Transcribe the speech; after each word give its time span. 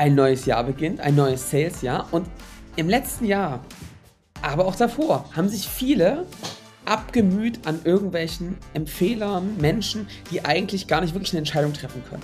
ein 0.00 0.14
neues 0.14 0.46
Jahr 0.46 0.64
beginnt, 0.64 0.98
ein 1.00 1.14
neues 1.14 1.50
Sales-Jahr. 1.50 2.08
Und 2.10 2.26
im 2.76 2.88
letzten 2.88 3.26
Jahr, 3.26 3.62
aber 4.40 4.64
auch 4.64 4.74
davor, 4.74 5.26
haben 5.36 5.50
sich 5.50 5.68
viele 5.68 6.24
abgemüht 6.86 7.66
an 7.66 7.80
irgendwelchen 7.84 8.56
Empfehlern, 8.72 9.58
Menschen, 9.58 10.08
die 10.30 10.42
eigentlich 10.42 10.86
gar 10.86 11.02
nicht 11.02 11.12
wirklich 11.12 11.32
eine 11.32 11.40
Entscheidung 11.40 11.74
treffen 11.74 12.02
können. 12.08 12.22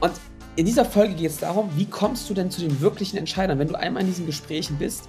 Und 0.00 0.12
in 0.56 0.64
dieser 0.64 0.86
Folge 0.86 1.12
geht 1.12 1.30
es 1.30 1.36
darum, 1.36 1.68
wie 1.76 1.84
kommst 1.84 2.28
du 2.30 2.32
denn 2.32 2.50
zu 2.50 2.62
den 2.62 2.80
wirklichen 2.80 3.18
Entscheidern, 3.18 3.58
wenn 3.58 3.68
du 3.68 3.74
einmal 3.74 4.00
in 4.00 4.08
diesen 4.08 4.24
Gesprächen 4.24 4.78
bist, 4.78 5.06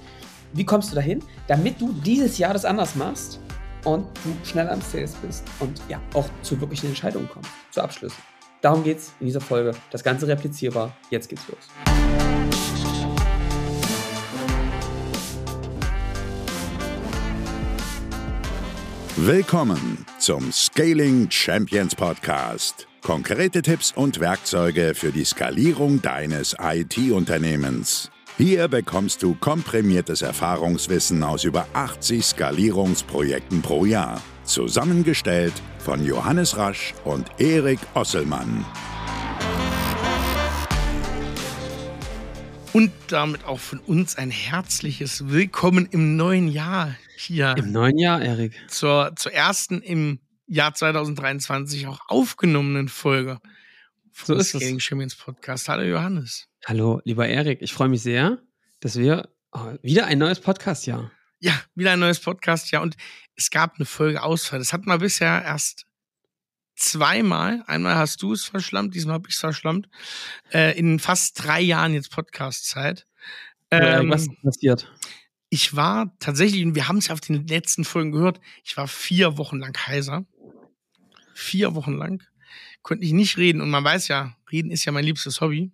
wie 0.51 0.65
kommst 0.65 0.91
du 0.91 0.95
dahin, 0.95 1.23
damit 1.47 1.79
du 1.79 1.93
dieses 1.93 2.37
Jahr 2.37 2.51
das 2.51 2.65
anders 2.65 2.95
machst 2.95 3.39
und 3.85 4.05
du 4.25 4.35
schneller 4.45 4.73
am 4.73 4.81
Sales 4.81 5.15
bist 5.25 5.45
und 5.61 5.81
ja, 5.87 6.01
auch 6.13 6.27
zu 6.41 6.59
wirklichen 6.59 6.87
Entscheidungen 6.87 7.29
kommst, 7.29 7.51
zu 7.71 7.81
Abschlüssen. 7.81 8.30
Darum 8.61 8.83
geht 8.83 8.99
es 8.99 9.11
in 9.19 9.25
dieser 9.25 9.41
Folge. 9.41 9.71
Das 9.89 10.03
Ganze 10.03 10.27
replizierbar. 10.27 10.95
Jetzt 11.09 11.27
geht's 11.27 11.47
los. 11.47 11.57
Willkommen 19.17 20.05
zum 20.19 20.51
Scaling 20.51 21.29
Champions 21.29 21.95
Podcast. 21.95 22.87
Konkrete 23.01 23.63
Tipps 23.63 23.91
und 23.91 24.19
Werkzeuge 24.19 24.93
für 24.93 25.11
die 25.11 25.25
Skalierung 25.25 26.01
deines 26.01 26.55
IT-Unternehmens. 26.59 28.11
Hier 28.37 28.67
bekommst 28.67 29.23
du 29.23 29.35
komprimiertes 29.35 30.21
Erfahrungswissen 30.21 31.23
aus 31.23 31.43
über 31.43 31.65
80 31.73 32.23
Skalierungsprojekten 32.23 33.61
pro 33.61 33.85
Jahr. 33.85 34.21
Zusammengestellt 34.43 35.53
von 35.79 36.05
Johannes 36.05 36.57
Rasch 36.57 36.93
und 37.05 37.27
Erik 37.39 37.79
Osselmann. 37.93 38.65
Und 42.73 42.91
damit 43.07 43.43
auch 43.45 43.59
von 43.59 43.79
uns 43.79 44.17
ein 44.17 44.31
herzliches 44.31 45.29
Willkommen 45.29 45.87
im 45.91 46.15
neuen 46.15 46.47
Jahr 46.47 46.95
hier. 47.17 47.55
Im 47.57 47.71
neuen 47.71 47.97
Jahr, 47.97 48.21
Erik. 48.21 48.53
Zur, 48.67 49.13
zur 49.15 49.33
ersten 49.33 49.81
im 49.81 50.19
Jahr 50.47 50.73
2023 50.73 51.87
auch 51.87 51.99
aufgenommenen 52.07 52.87
Folge 52.87 53.39
so 54.13 54.35
ist 54.35 54.53
Gaming 54.53 54.79
Champions 54.79 55.15
Podcast. 55.15 55.69
Hallo 55.69 55.83
Johannes. 55.83 56.47
Hallo, 56.65 57.01
lieber 57.03 57.27
Erik. 57.27 57.61
Ich 57.61 57.73
freue 57.73 57.89
mich 57.89 58.03
sehr, 58.03 58.39
dass 58.79 58.97
wir 58.97 59.29
oh, 59.51 59.73
wieder 59.81 60.05
ein 60.05 60.19
neues 60.19 60.39
Podcast-Jahr. 60.39 61.11
Ja, 61.43 61.59
wieder 61.73 61.91
ein 61.91 61.99
neues 61.99 62.19
Podcast-Jahr. 62.19 62.83
Und 62.83 62.95
es 63.35 63.49
gab 63.49 63.75
eine 63.75 63.85
Folge 63.85 64.21
Ausfall. 64.21 64.59
Das 64.59 64.73
hatten 64.73 64.85
wir 64.85 64.99
bisher 64.99 65.43
erst 65.43 65.87
zweimal. 66.75 67.63
Einmal 67.65 67.95
hast 67.95 68.21
du 68.21 68.33
es 68.33 68.45
verschlammt, 68.45 68.93
diesmal 68.93 69.15
habe 69.15 69.27
ich 69.27 69.33
es 69.33 69.41
verschlammt. 69.41 69.89
Äh, 70.53 70.77
in 70.77 70.99
fast 70.99 71.43
drei 71.43 71.59
Jahren 71.59 71.95
jetzt 71.95 72.11
Podcast-Zeit. 72.11 73.07
Ähm, 73.71 74.11
was 74.11 74.27
ist 74.27 74.41
passiert? 74.43 74.93
Ich 75.49 75.75
war 75.75 76.15
tatsächlich, 76.19 76.63
und 76.63 76.75
wir 76.75 76.87
haben 76.87 76.99
es 76.99 77.07
ja 77.07 77.13
auf 77.13 77.21
den 77.21 77.47
letzten 77.47 77.85
Folgen 77.85 78.11
gehört, 78.11 78.39
ich 78.63 78.77
war 78.77 78.87
vier 78.87 79.39
Wochen 79.39 79.57
lang 79.57 79.75
heiser. 79.87 80.25
Vier 81.33 81.73
Wochen 81.73 81.93
lang. 81.93 82.21
Konnte 82.83 83.03
ich 83.03 83.13
nicht 83.13 83.37
reden. 83.37 83.61
Und 83.61 83.71
man 83.71 83.83
weiß 83.83 84.09
ja, 84.09 84.37
reden 84.51 84.69
ist 84.69 84.85
ja 84.85 84.91
mein 84.91 85.05
liebstes 85.05 85.41
Hobby. 85.41 85.71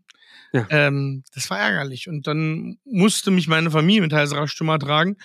Ja. 0.58 0.88
Ähm, 0.88 1.24
das 1.34 1.50
war 1.50 1.60
ärgerlich. 1.60 2.08
Und 2.08 2.28
dann 2.28 2.78
musste 2.86 3.32
mich 3.32 3.48
meine 3.48 3.72
Familie 3.72 4.02
mit 4.02 4.14
heiserer 4.14 4.48
Stimme 4.48 4.78
tragen. 4.80 5.18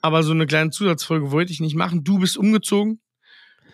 Aber 0.00 0.22
so 0.22 0.32
eine 0.32 0.46
kleine 0.46 0.70
Zusatzfolge 0.70 1.30
wollte 1.30 1.52
ich 1.52 1.60
nicht 1.60 1.74
machen. 1.74 2.04
Du 2.04 2.18
bist 2.18 2.36
umgezogen. 2.36 3.00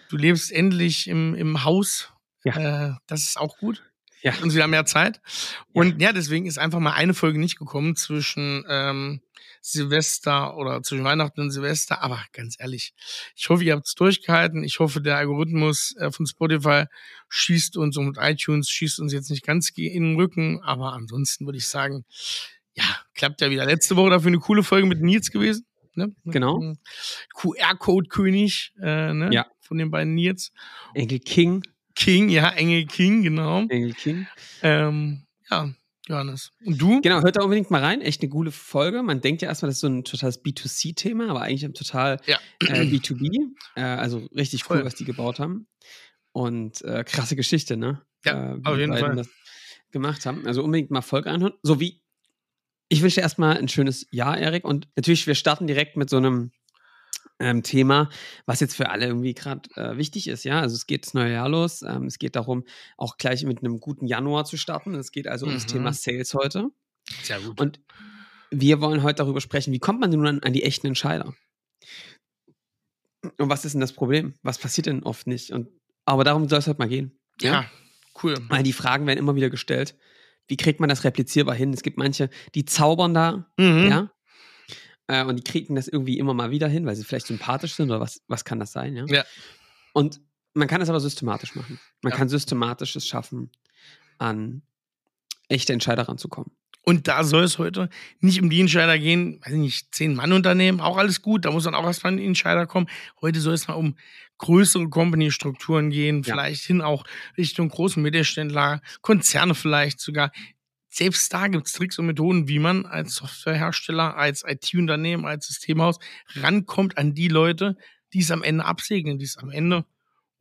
Du 0.08 0.16
lebst 0.16 0.52
endlich 0.52 1.08
im, 1.08 1.34
im 1.34 1.64
Haus. 1.64 2.12
Ja. 2.44 2.88
Äh, 2.88 2.94
das 3.06 3.24
ist 3.24 3.38
auch 3.38 3.58
gut. 3.58 3.82
Ja. 4.24 4.32
Und 4.42 4.54
wir 4.54 4.62
haben 4.62 4.70
mehr 4.70 4.86
Zeit. 4.86 5.20
Und 5.72 6.00
ja. 6.00 6.08
ja, 6.08 6.12
deswegen 6.14 6.46
ist 6.46 6.58
einfach 6.58 6.80
mal 6.80 6.94
eine 6.94 7.12
Folge 7.12 7.38
nicht 7.38 7.58
gekommen 7.58 7.94
zwischen 7.94 8.64
ähm, 8.70 9.20
Silvester 9.60 10.56
oder 10.56 10.82
zwischen 10.82 11.04
Weihnachten 11.04 11.42
und 11.42 11.50
Silvester. 11.50 12.02
Aber 12.02 12.24
ganz 12.32 12.56
ehrlich, 12.58 12.94
ich 13.36 13.50
hoffe, 13.50 13.64
ihr 13.64 13.74
habt 13.74 13.86
es 13.86 13.94
durchgehalten. 13.94 14.64
Ich 14.64 14.78
hoffe, 14.78 15.02
der 15.02 15.18
Algorithmus 15.18 15.94
äh, 15.98 16.10
von 16.10 16.26
Spotify 16.26 16.84
schießt 17.28 17.76
uns 17.76 17.98
und 17.98 18.16
iTunes 18.18 18.70
schießt 18.70 18.98
uns 18.98 19.12
jetzt 19.12 19.30
nicht 19.30 19.44
ganz 19.44 19.68
in 19.76 19.92
den 19.92 20.16
Rücken. 20.16 20.62
Aber 20.62 20.94
ansonsten 20.94 21.44
würde 21.44 21.58
ich 21.58 21.68
sagen, 21.68 22.06
ja, 22.72 22.84
klappt 23.14 23.42
ja 23.42 23.50
wieder. 23.50 23.66
Letzte 23.66 23.94
Woche 23.96 24.08
dafür 24.08 24.28
eine 24.28 24.38
coole 24.38 24.62
Folge 24.62 24.86
mit 24.86 25.02
Nils 25.02 25.30
gewesen. 25.30 25.66
Ne? 25.94 26.14
Genau. 26.24 26.74
QR-Code-König 27.34 28.72
äh, 28.80 29.12
ne? 29.12 29.28
ja. 29.32 29.46
von 29.60 29.76
den 29.76 29.90
beiden 29.90 30.14
Nils. 30.14 30.50
Engel 30.94 31.20
King. 31.20 31.62
King, 31.94 32.28
ja, 32.28 32.50
Engel 32.50 32.86
King, 32.86 33.22
genau. 33.22 33.66
Engel 33.68 33.94
King. 33.94 34.26
Ähm, 34.62 35.22
ja, 35.50 35.72
Johannes. 36.06 36.52
Und 36.64 36.80
du? 36.80 37.00
Genau, 37.00 37.22
hört 37.22 37.36
da 37.36 37.42
unbedingt 37.42 37.70
mal 37.70 37.82
rein. 37.82 38.00
Echt 38.00 38.22
eine 38.22 38.30
coole 38.30 38.50
Folge. 38.50 39.02
Man 39.02 39.20
denkt 39.20 39.42
ja 39.42 39.48
erstmal, 39.48 39.68
das 39.68 39.76
ist 39.76 39.80
so 39.80 39.86
ein 39.86 40.04
totales 40.04 40.44
B2C-Thema, 40.44 41.30
aber 41.30 41.42
eigentlich 41.42 41.64
ein 41.64 41.74
total 41.74 42.20
ja. 42.26 42.38
äh, 42.60 42.82
B2B. 42.82 43.50
Äh, 43.76 43.82
also 43.82 44.18
richtig 44.34 44.62
cool, 44.64 44.78
Voll. 44.78 44.84
was 44.84 44.94
die 44.94 45.04
gebaut 45.04 45.38
haben. 45.38 45.66
Und 46.32 46.82
äh, 46.82 47.04
krasse 47.04 47.36
Geschichte, 47.36 47.76
ne? 47.76 48.02
Ja, 48.24 48.54
äh, 48.54 48.60
auf 48.64 48.76
jeden 48.76 48.96
Fall. 48.96 49.14
Das 49.14 49.28
gemacht 49.94 50.26
haben. 50.26 50.46
Also 50.46 50.62
unbedingt 50.62 50.90
mal 50.90 51.00
Folge 51.00 51.30
anhören. 51.30 51.54
So 51.62 51.80
wie 51.80 52.02
ich 52.88 53.02
wünsche 53.02 53.16
dir 53.16 53.22
erstmal 53.22 53.56
ein 53.56 53.68
schönes 53.68 54.06
Jahr, 54.10 54.36
Erik. 54.36 54.64
Und 54.64 54.88
natürlich, 54.94 55.26
wir 55.26 55.34
starten 55.34 55.66
direkt 55.66 55.96
mit 55.96 56.10
so 56.10 56.18
einem 56.18 56.52
ähm, 57.38 57.62
Thema, 57.62 58.08
was 58.46 58.60
jetzt 58.60 58.76
für 58.76 58.90
alle 58.90 59.06
irgendwie 59.06 59.34
gerade 59.34 59.68
äh, 59.76 59.96
wichtig 59.96 60.28
ist. 60.28 60.44
Ja, 60.44 60.60
also 60.60 60.74
es 60.74 60.86
geht 60.86 61.06
das 61.06 61.14
neue 61.14 61.32
Jahr 61.32 61.48
los. 61.48 61.82
Ähm, 61.82 62.06
es 62.06 62.18
geht 62.18 62.36
darum, 62.36 62.64
auch 62.96 63.16
gleich 63.16 63.44
mit 63.44 63.58
einem 63.58 63.80
guten 63.80 64.06
Januar 64.06 64.44
zu 64.44 64.56
starten. 64.56 64.94
Es 64.94 65.10
geht 65.10 65.26
also 65.26 65.46
mhm. 65.46 65.52
um 65.52 65.56
das 65.58 65.66
Thema 65.66 65.90
mhm. 65.90 65.94
Sales 65.94 66.34
heute. 66.34 66.68
Sehr 67.22 67.40
gut. 67.40 67.60
Und 67.60 67.80
wir 68.50 68.80
wollen 68.80 69.02
heute 69.02 69.16
darüber 69.16 69.40
sprechen, 69.40 69.72
wie 69.72 69.78
kommt 69.78 70.00
man 70.00 70.10
denn 70.10 70.20
nun 70.20 70.28
an, 70.28 70.42
an 70.42 70.52
die 70.52 70.62
echten 70.62 70.86
Entscheider? 70.86 71.34
Und 73.38 73.48
was 73.48 73.64
ist 73.64 73.72
denn 73.72 73.80
das 73.80 73.92
Problem? 73.92 74.34
Was 74.42 74.58
passiert 74.58 74.86
denn 74.86 75.02
oft 75.02 75.26
nicht? 75.26 75.50
Und, 75.50 75.68
aber 76.04 76.24
darum 76.24 76.48
soll 76.48 76.58
es 76.58 76.66
heute 76.66 76.78
mal 76.78 76.88
gehen. 76.88 77.18
Ja, 77.40 77.52
ja 77.52 77.70
cool. 78.22 78.36
Weil 78.48 78.62
die 78.62 78.72
Fragen 78.72 79.06
werden 79.06 79.18
immer 79.18 79.34
wieder 79.34 79.50
gestellt. 79.50 79.96
Wie 80.46 80.56
kriegt 80.56 80.78
man 80.78 80.88
das 80.88 81.04
replizierbar 81.04 81.54
hin? 81.54 81.72
Es 81.72 81.82
gibt 81.82 81.96
manche, 81.96 82.28
die 82.54 82.64
zaubern 82.64 83.14
da, 83.14 83.50
mhm. 83.56 83.88
ja, 83.88 84.10
äh, 85.06 85.24
und 85.24 85.36
die 85.36 85.44
kriegen 85.44 85.74
das 85.74 85.88
irgendwie 85.88 86.18
immer 86.18 86.34
mal 86.34 86.50
wieder 86.50 86.68
hin, 86.68 86.86
weil 86.86 86.96
sie 86.96 87.04
vielleicht 87.04 87.26
sympathisch 87.26 87.74
sind 87.74 87.90
oder 87.90 88.00
was, 88.00 88.22
was 88.28 88.44
kann 88.44 88.58
das 88.58 88.72
sein, 88.72 88.96
ja? 88.96 89.04
Ja. 89.06 89.24
Und 89.92 90.20
man 90.54 90.68
kann 90.68 90.80
es 90.80 90.88
aber 90.88 91.00
systematisch 91.00 91.54
machen. 91.54 91.80
Man 92.02 92.12
ja. 92.12 92.16
kann 92.16 92.28
systematisch 92.28 92.96
es 92.96 93.06
schaffen, 93.06 93.50
an 94.18 94.62
echte 95.48 95.72
Entscheider 95.72 96.08
ranzukommen. 96.08 96.52
Und 96.86 97.08
da 97.08 97.24
soll 97.24 97.44
es 97.44 97.58
heute 97.58 97.88
nicht 98.20 98.42
um 98.42 98.50
die 98.50 98.60
Entscheider 98.60 98.98
gehen, 98.98 99.40
weiß 99.42 99.54
ich 99.54 99.58
nicht, 99.58 99.94
zehn 99.94 100.14
Mann 100.14 100.32
Unternehmen, 100.32 100.80
auch 100.80 100.98
alles 100.98 101.22
gut, 101.22 101.44
da 101.44 101.50
muss 101.50 101.64
dann 101.64 101.74
auch 101.74 101.84
erstmal 101.84 102.12
ein 102.12 102.18
Entscheider 102.18 102.66
kommen. 102.66 102.88
Heute 103.22 103.40
soll 103.40 103.54
es 103.54 103.68
mal 103.68 103.74
um 103.74 103.96
größere 104.38 104.88
Company-Strukturen 104.90 105.90
gehen, 105.90 106.22
ja. 106.22 106.34
vielleicht 106.34 106.64
hin 106.64 106.82
auch 106.82 107.04
Richtung 107.38 107.68
großen 107.68 108.02
Mittelständler, 108.02 108.82
Konzerne 109.00 109.54
vielleicht 109.54 110.00
sogar 110.00 110.30
selbst 110.94 111.32
da 111.32 111.48
gibt 111.48 111.66
es 111.66 111.72
Tricks 111.72 111.98
und 111.98 112.06
Methoden, 112.06 112.46
wie 112.46 112.60
man 112.60 112.86
als 112.86 113.16
Softwarehersteller, 113.16 114.16
als 114.16 114.44
IT-Unternehmen, 114.46 115.24
als 115.26 115.48
Systemhaus 115.48 115.98
rankommt 116.36 116.98
an 116.98 117.14
die 117.14 117.26
Leute, 117.26 117.76
die 118.12 118.20
es 118.20 118.30
am 118.30 118.44
Ende 118.44 118.64
absegnen, 118.64 119.18
die 119.18 119.24
es 119.24 119.36
am 119.36 119.50
Ende 119.50 119.84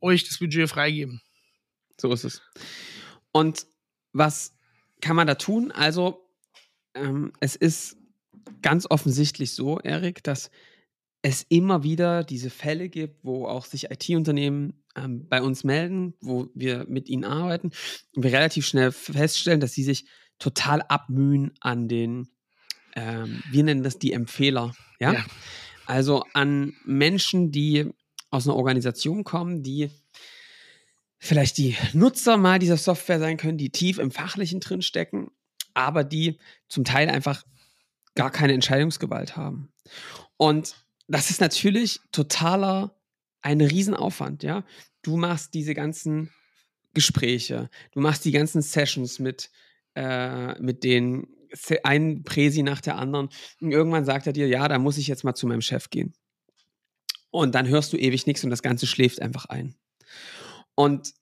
euch 0.00 0.22
das 0.22 0.38
Budget 0.38 0.70
freigeben. 0.70 1.20
So 2.00 2.12
ist 2.12 2.22
es. 2.22 2.40
Und 3.32 3.66
was 4.12 4.54
kann 5.00 5.16
man 5.16 5.26
da 5.26 5.34
tun? 5.34 5.72
Also, 5.72 6.24
ähm, 6.94 7.32
es 7.40 7.56
ist 7.56 7.96
ganz 8.62 8.86
offensichtlich 8.88 9.54
so, 9.54 9.80
Erik, 9.80 10.22
dass 10.22 10.52
es 11.22 11.44
immer 11.48 11.82
wieder 11.82 12.22
diese 12.22 12.50
Fälle 12.50 12.88
gibt, 12.88 13.24
wo 13.24 13.46
auch 13.46 13.64
sich 13.64 13.90
IT-Unternehmen 13.90 14.84
ähm, 14.94 15.26
bei 15.28 15.42
uns 15.42 15.64
melden, 15.64 16.14
wo 16.20 16.48
wir 16.54 16.84
mit 16.86 17.08
ihnen 17.08 17.24
arbeiten 17.24 17.72
und 18.14 18.22
wir 18.22 18.32
relativ 18.32 18.66
schnell 18.66 18.92
feststellen, 18.92 19.58
dass 19.58 19.72
sie 19.72 19.82
sich 19.82 20.06
total 20.38 20.82
abmühen 20.82 21.52
an 21.60 21.88
den, 21.88 22.28
ähm, 22.94 23.42
wir 23.50 23.64
nennen 23.64 23.82
das 23.82 23.98
die 23.98 24.12
Empfehler, 24.12 24.74
ja? 25.00 25.14
ja? 25.14 25.24
Also 25.86 26.24
an 26.32 26.74
Menschen, 26.84 27.50
die 27.50 27.90
aus 28.30 28.46
einer 28.46 28.56
Organisation 28.56 29.22
kommen, 29.24 29.62
die 29.62 29.90
vielleicht 31.18 31.58
die 31.58 31.76
Nutzer 31.92 32.36
mal 32.36 32.58
dieser 32.58 32.76
Software 32.76 33.18
sein 33.18 33.36
können, 33.36 33.58
die 33.58 33.70
tief 33.70 33.98
im 33.98 34.10
Fachlichen 34.10 34.60
drinstecken, 34.60 35.30
aber 35.72 36.04
die 36.04 36.38
zum 36.68 36.84
Teil 36.84 37.08
einfach 37.08 37.44
gar 38.14 38.30
keine 38.30 38.52
Entscheidungsgewalt 38.52 39.36
haben. 39.36 39.72
Und 40.36 40.76
das 41.06 41.30
ist 41.30 41.40
natürlich 41.40 42.00
totaler 42.12 42.96
ein 43.42 43.60
Riesenaufwand, 43.60 44.42
ja. 44.42 44.64
Du 45.02 45.16
machst 45.16 45.52
diese 45.52 45.74
ganzen 45.74 46.30
Gespräche, 46.94 47.68
du 47.92 48.00
machst 48.00 48.24
die 48.24 48.32
ganzen 48.32 48.62
Sessions 48.62 49.18
mit 49.18 49.50
äh, 49.94 50.60
mit 50.60 50.84
den 50.84 51.26
ein 51.84 52.24
Präsi 52.24 52.62
nach 52.62 52.80
der 52.80 52.96
anderen. 52.98 53.28
Und 53.60 53.70
irgendwann 53.70 54.04
sagt 54.04 54.26
er 54.26 54.32
dir, 54.32 54.48
ja, 54.48 54.66
da 54.68 54.78
muss 54.78 54.98
ich 54.98 55.06
jetzt 55.06 55.24
mal 55.24 55.34
zu 55.34 55.46
meinem 55.46 55.60
Chef 55.60 55.90
gehen. 55.90 56.14
Und 57.30 57.54
dann 57.54 57.68
hörst 57.68 57.92
du 57.92 57.96
ewig 57.96 58.26
nichts 58.26 58.44
und 58.44 58.50
das 58.50 58.62
Ganze 58.62 58.86
schläft 58.86 59.20
einfach 59.20 59.46
ein. 59.46 59.74
Und, 60.74 61.14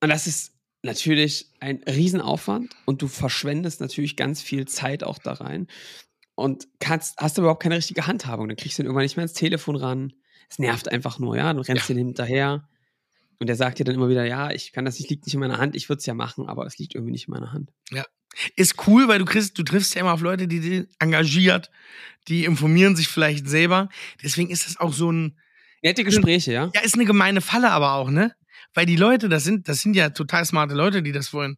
und 0.00 0.08
das 0.08 0.26
ist 0.26 0.52
natürlich 0.82 1.52
ein 1.60 1.82
Riesenaufwand 1.88 2.74
und 2.84 3.02
du 3.02 3.08
verschwendest 3.08 3.80
natürlich 3.80 4.16
ganz 4.16 4.42
viel 4.42 4.66
Zeit 4.66 5.02
auch 5.02 5.18
da 5.18 5.32
rein 5.32 5.66
und 6.36 6.68
kannst, 6.78 7.18
hast 7.18 7.38
überhaupt 7.38 7.62
keine 7.62 7.76
richtige 7.76 8.06
Handhabung. 8.06 8.48
Dann 8.48 8.56
kriegst 8.56 8.78
du 8.78 8.82
dann 8.82 8.86
irgendwann 8.86 9.04
nicht 9.04 9.16
mehr 9.16 9.24
ins 9.24 9.32
Telefon 9.32 9.76
ran. 9.76 10.12
Es 10.48 10.58
nervt 10.58 10.88
einfach 10.88 11.18
nur, 11.18 11.36
ja. 11.36 11.52
Du 11.52 11.60
rennst 11.60 11.88
ja. 11.88 11.94
dir 11.94 12.00
hinterher. 12.00 12.68
Und 13.38 13.48
er 13.48 13.56
sagt 13.56 13.78
dir 13.78 13.84
dann 13.84 13.94
immer 13.94 14.08
wieder, 14.08 14.24
ja, 14.24 14.50
ich 14.50 14.72
kann 14.72 14.84
das 14.84 14.98
nicht, 14.98 15.10
liegt 15.10 15.26
nicht 15.26 15.34
in 15.34 15.40
meiner 15.40 15.58
Hand, 15.58 15.76
ich 15.76 15.88
würde 15.88 15.98
es 15.98 16.06
ja 16.06 16.14
machen, 16.14 16.48
aber 16.48 16.66
es 16.66 16.78
liegt 16.78 16.94
irgendwie 16.94 17.12
nicht 17.12 17.28
in 17.28 17.34
meiner 17.34 17.52
Hand. 17.52 17.70
Ja. 17.90 18.04
Ist 18.54 18.86
cool, 18.86 19.08
weil 19.08 19.18
du 19.18 19.24
kriegst, 19.24 19.58
du 19.58 19.62
triffst 19.62 19.94
ja 19.94 20.02
immer 20.02 20.12
auf 20.12 20.20
Leute, 20.20 20.48
die 20.48 20.60
sind 20.60 20.88
engagiert, 20.98 21.70
die 22.28 22.44
informieren 22.44 22.96
sich 22.96 23.08
vielleicht 23.08 23.48
selber. 23.48 23.88
Deswegen 24.22 24.50
ist 24.50 24.66
das 24.66 24.78
auch 24.78 24.92
so 24.92 25.10
ein. 25.10 25.38
Nette 25.82 26.04
Gespräche, 26.04 26.52
ja? 26.52 26.70
Ja, 26.74 26.80
ist 26.80 26.94
eine 26.94 27.04
gemeine 27.04 27.40
Falle 27.40 27.70
aber 27.70 27.92
auch, 27.92 28.10
ne? 28.10 28.34
Weil 28.74 28.86
die 28.86 28.96
Leute, 28.96 29.28
das 29.28 29.44
sind, 29.44 29.68
das 29.68 29.80
sind 29.80 29.94
ja 29.94 30.10
total 30.10 30.44
smarte 30.44 30.74
Leute, 30.74 31.02
die 31.02 31.12
das 31.12 31.32
wollen. 31.32 31.56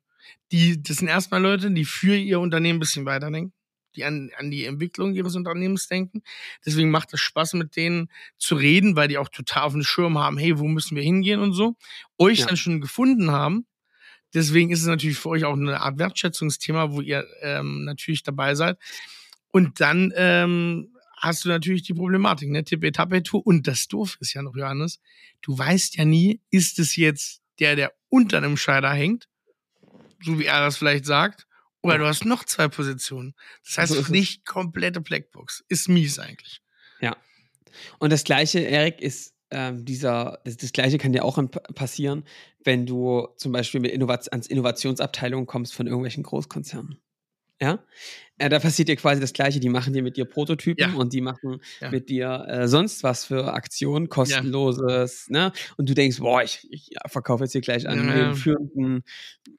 Die, 0.53 0.81
das 0.83 0.99
sind 0.99 1.09
erstmal 1.09 1.41
Leute, 1.41 1.71
die 1.71 1.85
für 1.85 2.15
ihr 2.15 2.39
Unternehmen 2.39 2.77
ein 2.77 2.81
bisschen 2.81 3.07
weiterdenken 3.07 3.53
die 3.97 4.05
an, 4.05 4.31
an 4.37 4.51
die 4.51 4.65
Entwicklung 4.65 5.15
ihres 5.15 5.37
Unternehmens 5.37 5.89
denken. 5.89 6.23
Deswegen 6.65 6.91
macht 6.91 7.13
es 7.13 7.21
Spaß, 7.21 7.55
mit 7.55 7.77
denen 7.77 8.11
zu 8.37 8.55
reden, 8.55 8.97
weil 8.97 9.09
die 9.09 9.19
auch 9.19 9.29
total 9.29 9.65
auf 9.65 9.73
dem 9.73 9.83
Schirm 9.83 10.19
haben, 10.19 10.39
hey, 10.39 10.59
wo 10.59 10.67
müssen 10.67 10.97
wir 10.97 11.03
hingehen 11.03 11.41
und 11.41 11.53
so. 11.53 11.77
Euch 12.19 12.41
ja. 12.41 12.47
dann 12.47 12.57
schon 12.57 12.81
gefunden 12.81 13.31
haben. 13.31 13.67
Deswegen 14.35 14.71
ist 14.71 14.83
es 14.83 14.87
natürlich 14.87 15.19
für 15.19 15.31
euch 15.31 15.45
auch 15.45 15.55
eine 15.55 15.81
Art 15.81 15.99
Wertschätzungsthema, 15.99 16.93
wo 16.93 17.01
ihr 17.01 17.27
ähm, 17.43 17.85
natürlich 17.85 18.23
dabei 18.23 18.55
seid. 18.55 18.79
Und 19.51 19.81
dann 19.81 20.13
ähm, 20.17 20.93
hast 21.17 21.45
du 21.45 21.49
natürlich 21.49 21.83
die 21.83 21.95
Problematik, 21.95 22.51
ne? 22.51 22.65
Tippe, 22.65 22.89
Etappe, 22.89 23.23
Tour. 23.23 23.47
Und 23.47 23.67
das 23.67 23.89
Doof 23.89 24.19
ist 24.21 24.35
ja 24.35 24.43
noch, 24.43 24.55
Johannes, 24.55 25.01
du 25.41 25.57
weißt 25.57 25.97
ja 25.97 26.05
nie, 26.05 26.41
ist 26.51 26.79
es 26.79 26.97
jetzt 26.97 27.43
der, 27.59 27.77
der 27.77 27.93
unter 28.09 28.37
einem 28.37 28.57
Scheider 28.57 28.93
hängt, 28.93 29.29
so 30.23 30.39
wie 30.39 30.45
er 30.45 30.61
das 30.61 30.77
vielleicht 30.77 31.07
sagt, 31.07 31.48
oder 31.89 31.99
du 31.99 32.07
hast 32.07 32.25
noch 32.25 32.45
zwei 32.45 32.69
Positionen. 32.69 33.35
Das 33.65 33.79
heißt, 33.79 33.93
so 33.95 34.03
nicht 34.13 34.47
komplette 34.47 35.01
Blackbox. 35.01 35.65
Ist 35.69 35.89
mies 35.89 36.19
eigentlich. 36.19 36.61
Ja. 37.01 37.17
Und 37.99 38.11
das 38.11 38.25
Gleiche, 38.25 38.61
Erik, 38.61 39.01
ist 39.01 39.35
ähm, 39.51 39.85
dieser, 39.85 40.41
das, 40.45 40.57
das, 40.57 40.73
Gleiche 40.73 40.99
kann 40.99 41.13
dir 41.13 41.25
auch 41.25 41.43
passieren, 41.75 42.25
wenn 42.65 42.87
du 42.87 43.29
zum 43.37 43.53
Beispiel 43.53 43.81
mit 43.81 43.93
Innovat 43.93 44.31
ans 44.31 44.47
Innovationsabteilung 44.47 45.47
kommst 45.47 45.75
von 45.75 45.87
irgendwelchen 45.87 46.23
Großkonzernen. 46.23 47.01
Ja, 47.61 47.85
äh, 48.39 48.49
da 48.49 48.61
passiert 48.61 48.89
dir 48.89 48.97
quasi 48.97 49.21
das 49.21 49.33
Gleiche. 49.33 49.59
Die 49.59 49.69
machen 49.69 49.93
dir 49.93 50.03
mit 50.03 50.17
dir 50.17 50.25
Prototypen 50.25 50.93
ja. 50.93 50.97
und 50.97 51.13
die 51.13 51.21
machen 51.21 51.61
ja. 51.81 51.91
mit 51.91 52.09
dir 52.09 52.47
äh, 52.49 52.69
sonst 52.69 53.03
was 53.03 53.25
für 53.25 53.53
Aktionen, 53.53 54.09
kostenloses, 54.09 55.27
ja. 55.29 55.47
ne? 55.47 55.53
Und 55.77 55.89
du 55.89 55.95
denkst, 55.95 56.19
boah, 56.19 56.43
ich, 56.43 56.67
ich 56.71 56.91
verkaufe 57.07 57.45
jetzt 57.45 57.53
hier 57.53 57.61
gleich 57.61 57.89
an 57.89 58.07
den 58.07 58.35
führenden 58.35 59.03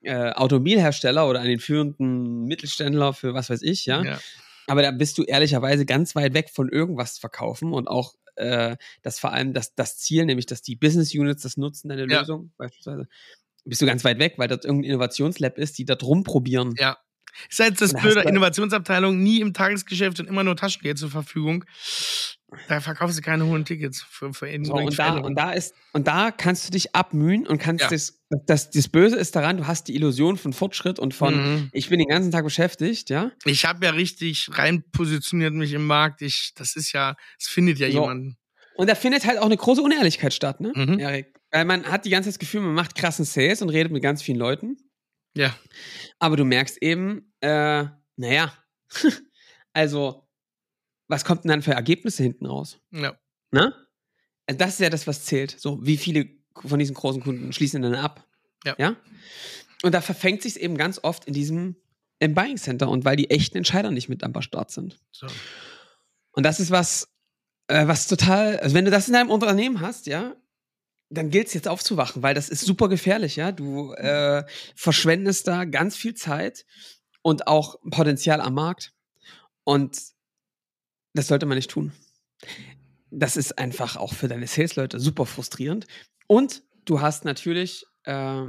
äh, 0.01 0.31
Automobilhersteller 0.31 1.27
oder 1.27 1.41
an 1.41 1.47
den 1.47 1.59
führenden 1.59 2.45
Mittelständler 2.45 3.13
für 3.13 3.33
was 3.33 3.49
weiß 3.49 3.61
ich, 3.61 3.85
ja. 3.85 4.19
Aber 4.67 4.83
da 4.83 4.91
bist 4.91 5.17
du 5.17 5.23
ehrlicherweise 5.23 5.85
ganz 5.85 6.15
weit 6.15 6.33
weg 6.35 6.51
von 6.51 6.69
irgendwas 6.69 7.17
verkaufen 7.17 7.73
und 7.73 7.87
auch 7.87 8.13
äh, 8.35 8.77
das 9.01 9.19
vor 9.19 9.33
allem 9.33 9.53
das, 9.53 9.75
das 9.75 9.97
Ziel, 9.97 10.25
nämlich 10.25 10.45
dass 10.45 10.61
die 10.61 10.75
Business 10.75 11.13
Units 11.13 11.41
das 11.41 11.57
nutzen, 11.57 11.89
deine 11.89 12.05
Lösung 12.05 12.51
beispielsweise, 12.57 13.07
bist 13.65 13.81
du 13.81 13.85
ganz 13.85 14.03
weit 14.03 14.19
weg, 14.19 14.35
weil 14.37 14.47
das 14.47 14.63
irgendein 14.63 14.91
Innovationslab 14.91 15.57
ist, 15.57 15.77
die 15.77 15.85
da 15.85 15.95
drum 15.95 16.23
probieren. 16.23 16.73
Ja. 16.77 16.97
Ist 17.49 17.59
halt 17.59 17.79
das 17.81 17.93
blöde, 17.93 18.21
Innovationsabteilung 18.21 19.21
nie 19.21 19.41
im 19.41 19.53
Tagesgeschäft 19.53 20.19
und 20.19 20.27
immer 20.27 20.43
nur 20.43 20.55
Taschengeld 20.55 20.97
zur 20.97 21.09
Verfügung. 21.09 21.65
Da 22.67 22.79
verkaufst 22.79 23.17
du 23.17 23.21
keine 23.21 23.45
hohen 23.45 23.63
Tickets 23.63 24.01
für, 24.01 24.33
für 24.33 24.47
so, 24.63 24.73
und, 24.73 24.97
da, 24.97 25.17
und 25.17 25.35
da 25.35 25.51
ist 25.51 25.75
und 25.93 26.07
da 26.07 26.31
kannst 26.31 26.67
du 26.67 26.71
dich 26.71 26.95
abmühen 26.95 27.45
und 27.45 27.59
kannst 27.59 27.83
ja. 27.83 27.89
das, 27.89 28.19
das 28.47 28.71
das 28.71 28.87
Böse 28.87 29.17
ist 29.17 29.35
daran, 29.35 29.57
du 29.57 29.67
hast 29.67 29.87
die 29.87 29.93
Illusion 29.93 30.35
von 30.35 30.53
Fortschritt 30.53 30.97
und 30.97 31.13
von 31.13 31.35
mhm. 31.35 31.69
ich 31.73 31.89
bin 31.89 31.99
den 31.99 32.07
ganzen 32.07 32.31
Tag 32.31 32.43
beschäftigt, 32.43 33.11
ja? 33.11 33.31
Ich 33.45 33.65
habe 33.65 33.85
ja 33.85 33.91
richtig 33.91 34.49
rein 34.53 34.83
positioniert 34.91 35.53
mich 35.53 35.73
im 35.73 35.85
Markt. 35.85 36.23
Ich 36.23 36.53
das 36.55 36.75
ist 36.75 36.91
ja, 36.91 37.15
es 37.37 37.47
findet 37.47 37.77
ja 37.77 37.91
so. 37.91 38.01
jemanden. 38.01 38.37
Und 38.75 38.89
da 38.89 38.95
findet 38.95 39.27
halt 39.27 39.37
auch 39.37 39.45
eine 39.45 39.57
große 39.57 39.81
Unehrlichkeit 39.81 40.33
statt, 40.33 40.59
ne? 40.59 40.71
Mhm. 40.73 40.99
Erik? 40.99 41.33
Weil 41.51 41.65
man 41.65 41.85
hat 41.85 42.05
die 42.05 42.09
ganze 42.09 42.29
Zeit 42.29 42.35
das 42.35 42.39
Gefühl, 42.39 42.61
man 42.61 42.73
macht 42.73 42.95
krassen 42.95 43.25
Sales 43.25 43.61
und 43.61 43.69
redet 43.69 43.91
mit 43.91 44.01
ganz 44.01 44.21
vielen 44.21 44.37
Leuten. 44.37 44.77
Ja. 45.35 45.55
Aber 46.19 46.37
du 46.37 46.45
merkst 46.45 46.81
eben, 46.81 47.31
äh, 47.41 47.85
naja, 48.15 48.53
also, 49.73 50.27
was 51.07 51.25
kommt 51.25 51.43
denn 51.43 51.49
dann 51.49 51.61
für 51.61 51.73
Ergebnisse 51.73 52.23
hinten 52.23 52.45
raus? 52.45 52.79
Ja. 52.91 53.17
Na? 53.51 53.73
Also 54.47 54.57
das 54.57 54.69
ist 54.71 54.79
ja 54.79 54.89
das, 54.89 55.07
was 55.07 55.25
zählt. 55.25 55.55
So, 55.59 55.85
wie 55.85 55.97
viele 55.97 56.27
von 56.55 56.79
diesen 56.79 56.95
großen 56.95 57.21
Kunden 57.21 57.53
schließen 57.53 57.81
dann 57.81 57.95
ab? 57.95 58.27
Ja. 58.65 58.75
ja? 58.77 58.95
Und 59.83 59.93
da 59.93 60.01
verfängt 60.01 60.41
sich 60.41 60.59
eben 60.59 60.77
ganz 60.77 60.99
oft 61.03 61.25
in 61.25 61.33
diesem 61.33 61.75
im 62.19 62.33
Buying 62.33 62.57
Center 62.57 62.89
und 62.89 63.05
weil 63.05 63.15
die 63.15 63.29
echten 63.29 63.57
Entscheider 63.57 63.91
nicht 63.91 64.09
mit 64.09 64.23
am 64.23 64.39
Start 64.41 64.71
sind. 64.71 64.99
So. 65.11 65.27
Und 66.31 66.43
das 66.43 66.59
ist 66.59 66.69
was, 66.69 67.09
äh, 67.67 67.87
was 67.87 68.07
total, 68.07 68.59
also 68.59 68.75
wenn 68.75 68.85
du 68.85 68.91
das 68.91 69.07
in 69.07 69.13
deinem 69.13 69.29
Unternehmen 69.29 69.79
hast, 69.79 70.05
ja, 70.05 70.35
dann 71.09 71.31
gilt 71.31 71.47
es 71.47 71.53
jetzt 71.53 71.67
aufzuwachen, 71.67 72.21
weil 72.21 72.35
das 72.35 72.49
ist 72.49 72.61
super 72.61 72.87
gefährlich, 72.87 73.35
ja. 73.35 73.51
Du 73.51 73.93
äh, 73.93 74.43
verschwendest 74.75 75.47
da 75.47 75.65
ganz 75.65 75.95
viel 75.95 76.13
Zeit 76.13 76.65
und 77.21 77.47
auch 77.47 77.79
Potenzial 77.89 78.41
am 78.41 78.53
Markt. 78.53 78.93
Und 79.63 79.99
das 81.13 81.27
sollte 81.27 81.45
man 81.45 81.57
nicht 81.57 81.71
tun. 81.71 81.91
Das 83.09 83.37
ist 83.37 83.57
einfach 83.57 83.95
auch 83.95 84.13
für 84.13 84.27
deine 84.27 84.47
Sales-Leute 84.47 84.99
super 84.99 85.25
frustrierend. 85.25 85.87
Und 86.27 86.63
du 86.85 87.01
hast 87.01 87.25
natürlich, 87.25 87.85
äh, 88.03 88.45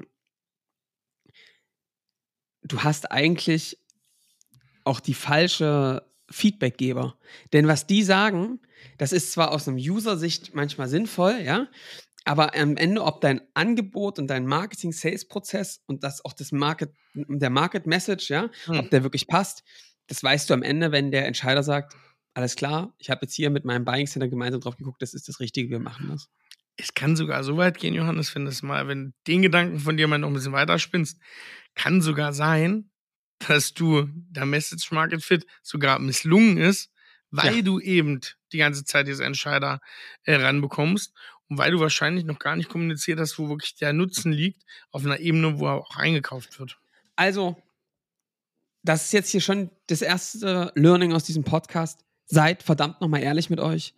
du 2.62 2.82
hast 2.82 3.10
eigentlich 3.10 3.78
auch 4.84 5.00
die 5.00 5.14
falsche 5.14 6.06
Feedbackgeber. 6.30 7.16
Denn 7.52 7.66
was 7.68 7.86
die 7.86 8.02
sagen, 8.02 8.60
das 8.98 9.12
ist 9.12 9.32
zwar 9.32 9.50
aus 9.50 9.66
einem 9.66 9.78
User-Sicht 9.78 10.54
manchmal 10.54 10.88
sinnvoll, 10.88 11.40
ja, 11.40 11.68
aber 12.24 12.54
am 12.54 12.76
Ende, 12.76 13.02
ob 13.02 13.20
dein 13.20 13.40
Angebot 13.54 14.18
und 14.18 14.28
dein 14.28 14.46
Marketing-Sales-Prozess 14.46 15.82
und 15.86 16.04
das 16.04 16.24
auch 16.24 16.32
das 16.32 16.52
Market, 16.52 16.92
der 17.14 17.50
Market-Message, 17.50 18.30
ja, 18.30 18.50
hm. 18.66 18.78
ob 18.78 18.90
der 18.90 19.02
wirklich 19.02 19.26
passt, 19.26 19.64
das 20.06 20.22
weißt 20.22 20.50
du 20.50 20.54
am 20.54 20.62
Ende, 20.62 20.92
wenn 20.92 21.10
der 21.10 21.26
Entscheider 21.26 21.62
sagt, 21.62 21.94
alles 22.34 22.56
klar, 22.56 22.94
ich 22.98 23.10
habe 23.10 23.22
jetzt 23.22 23.34
hier 23.34 23.50
mit 23.50 23.64
meinem 23.64 23.84
Buying 23.84 24.06
Center 24.06 24.28
gemeinsam 24.28 24.60
drauf 24.60 24.76
geguckt, 24.76 25.02
das 25.02 25.14
ist 25.14 25.28
das 25.28 25.40
Richtige, 25.40 25.70
wir 25.70 25.80
machen 25.80 26.08
das. 26.10 26.28
Es 26.76 26.94
kann 26.94 27.16
sogar 27.16 27.44
so 27.44 27.56
weit 27.56 27.78
gehen, 27.78 27.94
Johannes, 27.94 28.34
wenn 28.34 28.44
das 28.44 28.62
mal, 28.62 28.88
wenn 28.88 29.12
den 29.26 29.42
Gedanken 29.42 29.78
von 29.78 29.96
dir 29.96 30.08
mal 30.08 30.18
noch 30.18 30.28
ein 30.28 30.34
bisschen 30.34 30.52
weiter 30.52 30.78
spinnst, 30.78 31.18
kann 31.74 32.00
sogar 32.00 32.32
sein, 32.32 32.90
dass 33.38 33.74
du 33.74 34.08
der 34.12 34.46
Message 34.46 34.90
Market 34.92 35.22
Fit 35.22 35.46
sogar 35.62 35.98
misslungen 35.98 36.58
ist, 36.58 36.92
weil 37.30 37.56
ja. 37.56 37.62
du 37.62 37.80
eben 37.80 38.20
die 38.52 38.58
ganze 38.58 38.84
Zeit 38.84 39.06
diese 39.06 39.24
Entscheider 39.24 39.80
äh, 40.24 40.34
ranbekommst 40.34 41.14
und 41.50 41.58
weil 41.58 41.72
du 41.72 41.80
wahrscheinlich 41.80 42.24
noch 42.24 42.38
gar 42.38 42.56
nicht 42.56 42.68
kommuniziert 42.68 43.18
hast, 43.18 43.38
wo 43.38 43.48
wirklich 43.48 43.74
der 43.74 43.92
Nutzen 43.92 44.32
liegt, 44.32 44.62
auf 44.92 45.04
einer 45.04 45.18
Ebene, 45.18 45.58
wo 45.58 45.66
er 45.66 45.74
auch 45.74 45.96
eingekauft 45.96 46.58
wird. 46.60 46.78
Also, 47.16 47.60
das 48.82 49.06
ist 49.06 49.12
jetzt 49.12 49.30
hier 49.30 49.40
schon 49.40 49.70
das 49.88 50.00
erste 50.00 50.72
Learning 50.76 51.12
aus 51.12 51.24
diesem 51.24 51.42
Podcast. 51.42 52.04
Seid 52.26 52.62
verdammt 52.62 53.00
nochmal 53.00 53.22
ehrlich 53.22 53.50
mit 53.50 53.58
euch. 53.58 53.94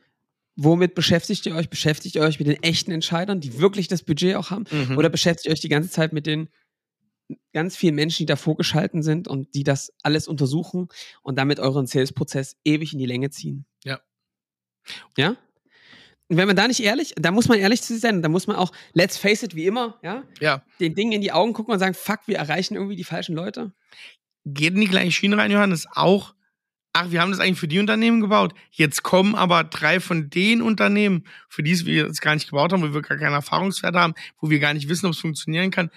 Womit 0.57 0.95
beschäftigt 0.95 1.45
ihr 1.47 1.55
euch? 1.55 1.69
Beschäftigt 1.69 2.15
ihr 2.15 2.23
euch 2.23 2.39
mit 2.39 2.49
den 2.49 2.63
echten 2.63 2.91
Entscheidern, 2.91 3.41
die 3.41 3.59
wirklich 3.59 3.87
das 3.87 4.03
Budget 4.03 4.37
auch 4.37 4.51
haben? 4.51 4.65
Mhm. 4.71 4.97
Oder 4.97 5.11
beschäftigt 5.11 5.47
ihr 5.47 5.53
euch 5.53 5.61
die 5.61 5.69
ganze 5.69 5.91
Zeit 5.91 6.13
mit 6.13 6.27
den 6.27 6.49
ganz 7.53 7.77
vielen 7.77 7.95
Menschen, 7.95 8.23
die 8.23 8.27
davor 8.27 8.57
geschalten 8.57 9.03
sind 9.03 9.29
und 9.29 9.55
die 9.55 9.63
das 9.63 9.93
alles 10.03 10.27
untersuchen 10.27 10.89
und 11.23 11.37
damit 11.37 11.61
euren 11.61 11.87
Sales-Prozess 11.87 12.57
ewig 12.65 12.95
in 12.95 12.99
die 12.99 13.07
Länge 13.07 13.31
ziehen? 13.31 13.67
Ja. 13.85 14.01
Ja? 15.17 15.37
Und 16.33 16.39
wenn 16.39 16.47
man 16.47 16.57
da 16.57 16.67
nicht 16.67 16.83
ehrlich, 16.83 17.13
da 17.17 17.31
muss 17.31 17.49
man 17.49 17.59
ehrlich 17.59 17.83
zu 17.83 17.93
sich 17.93 18.01
sein, 18.01 18.23
da 18.23 18.31
muss 18.31 18.47
man 18.47 18.57
auch, 18.57 18.73
let's 18.95 19.19
face 19.19 19.43
it, 19.43 19.55
wie 19.55 19.67
immer, 19.67 19.99
ja, 20.03 20.23
ja. 20.41 20.63
den 20.81 20.95
Dingen 20.95 21.13
in 21.13 21.21
die 21.21 21.31
Augen 21.31 21.53
gucken 21.53 21.75
und 21.75 21.79
sagen, 21.79 21.93
fuck, 21.93 22.21
wir 22.25 22.39
erreichen 22.39 22.75
irgendwie 22.75 22.97
die 22.97 23.05
falschen 23.05 23.37
Leute. 23.37 23.75
Geht 24.47 24.73
in 24.73 24.81
die 24.81 24.89
gleiche 24.89 25.13
Schiene 25.13 25.37
rein, 25.37 25.51
Johannes, 25.51 25.87
auch, 25.93 26.35
ach, 26.95 27.11
wir 27.11 27.21
haben 27.21 27.33
das 27.33 27.39
eigentlich 27.39 27.59
für 27.61 27.69
die 27.69 27.79
Unternehmen 27.79 28.23
gebaut. 28.23 28.55
Jetzt 28.71 29.03
kommen 29.03 29.35
aber 29.35 29.63
drei 29.63 30.01
von 30.01 30.31
den 30.31 30.63
Unternehmen, 30.63 31.27
für 31.51 31.63
die 31.63 31.85
wir 31.85 32.07
es 32.07 32.23
gar 32.23 32.33
nicht 32.33 32.49
gebaut 32.49 32.73
haben, 32.73 32.83
wo 32.83 32.95
wir 32.95 33.03
gar 33.03 33.19
keine 33.19 33.35
Erfahrungswerte 33.35 34.01
haben, 34.01 34.15
wo 34.41 34.49
wir 34.49 34.59
gar 34.59 34.73
nicht 34.73 34.89
wissen, 34.89 35.05
ob 35.05 35.13
es 35.13 35.19
funktionieren 35.19 35.71
kann. 35.71 35.91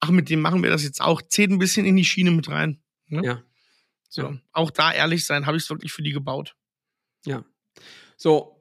Ach, 0.00 0.10
mit 0.10 0.28
dem 0.28 0.42
machen 0.42 0.62
wir 0.62 0.68
das 0.68 0.84
jetzt 0.84 1.00
auch. 1.00 1.22
Zählt 1.22 1.50
ein 1.50 1.58
bisschen 1.58 1.86
in 1.86 1.96
die 1.96 2.04
Schiene 2.04 2.30
mit 2.30 2.50
rein. 2.50 2.78
Ne? 3.06 3.22
Ja. 3.24 3.42
So, 4.10 4.24
ja. 4.24 4.38
auch 4.52 4.70
da 4.70 4.92
ehrlich 4.92 5.24
sein, 5.24 5.46
habe 5.46 5.56
ich 5.56 5.62
es 5.62 5.70
wirklich 5.70 5.92
für 5.92 6.02
die 6.02 6.12
gebaut. 6.12 6.56
Ja. 7.24 7.42
So, 8.18 8.57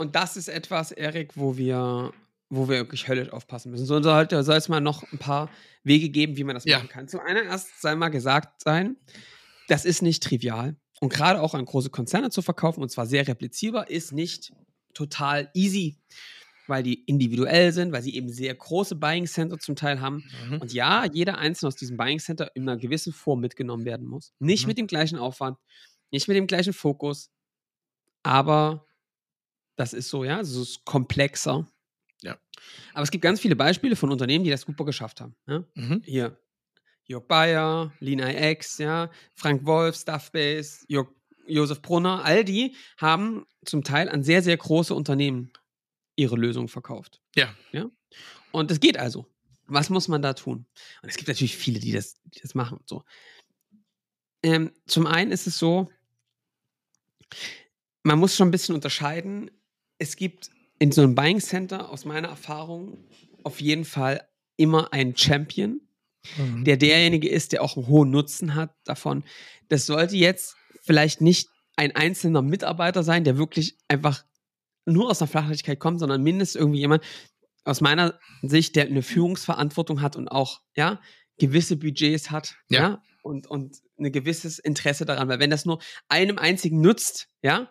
und 0.00 0.16
das 0.16 0.36
ist 0.36 0.48
etwas, 0.48 0.90
Erik, 0.92 1.36
wo 1.36 1.56
wir, 1.56 2.12
wo 2.48 2.68
wir 2.68 2.78
wirklich 2.78 3.06
höllisch 3.08 3.30
aufpassen 3.30 3.70
müssen. 3.70 3.86
So 3.86 4.02
sollte, 4.02 4.42
soll 4.42 4.56
es 4.56 4.68
mal 4.68 4.80
noch 4.80 5.04
ein 5.12 5.18
paar 5.18 5.48
Wege 5.84 6.08
geben, 6.08 6.36
wie 6.36 6.44
man 6.44 6.54
das 6.54 6.64
ja. 6.64 6.78
machen 6.78 6.88
kann. 6.88 7.08
Zum 7.08 7.20
einen 7.20 7.46
erst 7.46 7.80
sei 7.80 7.94
mal 7.94 8.08
gesagt 8.08 8.62
sein, 8.62 8.96
das 9.68 9.84
ist 9.84 10.02
nicht 10.02 10.22
trivial. 10.22 10.76
Und 11.00 11.12
gerade 11.12 11.40
auch 11.40 11.54
an 11.54 11.64
große 11.64 11.90
Konzerne 11.90 12.30
zu 12.30 12.42
verkaufen, 12.42 12.82
und 12.82 12.90
zwar 12.90 13.06
sehr 13.06 13.26
replizierbar, 13.28 13.88
ist 13.88 14.12
nicht 14.12 14.52
total 14.94 15.50
easy. 15.54 15.96
weil 16.66 16.84
die 16.84 17.02
individuell 17.06 17.72
sind, 17.72 17.90
weil 17.90 18.02
sie 18.02 18.14
eben 18.14 18.28
sehr 18.28 18.54
große 18.54 18.94
Buying 18.94 19.26
Center 19.26 19.58
zum 19.58 19.74
Teil 19.74 20.00
haben. 20.00 20.22
Mhm. 20.48 20.60
Und 20.60 20.72
ja, 20.72 21.04
jeder 21.12 21.36
einzelne 21.38 21.66
aus 21.66 21.74
diesem 21.74 21.96
Buying 21.96 22.20
Center 22.20 22.48
in 22.54 22.62
einer 22.68 22.78
gewissen 22.78 23.12
Form 23.12 23.40
mitgenommen 23.40 23.84
werden 23.84 24.06
muss. 24.06 24.32
Nicht 24.38 24.62
Mhm. 24.64 24.68
mit 24.68 24.78
dem 24.78 24.86
gleichen 24.86 25.18
Aufwand, 25.18 25.58
nicht 26.12 26.28
mit 26.28 26.36
dem 26.36 26.46
gleichen 26.46 26.72
Fokus, 26.72 27.30
aber 28.22 28.86
das 29.80 29.94
ist 29.94 30.10
so, 30.10 30.24
ja, 30.24 30.40
es 30.40 30.54
ist 30.54 30.84
komplexer. 30.84 31.66
Ja. 32.22 32.38
Aber 32.92 33.02
es 33.02 33.10
gibt 33.10 33.22
ganz 33.22 33.40
viele 33.40 33.56
Beispiele 33.56 33.96
von 33.96 34.12
Unternehmen, 34.12 34.44
die 34.44 34.50
das 34.50 34.60
super 34.60 34.84
geschafft 34.84 35.22
haben. 35.22 35.34
Ja? 35.46 35.64
Mhm. 35.74 36.02
Hier, 36.04 36.38
Jörg 37.04 37.26
Bayer, 37.26 37.90
Lean 37.98 38.18
IX, 38.18 38.78
ja, 38.78 39.10
Frank 39.34 39.64
Wolf, 39.64 39.96
Stuffbase, 39.96 40.84
Jörg, 40.88 41.08
Josef 41.46 41.80
Brunner, 41.80 42.22
all 42.24 42.44
die 42.44 42.76
haben 42.98 43.46
zum 43.64 43.82
Teil 43.82 44.10
an 44.10 44.22
sehr, 44.22 44.42
sehr 44.42 44.56
große 44.56 44.94
Unternehmen 44.94 45.50
ihre 46.14 46.36
Lösung 46.36 46.68
verkauft. 46.68 47.22
Ja. 47.34 47.54
ja. 47.72 47.90
Und 48.52 48.70
es 48.70 48.80
geht 48.80 48.98
also. 48.98 49.26
Was 49.66 49.88
muss 49.88 50.08
man 50.08 50.20
da 50.20 50.34
tun? 50.34 50.66
Und 51.02 51.08
es 51.08 51.16
gibt 51.16 51.28
natürlich 51.28 51.56
viele, 51.56 51.80
die 51.80 51.92
das, 51.92 52.20
die 52.24 52.40
das 52.40 52.54
machen. 52.54 52.80
So. 52.84 53.04
Ähm, 54.42 54.72
zum 54.86 55.06
einen 55.06 55.32
ist 55.32 55.46
es 55.46 55.58
so, 55.58 55.88
man 58.02 58.18
muss 58.18 58.36
schon 58.36 58.48
ein 58.48 58.50
bisschen 58.50 58.74
unterscheiden. 58.74 59.50
Es 60.00 60.16
gibt 60.16 60.50
in 60.78 60.90
so 60.92 61.02
einem 61.02 61.14
Buying 61.14 61.40
Center 61.40 61.90
aus 61.90 62.04
meiner 62.04 62.28
Erfahrung 62.28 63.04
auf 63.44 63.60
jeden 63.60 63.84
Fall 63.84 64.26
immer 64.56 64.92
einen 64.92 65.16
Champion, 65.16 65.80
Mhm. 66.36 66.64
der 66.64 66.76
derjenige 66.76 67.28
ist, 67.30 67.52
der 67.52 67.62
auch 67.62 67.76
einen 67.78 67.86
hohen 67.86 68.10
Nutzen 68.10 68.54
hat 68.54 68.74
davon. 68.84 69.24
Das 69.68 69.86
sollte 69.86 70.16
jetzt 70.16 70.54
vielleicht 70.82 71.20
nicht 71.22 71.48
ein 71.76 71.96
einzelner 71.96 72.42
Mitarbeiter 72.42 73.02
sein, 73.02 73.24
der 73.24 73.38
wirklich 73.38 73.78
einfach 73.88 74.24
nur 74.84 75.08
aus 75.10 75.18
der 75.18 75.28
Flachlichkeit 75.28 75.80
kommt, 75.80 75.98
sondern 76.00 76.22
mindestens 76.22 76.60
irgendwie 76.60 76.80
jemand 76.80 77.02
aus 77.64 77.80
meiner 77.80 78.18
Sicht, 78.42 78.76
der 78.76 78.84
eine 78.86 79.02
Führungsverantwortung 79.02 80.02
hat 80.02 80.14
und 80.16 80.28
auch 80.28 80.60
ja 80.76 81.00
gewisse 81.38 81.76
Budgets 81.76 82.30
hat, 82.30 82.54
ja, 82.68 82.80
Ja. 82.80 83.02
und 83.22 83.46
und 83.46 83.78
ein 83.98 84.12
gewisses 84.12 84.58
Interesse 84.58 85.06
daran, 85.06 85.28
weil 85.28 85.38
wenn 85.40 85.50
das 85.50 85.64
nur 85.64 85.80
einem 86.08 86.36
einzigen 86.38 86.80
nützt, 86.82 87.28
ja, 87.42 87.70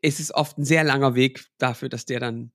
ist 0.00 0.20
es 0.20 0.32
oft 0.32 0.58
ein 0.58 0.64
sehr 0.64 0.84
langer 0.84 1.14
Weg 1.14 1.46
dafür, 1.58 1.88
dass 1.88 2.04
der 2.06 2.20
dann 2.20 2.52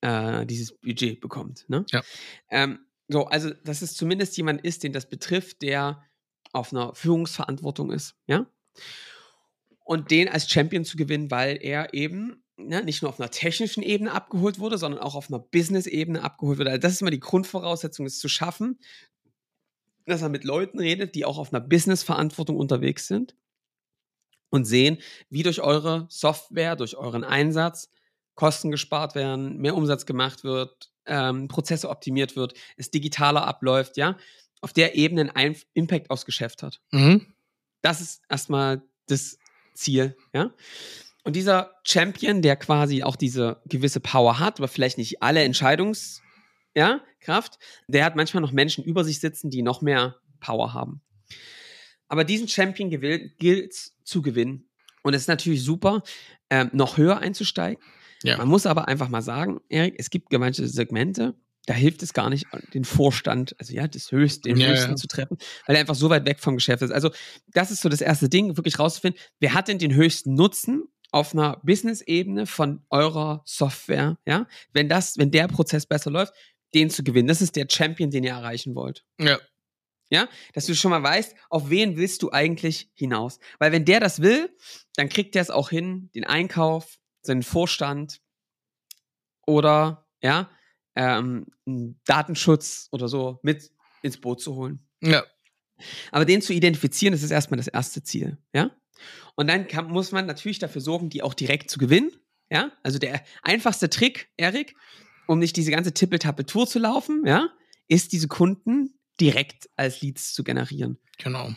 äh, 0.00 0.46
dieses 0.46 0.72
Budget 0.78 1.20
bekommt. 1.20 1.68
Ne? 1.68 1.84
Ja. 1.90 2.02
Ähm, 2.50 2.80
so, 3.08 3.26
also, 3.26 3.50
dass 3.64 3.82
es 3.82 3.94
zumindest 3.94 4.36
jemand 4.36 4.64
ist, 4.64 4.82
den 4.82 4.92
das 4.92 5.08
betrifft, 5.08 5.62
der 5.62 6.04
auf 6.52 6.72
einer 6.72 6.94
Führungsverantwortung 6.94 7.90
ist, 7.90 8.16
ja. 8.26 8.46
Und 9.84 10.10
den 10.10 10.28
als 10.28 10.50
Champion 10.50 10.84
zu 10.84 10.98
gewinnen, 10.98 11.30
weil 11.30 11.58
er 11.62 11.94
eben 11.94 12.44
ne, 12.58 12.84
nicht 12.84 13.00
nur 13.00 13.08
auf 13.08 13.18
einer 13.18 13.30
technischen 13.30 13.82
Ebene 13.82 14.12
abgeholt 14.12 14.58
wurde, 14.58 14.76
sondern 14.76 15.00
auch 15.00 15.14
auf 15.14 15.30
einer 15.30 15.38
Business-Ebene 15.38 16.22
abgeholt 16.22 16.58
wurde. 16.58 16.70
Also 16.70 16.82
das 16.82 16.92
ist 16.92 17.00
immer 17.00 17.10
die 17.10 17.20
Grundvoraussetzung, 17.20 18.04
es 18.04 18.18
zu 18.18 18.28
schaffen, 18.28 18.78
dass 20.04 20.20
er 20.20 20.28
mit 20.28 20.44
Leuten 20.44 20.78
redet, 20.78 21.14
die 21.14 21.24
auch 21.24 21.38
auf 21.38 21.54
einer 21.54 21.62
Business-Verantwortung 21.62 22.56
unterwegs 22.56 23.06
sind 23.06 23.34
und 24.50 24.64
sehen, 24.64 24.98
wie 25.30 25.42
durch 25.42 25.60
eure 25.60 26.06
Software, 26.08 26.76
durch 26.76 26.96
euren 26.96 27.24
Einsatz 27.24 27.90
Kosten 28.34 28.70
gespart 28.70 29.16
werden, 29.16 29.58
mehr 29.58 29.74
Umsatz 29.74 30.06
gemacht 30.06 30.44
wird, 30.44 30.92
ähm, 31.06 31.48
Prozesse 31.48 31.88
optimiert 31.88 32.36
wird, 32.36 32.54
es 32.76 32.90
digitaler 32.90 33.44
abläuft, 33.44 33.96
ja, 33.96 34.16
auf 34.60 34.72
der 34.72 34.94
Ebene 34.94 35.22
einen 35.22 35.30
Einf 35.30 35.66
Impact 35.74 36.10
aufs 36.10 36.24
Geschäft 36.24 36.62
hat. 36.62 36.80
Mhm. 36.92 37.34
Das 37.82 38.00
ist 38.00 38.22
erstmal 38.28 38.82
das 39.06 39.38
Ziel, 39.74 40.16
ja. 40.32 40.52
Und 41.24 41.34
dieser 41.34 41.74
Champion, 41.82 42.40
der 42.40 42.56
quasi 42.56 43.02
auch 43.02 43.16
diese 43.16 43.60
gewisse 43.66 44.00
Power 44.00 44.38
hat, 44.38 44.60
aber 44.60 44.68
vielleicht 44.68 44.98
nicht 44.98 45.20
alle 45.20 45.42
Entscheidungs, 45.42 46.22
ja, 46.74 47.00
der 47.88 48.04
hat 48.04 48.16
manchmal 48.16 48.40
noch 48.40 48.52
Menschen 48.52 48.84
über 48.84 49.02
sich 49.04 49.18
sitzen, 49.18 49.50
die 49.50 49.62
noch 49.62 49.82
mehr 49.82 50.16
Power 50.40 50.72
haben. 50.74 51.02
Aber 52.08 52.24
diesen 52.24 52.48
Champion 52.48 52.90
gilt 53.38 53.74
zu 54.04 54.22
gewinnen. 54.22 54.68
Und 55.02 55.14
es 55.14 55.22
ist 55.22 55.28
natürlich 55.28 55.62
super, 55.62 56.02
ähm, 56.50 56.70
noch 56.72 56.96
höher 56.96 57.18
einzusteigen. 57.18 57.82
Ja. 58.22 58.38
Man 58.38 58.48
muss 58.48 58.66
aber 58.66 58.88
einfach 58.88 59.08
mal 59.08 59.22
sagen, 59.22 59.60
Erik, 59.68 59.94
es 59.98 60.10
gibt 60.10 60.32
manche 60.32 60.66
Segmente, 60.66 61.34
da 61.66 61.74
hilft 61.74 62.02
es 62.02 62.14
gar 62.14 62.30
nicht, 62.30 62.46
den 62.72 62.84
Vorstand, 62.84 63.54
also 63.58 63.74
ja, 63.74 63.86
das 63.86 64.10
Höchste, 64.10 64.48
den 64.48 64.58
Ja, 64.58 64.68
Höchsten 64.68 64.92
ja. 64.92 64.96
zu 64.96 65.06
treffen, 65.06 65.36
weil 65.66 65.76
er 65.76 65.80
einfach 65.80 65.94
so 65.94 66.08
weit 66.08 66.24
weg 66.24 66.40
vom 66.40 66.56
Geschäft 66.56 66.82
ist. 66.82 66.90
Also, 66.90 67.10
das 67.48 67.70
ist 67.70 67.82
so 67.82 67.88
das 67.88 68.00
erste 68.00 68.28
Ding, 68.28 68.56
wirklich 68.56 68.78
rauszufinden, 68.78 69.20
wer 69.38 69.52
hat 69.54 69.68
denn 69.68 69.78
den 69.78 69.94
höchsten 69.94 70.34
Nutzen 70.34 70.84
auf 71.10 71.34
einer 71.34 71.60
Business-Ebene 71.62 72.46
von 72.46 72.82
eurer 72.90 73.42
Software, 73.44 74.18
ja? 74.26 74.46
Wenn 74.72 74.88
das, 74.88 75.18
wenn 75.18 75.30
der 75.30 75.48
Prozess 75.48 75.86
besser 75.86 76.10
läuft, 76.10 76.32
den 76.74 76.90
zu 76.90 77.02
gewinnen. 77.02 77.28
Das 77.28 77.40
ist 77.40 77.56
der 77.56 77.66
Champion, 77.70 78.10
den 78.10 78.24
ihr 78.24 78.32
erreichen 78.32 78.74
wollt. 78.74 79.04
Ja. 79.18 79.38
Ja, 80.10 80.28
dass 80.54 80.64
du 80.64 80.74
schon 80.74 80.90
mal 80.90 81.02
weißt, 81.02 81.36
auf 81.50 81.68
wen 81.68 81.96
willst 81.96 82.22
du 82.22 82.32
eigentlich 82.32 82.90
hinaus? 82.94 83.38
Weil 83.58 83.72
wenn 83.72 83.84
der 83.84 84.00
das 84.00 84.22
will, 84.22 84.54
dann 84.96 85.10
kriegt 85.10 85.34
der 85.34 85.42
es 85.42 85.50
auch 85.50 85.68
hin, 85.68 86.10
den 86.14 86.24
Einkauf, 86.24 86.98
seinen 87.20 87.42
Vorstand 87.42 88.20
oder 89.46 90.06
ja, 90.22 90.50
ähm, 90.94 91.46
einen 91.66 92.00
Datenschutz 92.06 92.88
oder 92.90 93.08
so 93.08 93.38
mit 93.42 93.70
ins 94.02 94.18
Boot 94.18 94.40
zu 94.40 94.54
holen. 94.54 94.86
Ja. 95.02 95.24
Aber 96.10 96.24
den 96.24 96.42
zu 96.42 96.52
identifizieren, 96.52 97.12
das 97.12 97.22
ist 97.22 97.30
erstmal 97.30 97.58
das 97.58 97.68
erste 97.68 98.02
Ziel, 98.02 98.38
ja. 98.52 98.70
Und 99.36 99.46
dann 99.46 99.68
kann, 99.68 99.88
muss 99.88 100.10
man 100.10 100.26
natürlich 100.26 100.58
dafür 100.58 100.80
sorgen, 100.80 101.08
die 101.08 101.22
auch 101.22 101.34
direkt 101.34 101.70
zu 101.70 101.78
gewinnen, 101.78 102.10
ja. 102.50 102.72
Also 102.82 102.98
der 102.98 103.22
einfachste 103.42 103.88
Trick, 103.90 104.30
Erik, 104.36 104.74
um 105.28 105.38
nicht 105.38 105.56
diese 105.56 105.70
ganze 105.70 105.92
Tippeltappe-Tour 105.92 106.66
zu 106.66 106.78
laufen, 106.78 107.22
ja, 107.26 107.50
ist 107.86 108.12
diese 108.12 108.26
Kunden 108.28 108.97
direkt 109.20 109.68
als 109.76 110.00
Leads 110.02 110.32
zu 110.32 110.44
generieren. 110.44 110.98
Genau. 111.18 111.50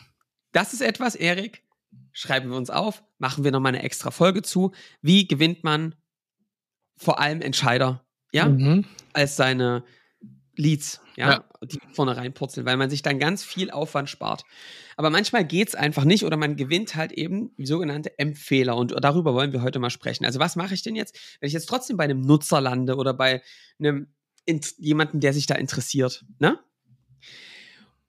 Das 0.52 0.72
ist 0.72 0.82
etwas, 0.82 1.14
Erik, 1.14 1.62
schreiben 2.12 2.50
wir 2.50 2.56
uns 2.56 2.70
auf, 2.70 3.02
machen 3.18 3.44
wir 3.44 3.52
nochmal 3.52 3.74
eine 3.74 3.82
extra 3.82 4.10
Folge 4.10 4.42
zu. 4.42 4.72
Wie 5.00 5.26
gewinnt 5.26 5.64
man 5.64 5.94
vor 6.96 7.20
allem 7.20 7.40
Entscheider, 7.40 8.04
ja, 8.32 8.48
Mhm. 8.48 8.84
als 9.12 9.36
seine 9.36 9.84
Leads, 10.56 11.00
ja, 11.16 11.30
Ja. 11.30 11.44
die 11.64 11.80
vorne 11.92 12.16
reinpurzeln, 12.16 12.66
weil 12.66 12.76
man 12.76 12.90
sich 12.90 13.00
dann 13.02 13.18
ganz 13.18 13.42
viel 13.42 13.70
Aufwand 13.70 14.10
spart. 14.10 14.44
Aber 14.96 15.08
manchmal 15.08 15.46
geht's 15.46 15.74
einfach 15.74 16.04
nicht 16.04 16.24
oder 16.24 16.36
man 16.36 16.56
gewinnt 16.56 16.94
halt 16.94 17.12
eben 17.12 17.54
sogenannte 17.58 18.18
Empfehler 18.18 18.76
und 18.76 18.94
darüber 19.02 19.32
wollen 19.32 19.52
wir 19.52 19.62
heute 19.62 19.78
mal 19.78 19.88
sprechen. 19.90 20.26
Also 20.26 20.38
was 20.40 20.56
mache 20.56 20.74
ich 20.74 20.82
denn 20.82 20.94
jetzt, 20.94 21.18
wenn 21.40 21.46
ich 21.46 21.54
jetzt 21.54 21.68
trotzdem 21.68 21.96
bei 21.96 22.04
einem 22.04 22.20
Nutzer 22.20 22.60
lande 22.60 22.96
oder 22.96 23.14
bei 23.14 23.42
einem 23.78 24.12
jemanden, 24.76 25.20
der 25.20 25.32
sich 25.32 25.46
da 25.46 25.54
interessiert, 25.54 26.24
ne? 26.38 26.58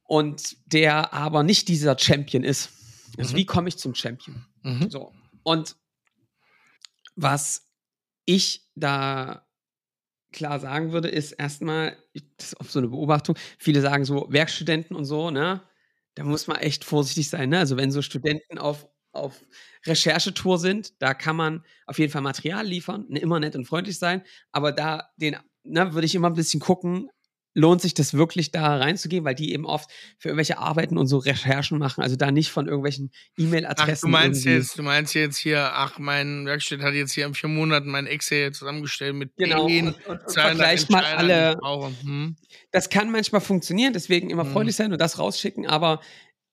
Und 0.05 0.57
der 0.65 1.13
aber 1.13 1.43
nicht 1.43 1.67
dieser 1.69 1.97
Champion 1.97 2.43
ist. 2.43 2.69
Also 3.17 3.33
Mhm. 3.33 3.37
wie 3.37 3.45
komme 3.45 3.69
ich 3.69 3.77
zum 3.77 3.95
Champion? 3.95 4.45
Mhm. 4.63 4.89
So. 4.89 5.11
Und 5.43 5.75
was 7.15 7.69
ich 8.25 8.69
da 8.75 9.47
klar 10.31 10.59
sagen 10.59 10.91
würde, 10.93 11.09
ist 11.09 11.33
erstmal, 11.33 11.97
das 12.37 12.47
ist 12.53 12.59
auf 12.59 12.71
so 12.71 12.79
eine 12.79 12.89
Beobachtung, 12.89 13.37
viele 13.59 13.81
sagen 13.81 14.05
so, 14.05 14.27
Werkstudenten 14.31 14.95
und 14.95 15.05
so, 15.05 15.31
ne? 15.31 15.61
Da 16.15 16.23
muss 16.23 16.47
man 16.47 16.57
echt 16.57 16.85
vorsichtig 16.85 17.29
sein, 17.29 17.49
ne? 17.49 17.59
Also 17.59 17.77
wenn 17.77 17.91
so 17.91 18.01
Studenten 18.01 18.57
auf, 18.57 18.87
auf 19.13 19.43
Recherchetour 19.85 20.59
sind, 20.59 21.01
da 21.01 21.13
kann 21.13 21.35
man 21.35 21.65
auf 21.87 21.99
jeden 21.99 22.11
Fall 22.11 22.21
Material 22.23 22.65
liefern, 22.65 23.05
ne, 23.09 23.19
immer 23.19 23.39
nett 23.39 23.55
und 23.55 23.65
freundlich 23.65 23.99
sein, 23.99 24.23
aber 24.51 24.71
da 24.71 25.09
den, 25.17 25.37
ne, 25.63 25.93
würde 25.93 26.05
ich 26.07 26.15
immer 26.15 26.29
ein 26.29 26.35
bisschen 26.35 26.59
gucken, 26.61 27.09
lohnt 27.55 27.81
sich 27.81 27.93
das 27.93 28.13
wirklich 28.15 28.51
da 28.51 28.77
reinzugehen, 28.77 29.23
weil 29.25 29.35
die 29.35 29.53
eben 29.53 29.65
oft 29.65 29.89
für 30.17 30.29
irgendwelche 30.29 30.57
Arbeiten 30.57 30.97
und 30.97 31.05
so 31.07 31.17
Recherchen 31.19 31.77
machen, 31.77 32.01
also 32.01 32.15
da 32.15 32.31
nicht 32.31 32.49
von 32.51 32.67
irgendwelchen 32.67 33.11
Ach, 33.13 33.43
E-Mail-Adressen. 33.43 34.07
du 34.07 34.11
meinst 34.11 34.45
irgendwie- 34.45 34.57
jetzt, 34.59 34.77
du 34.79 34.83
meinst 34.83 35.13
jetzt 35.13 35.37
hier, 35.37 35.71
ach, 35.73 35.99
mein 35.99 36.45
Werkstatt 36.45 36.81
hat 36.81 36.93
jetzt 36.95 37.13
hier 37.13 37.25
in 37.27 37.33
vier 37.35 37.49
Monaten 37.49 37.89
mein 37.91 38.07
Excel 38.07 38.51
zusammengestellt 38.53 39.15
mit 39.15 39.35
Genau, 39.37 39.67
den 39.67 39.89
und, 39.89 40.05
und, 40.07 40.19
und 40.21 40.29
200 40.29 40.55
vergleicht 40.57 40.89
mal 40.89 41.03
alle. 41.05 41.57
Hm. 42.01 42.35
Das 42.71 42.89
kann 42.89 43.11
manchmal 43.11 43.41
funktionieren, 43.41 43.93
deswegen 43.93 44.29
immer 44.31 44.43
Mhm. 44.45 44.51
freundlich 44.53 44.75
sein 44.75 44.91
und 44.91 44.99
das 44.99 45.19
rausschicken, 45.19 45.67
aber 45.67 46.01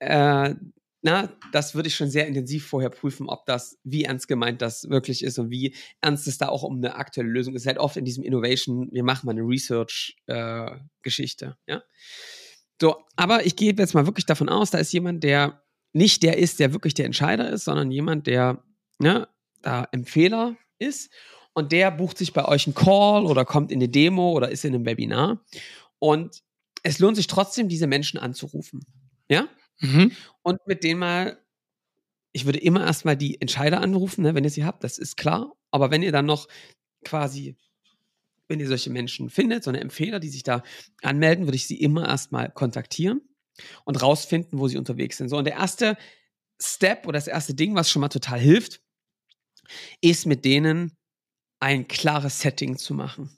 äh, 0.01 0.55
na, 1.03 1.31
das 1.53 1.75
würde 1.75 1.89
ich 1.89 1.95
schon 1.95 2.11
sehr 2.11 2.27
intensiv 2.27 2.67
vorher 2.67 2.91
prüfen, 2.91 3.27
ob 3.29 3.47
das, 3.47 3.79
wie 3.85 4.05
ernst 4.05 4.29
gemeint 4.29 4.61
das 4.61 4.91
wirklich 4.91 5.25
ist 5.25 5.39
und 5.39 5.51
wie 5.51 5.75
ernst 6.01 6.29
es 6.29 6.39
da 6.39 6.49
auch 6.49 6.63
um 6.63 6.77
eine 6.77 6.97
aktuelle 6.97 7.31
Lösung 7.31 7.55
ist. 7.55 7.67
Halt 7.67 7.79
oft 7.79 7.97
in 7.97 8.05
diesem 8.05 8.23
Innovation, 8.23 8.89
wir 8.93 9.03
machen 9.03 9.27
mal 9.27 9.33
eine 9.33 9.43
Research-Geschichte, 9.43 11.57
ja. 11.67 11.83
So, 12.81 12.97
aber 13.17 13.45
ich 13.45 13.57
gehe 13.57 13.75
jetzt 13.75 13.95
mal 13.95 14.07
wirklich 14.07 14.27
davon 14.27 14.49
aus, 14.49 14.71
da 14.71 14.79
ist 14.79 14.93
jemand, 14.93 15.23
der 15.23 15.63
nicht 15.93 16.23
der 16.23 16.39
ist, 16.39 16.61
der 16.61 16.73
wirklich 16.73 16.95
der 16.95 17.07
Entscheider 17.07 17.51
ist, 17.51 17.65
sondern 17.65 17.91
jemand, 17.91 18.27
der 18.27 18.63
ne, 18.99 19.29
da 19.61 19.87
Empfehler 19.93 20.57
ist 20.79 21.13
und 21.53 21.73
der 21.73 21.91
bucht 21.91 22.17
sich 22.17 22.33
bei 22.33 22.47
euch 22.47 22.67
einen 22.67 22.75
Call 22.75 23.27
oder 23.27 23.45
kommt 23.45 23.71
in 23.71 23.79
eine 23.79 23.89
Demo 23.89 24.33
oder 24.33 24.51
ist 24.51 24.65
in 24.65 24.75
einem 24.75 24.87
Webinar 24.87 25.45
und 25.99 26.43
es 26.83 26.99
lohnt 26.99 27.17
sich 27.17 27.27
trotzdem, 27.27 27.69
diese 27.69 27.87
Menschen 27.87 28.19
anzurufen. 28.19 28.81
Ja? 29.29 29.49
Mhm. 29.81 30.13
Und 30.43 30.67
mit 30.67 30.85
denen 30.85 31.01
mal, 31.01 31.39
ich 32.33 32.47
würde 32.47 32.61
immer 32.61 32.85
erstmal 32.87 33.17
die 33.17 33.41
Entscheider 33.41 33.81
anrufen, 33.81 34.23
ne, 34.23 34.35
wenn 34.35 34.45
ihr 34.45 34.51
sie 34.51 34.65
habt, 34.65 34.85
das 34.85 34.99
ist 34.99 35.17
klar. 35.17 35.53
Aber 35.71 35.91
wenn 35.91 36.03
ihr 36.03 36.13
dann 36.13 36.27
noch 36.27 36.49
quasi 37.05 37.57
wenn 38.51 38.61
ihr 38.61 38.69
solche 38.69 38.91
Menschen 38.91 39.31
findet, 39.31 39.65
so 39.65 39.71
eine 39.71 39.81
Empfehler, 39.81 40.19
die 40.21 40.29
sich 40.29 40.43
da 40.43 40.63
anmelden, 41.03 41.47
würde 41.47 41.57
ich 41.57 41.67
sie 41.69 41.81
immer 41.81 42.09
erstmal 42.09 42.51
kontaktieren 42.51 43.23
und 43.85 44.03
rausfinden, 44.03 44.59
wo 44.59 44.67
sie 44.69 44.77
unterwegs 44.77 45.17
sind. 45.17 45.29
So, 45.29 45.39
und 45.39 45.45
der 45.45 45.55
erste 45.55 45.97
Step 46.61 47.07
oder 47.07 47.17
das 47.17 47.29
erste 47.29 47.55
Ding, 47.55 47.75
was 47.75 47.89
schon 47.89 48.01
mal 48.01 48.09
total 48.09 48.41
hilft, 48.41 48.83
ist 50.01 50.27
mit 50.27 50.45
denen 50.45 50.93
ein 51.61 51.89
klares 51.89 52.41
Setting 52.41 52.77
zu 52.77 52.93
machen. 52.95 53.31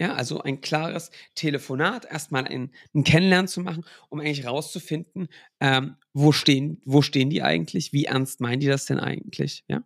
Ja, 0.00 0.14
also 0.14 0.40
ein 0.40 0.62
klares 0.62 1.10
Telefonat, 1.34 2.06
erstmal 2.06 2.46
ein, 2.46 2.72
ein 2.94 3.04
Kennenlernen 3.04 3.48
zu 3.48 3.60
machen, 3.60 3.84
um 4.08 4.18
eigentlich 4.18 4.46
rauszufinden, 4.46 5.28
ähm, 5.60 5.96
wo, 6.14 6.32
stehen, 6.32 6.80
wo 6.86 7.02
stehen 7.02 7.28
die 7.28 7.42
eigentlich, 7.42 7.92
wie 7.92 8.06
ernst 8.06 8.40
meinen 8.40 8.60
die 8.60 8.66
das 8.66 8.86
denn 8.86 8.98
eigentlich, 8.98 9.62
ja. 9.68 9.82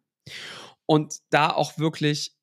Und 0.86 1.18
da 1.30 1.50
auch 1.50 1.78
wirklich 1.78 2.36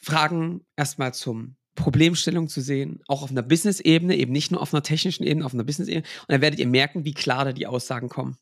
Fragen 0.00 0.64
erstmal 0.74 1.12
zum 1.12 1.56
Problemstellung 1.74 2.48
zu 2.48 2.62
sehen, 2.62 3.02
auch 3.06 3.22
auf 3.22 3.30
einer 3.30 3.42
Business-Ebene, 3.42 4.16
eben 4.16 4.32
nicht 4.32 4.50
nur 4.50 4.62
auf 4.62 4.72
einer 4.72 4.82
technischen 4.82 5.24
Ebene, 5.24 5.44
auf 5.44 5.52
einer 5.52 5.64
Business-Ebene. 5.64 6.06
Und 6.22 6.28
dann 6.28 6.40
werdet 6.40 6.58
ihr 6.58 6.66
merken, 6.66 7.04
wie 7.04 7.14
klar 7.14 7.44
da 7.44 7.52
die 7.52 7.66
Aussagen 7.66 8.08
kommen. 8.08 8.38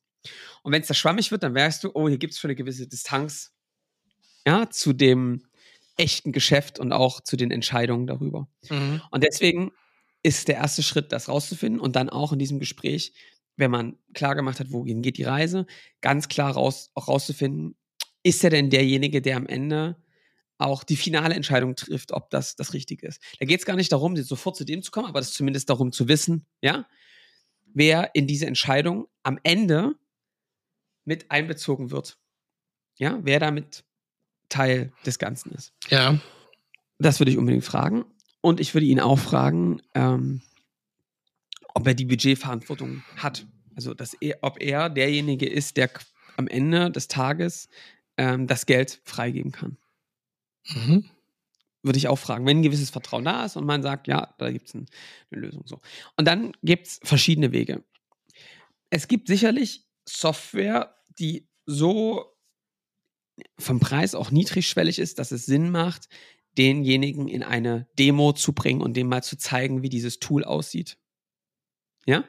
Und 0.63 0.73
wenn 0.73 0.83
es 0.83 0.89
da 0.89 0.95
schwammig 0.95 1.33
wird, 1.33 1.43
dann 1.43 1.53
merkst 1.53 1.83
du, 1.83 1.91
oh, 1.95 2.09
hier 2.09 2.19
gibt 2.19 2.35
es 2.35 2.39
schon 2.39 2.51
eine 2.51 2.57
gewisse 2.57 2.87
Distanz 2.87 3.53
ja, 4.47 4.71
zu 4.71 4.93
dem 4.93 5.47
echten 5.97 6.33
Geschäft 6.33 6.79
und 6.79 6.93
auch 6.93 7.21
zu 7.21 7.37
den 7.37 7.51
Entscheidungen 7.51 8.07
darüber. 8.07 8.49
Mhm. 8.69 9.03
Und 9.11 9.25
deswegen 9.25 9.73
ist 10.23 10.49
der 10.49 10.57
erste 10.57 10.83
Schritt, 10.83 11.13
das 11.13 11.29
rauszufinden 11.29 11.81
und 11.81 11.97
dann 11.97 12.11
auch 12.11 12.33
in 12.33 12.39
diesem 12.39 12.59
Gespräch, 12.59 13.15
wenn 13.57 13.71
man 13.71 13.99
klar 14.15 14.35
gemacht 14.35 14.61
hat, 14.61 14.73
wohin 14.73 15.03
geht 15.03 15.19
die 15.19 15.25
Reise, 15.25 15.67
ganz 16.01 16.29
klar 16.29 16.53
raus, 16.53 16.91
auch 16.95 17.09
rauszufinden, 17.09 17.77
ist 18.23 18.45
er 18.45 18.51
denn 18.51 18.71
derjenige, 18.71 19.23
der 19.23 19.37
am 19.37 19.47
Ende 19.47 19.97
auch 20.59 20.85
die 20.85 20.97
finale 20.97 21.35
Entscheidung 21.35 21.75
trifft, 21.75 22.13
ob 22.13 22.29
das 22.31 22.55
das 22.55 22.75
Richtige 22.75 23.07
ist. 23.07 23.23
Da 23.39 23.47
geht 23.47 23.61
es 23.61 23.67
gar 23.67 23.77
nicht 23.77 23.93
darum, 23.93 24.15
sofort 24.17 24.57
zu 24.57 24.65
dem 24.65 24.83
zu 24.83 24.91
kommen, 24.91 25.07
aber 25.07 25.21
es 25.21 25.29
ist 25.29 25.35
zumindest 25.35 25.71
darum 25.71 25.91
zu 25.91 26.07
wissen, 26.07 26.47
ja, 26.61 26.87
wer 27.73 28.15
in 28.15 28.27
diese 28.27 28.47
Entscheidung 28.47 29.07
am 29.23 29.39
Ende 29.43 29.95
mit 31.05 31.31
einbezogen 31.31 31.91
wird. 31.91 32.19
Ja, 32.99 33.19
wer 33.23 33.41
damit 33.41 33.85
Teil 34.51 34.93
des 35.07 35.19
Ganzen 35.19 35.53
ist. 35.53 35.73
Ja. 35.89 36.19
Das 36.99 37.19
würde 37.19 37.31
ich 37.31 37.39
unbedingt 37.39 37.65
fragen. 37.65 38.05
Und 38.43 38.61
ich 38.61 38.75
würde 38.75 38.87
ihn 38.87 39.01
auch 39.01 39.19
fragen, 39.19 39.81
ähm, 39.95 40.43
ob 41.75 41.87
er 41.87 41.95
die 41.95 42.05
Budgetverantwortung 42.05 43.03
hat. 43.17 43.47
Also, 43.75 43.95
dass 43.95 44.15
er, 44.15 44.39
ob 44.43 44.61
er 44.61 44.91
derjenige 44.91 45.49
ist, 45.49 45.77
der 45.79 45.91
am 46.37 46.47
Ende 46.49 46.91
des 46.91 47.09
Tages 47.09 47.69
ähm, 48.17 48.47
das 48.47 48.67
Geld 48.67 49.01
freigeben 49.05 49.53
kann. 49.53 49.77
Mhm. 50.69 51.05
Würde 51.83 51.99
ich 51.99 52.09
auch 52.09 52.19
fragen, 52.19 52.45
wenn 52.47 52.59
ein 52.59 52.63
gewisses 52.63 52.91
Vertrauen 52.91 53.25
da 53.25 53.45
ist 53.45 53.57
und 53.57 53.65
man 53.65 53.83
sagt, 53.83 54.07
ja, 54.07 54.35
da 54.39 54.51
gibt 54.51 54.69
es 54.69 54.75
ein, 54.75 54.87
eine 55.31 55.41
Lösung. 55.41 55.63
So. 55.67 55.81
Und 56.17 56.27
dann 56.27 56.53
gibt 56.63 56.87
es 56.87 57.01
verschiedene 57.03 57.53
Wege. 57.53 57.83
Es 58.91 59.09
gibt 59.09 59.29
sicherlich 59.29 59.87
Software, 60.07 60.95
die 61.19 61.49
so 61.65 62.37
vom 63.59 63.81
Preis 63.81 64.15
auch 64.15 64.31
niedrigschwellig 64.31 64.99
ist, 64.99 65.19
dass 65.19 65.33
es 65.33 65.47
Sinn 65.47 65.71
macht, 65.71 66.09
denjenigen 66.59 67.29
in 67.29 67.43
eine 67.43 67.89
Demo 67.99 68.33
zu 68.33 68.53
bringen 68.53 68.83
und 68.83 68.97
dem 68.97 69.09
mal 69.09 69.23
zu 69.23 69.37
zeigen, 69.37 69.83
wie 69.83 69.89
dieses 69.89 70.19
Tool 70.19 70.45
aussieht. 70.45 70.99
Ja? 72.07 72.25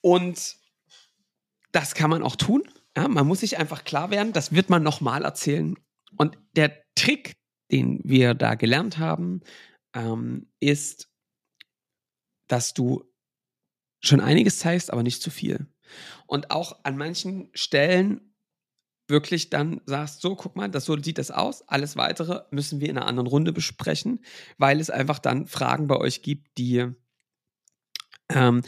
Und 0.00 0.56
das 1.72 1.94
kann 1.94 2.10
man 2.10 2.22
auch 2.22 2.36
tun. 2.36 2.62
Ja, 2.96 3.08
man 3.08 3.26
muss 3.26 3.40
sich 3.40 3.58
einfach 3.58 3.84
klar 3.84 4.10
werden, 4.10 4.32
das 4.32 4.52
wird 4.52 4.70
man 4.70 4.82
nochmal 4.82 5.24
erzählen. 5.24 5.76
Und 6.16 6.38
der 6.56 6.82
Trick, 6.94 7.36
den 7.70 8.00
wir 8.04 8.34
da 8.34 8.54
gelernt 8.54 8.98
haben, 8.98 9.40
ähm, 9.94 10.50
ist, 10.60 11.10
dass 12.48 12.72
du 12.72 13.04
schon 14.00 14.20
einiges 14.20 14.58
zeigst, 14.58 14.90
aber 14.92 15.02
nicht 15.02 15.20
zu 15.20 15.30
viel. 15.30 15.66
Und 16.26 16.50
auch 16.50 16.84
an 16.84 16.96
manchen 16.96 17.50
Stellen 17.54 18.35
wirklich 19.08 19.50
dann 19.50 19.80
sagst, 19.86 20.20
so, 20.20 20.34
guck 20.34 20.56
mal, 20.56 20.68
das, 20.68 20.84
so 20.84 21.00
sieht 21.00 21.18
das 21.18 21.30
aus. 21.30 21.68
Alles 21.68 21.96
weitere 21.96 22.42
müssen 22.50 22.80
wir 22.80 22.88
in 22.88 22.98
einer 22.98 23.06
anderen 23.06 23.28
Runde 23.28 23.52
besprechen, 23.52 24.20
weil 24.58 24.80
es 24.80 24.90
einfach 24.90 25.18
dann 25.18 25.46
Fragen 25.46 25.86
bei 25.86 25.96
euch 25.96 26.22
gibt, 26.22 26.58
die, 26.58 26.86
ähm, 28.30 28.62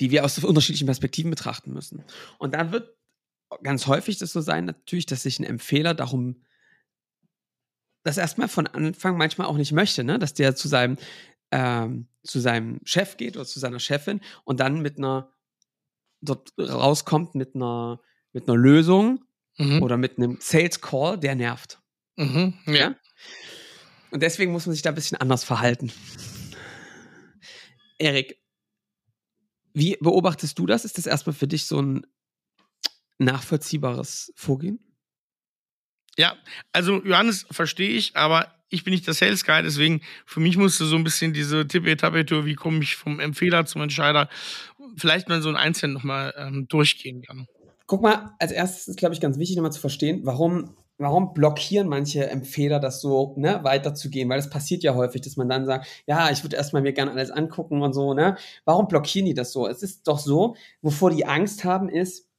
die 0.00 0.10
wir 0.10 0.24
aus 0.24 0.38
unterschiedlichen 0.38 0.86
Perspektiven 0.86 1.30
betrachten 1.30 1.72
müssen. 1.72 2.04
Und 2.38 2.54
dann 2.54 2.72
wird 2.72 2.96
ganz 3.62 3.86
häufig 3.86 4.18
das 4.18 4.32
so 4.32 4.40
sein, 4.40 4.64
natürlich, 4.64 5.06
dass 5.06 5.22
sich 5.22 5.38
ein 5.38 5.44
Empfehler 5.44 5.94
darum 5.94 6.42
das 8.04 8.18
erstmal 8.18 8.48
von 8.48 8.66
Anfang 8.66 9.16
manchmal 9.16 9.46
auch 9.46 9.56
nicht 9.56 9.72
möchte, 9.72 10.02
ne? 10.04 10.18
dass 10.18 10.34
der 10.34 10.56
zu 10.56 10.68
seinem, 10.68 10.96
ähm, 11.50 12.08
zu 12.24 12.40
seinem 12.40 12.80
Chef 12.84 13.16
geht 13.16 13.36
oder 13.36 13.46
zu 13.46 13.60
seiner 13.60 13.78
Chefin 13.78 14.20
und 14.44 14.60
dann 14.60 14.80
mit 14.80 14.98
einer, 14.98 15.30
dort 16.20 16.52
rauskommt 16.58 17.34
mit 17.34 17.54
einer, 17.54 18.00
mit 18.32 18.48
einer 18.48 18.56
Lösung, 18.56 19.24
mhm. 19.58 19.82
oder 19.82 19.96
mit 19.96 20.18
einem 20.18 20.38
Sales 20.40 20.80
Call, 20.80 21.18
der 21.18 21.34
nervt. 21.34 21.80
Mhm, 22.16 22.54
ja. 22.66 22.74
ja. 22.74 22.96
Und 24.10 24.22
deswegen 24.22 24.52
muss 24.52 24.66
man 24.66 24.74
sich 24.74 24.82
da 24.82 24.90
ein 24.90 24.94
bisschen 24.94 25.18
anders 25.18 25.44
verhalten. 25.44 25.90
Erik, 27.98 28.38
wie 29.74 29.96
beobachtest 30.00 30.58
du 30.58 30.66
das? 30.66 30.84
Ist 30.84 30.98
das 30.98 31.06
erstmal 31.06 31.34
für 31.34 31.46
dich 31.46 31.66
so 31.66 31.80
ein 31.80 32.06
nachvollziehbares 33.18 34.32
Vorgehen? 34.36 34.80
Ja, 36.18 36.36
also 36.72 37.02
Johannes 37.02 37.46
verstehe 37.50 37.90
ich, 37.90 38.16
aber 38.16 38.54
ich 38.68 38.84
bin 38.84 38.92
nicht 38.92 39.06
der 39.06 39.14
Sales 39.14 39.44
Guy, 39.44 39.62
deswegen 39.62 40.02
für 40.26 40.40
mich 40.40 40.56
musste 40.56 40.84
so 40.84 40.96
ein 40.96 41.04
bisschen 41.04 41.32
diese 41.32 41.66
Tippe-Etappe-Tour, 41.66 42.44
wie 42.44 42.54
komme 42.54 42.82
ich 42.82 42.96
vom 42.96 43.18
Empfehler 43.18 43.64
zum 43.64 43.80
Entscheider, 43.82 44.28
vielleicht 44.96 45.28
mal 45.28 45.40
so 45.40 45.48
ein 45.48 45.56
Einzelnen 45.56 45.94
nochmal 45.94 46.34
ähm, 46.36 46.68
durchgehen 46.68 47.22
kann. 47.22 47.46
Guck 47.92 48.00
mal, 48.00 48.30
als 48.38 48.52
erstes 48.52 48.88
ist, 48.88 48.96
glaube 48.96 49.14
ich, 49.14 49.20
ganz 49.20 49.36
wichtig, 49.36 49.54
nochmal 49.54 49.70
zu 49.70 49.78
verstehen, 49.78 50.22
warum, 50.24 50.76
warum 50.96 51.34
blockieren 51.34 51.88
manche 51.88 52.26
Empfehler 52.26 52.80
das 52.80 53.02
so, 53.02 53.34
ne, 53.36 53.60
weiterzugehen? 53.64 54.30
Weil 54.30 54.38
es 54.38 54.48
passiert 54.48 54.82
ja 54.82 54.94
häufig, 54.94 55.20
dass 55.20 55.36
man 55.36 55.46
dann 55.46 55.66
sagt, 55.66 55.86
ja, 56.06 56.30
ich 56.30 56.42
würde 56.42 56.56
erstmal 56.56 56.80
mir 56.80 56.94
gerne 56.94 57.10
alles 57.10 57.30
angucken 57.30 57.82
und 57.82 57.92
so, 57.92 58.14
ne? 58.14 58.38
Warum 58.64 58.88
blockieren 58.88 59.26
die 59.26 59.34
das 59.34 59.52
so? 59.52 59.68
Es 59.68 59.82
ist 59.82 60.08
doch 60.08 60.18
so, 60.18 60.56
wovor 60.80 61.10
die 61.10 61.26
Angst 61.26 61.64
haben, 61.64 61.90
ist, 61.90 62.30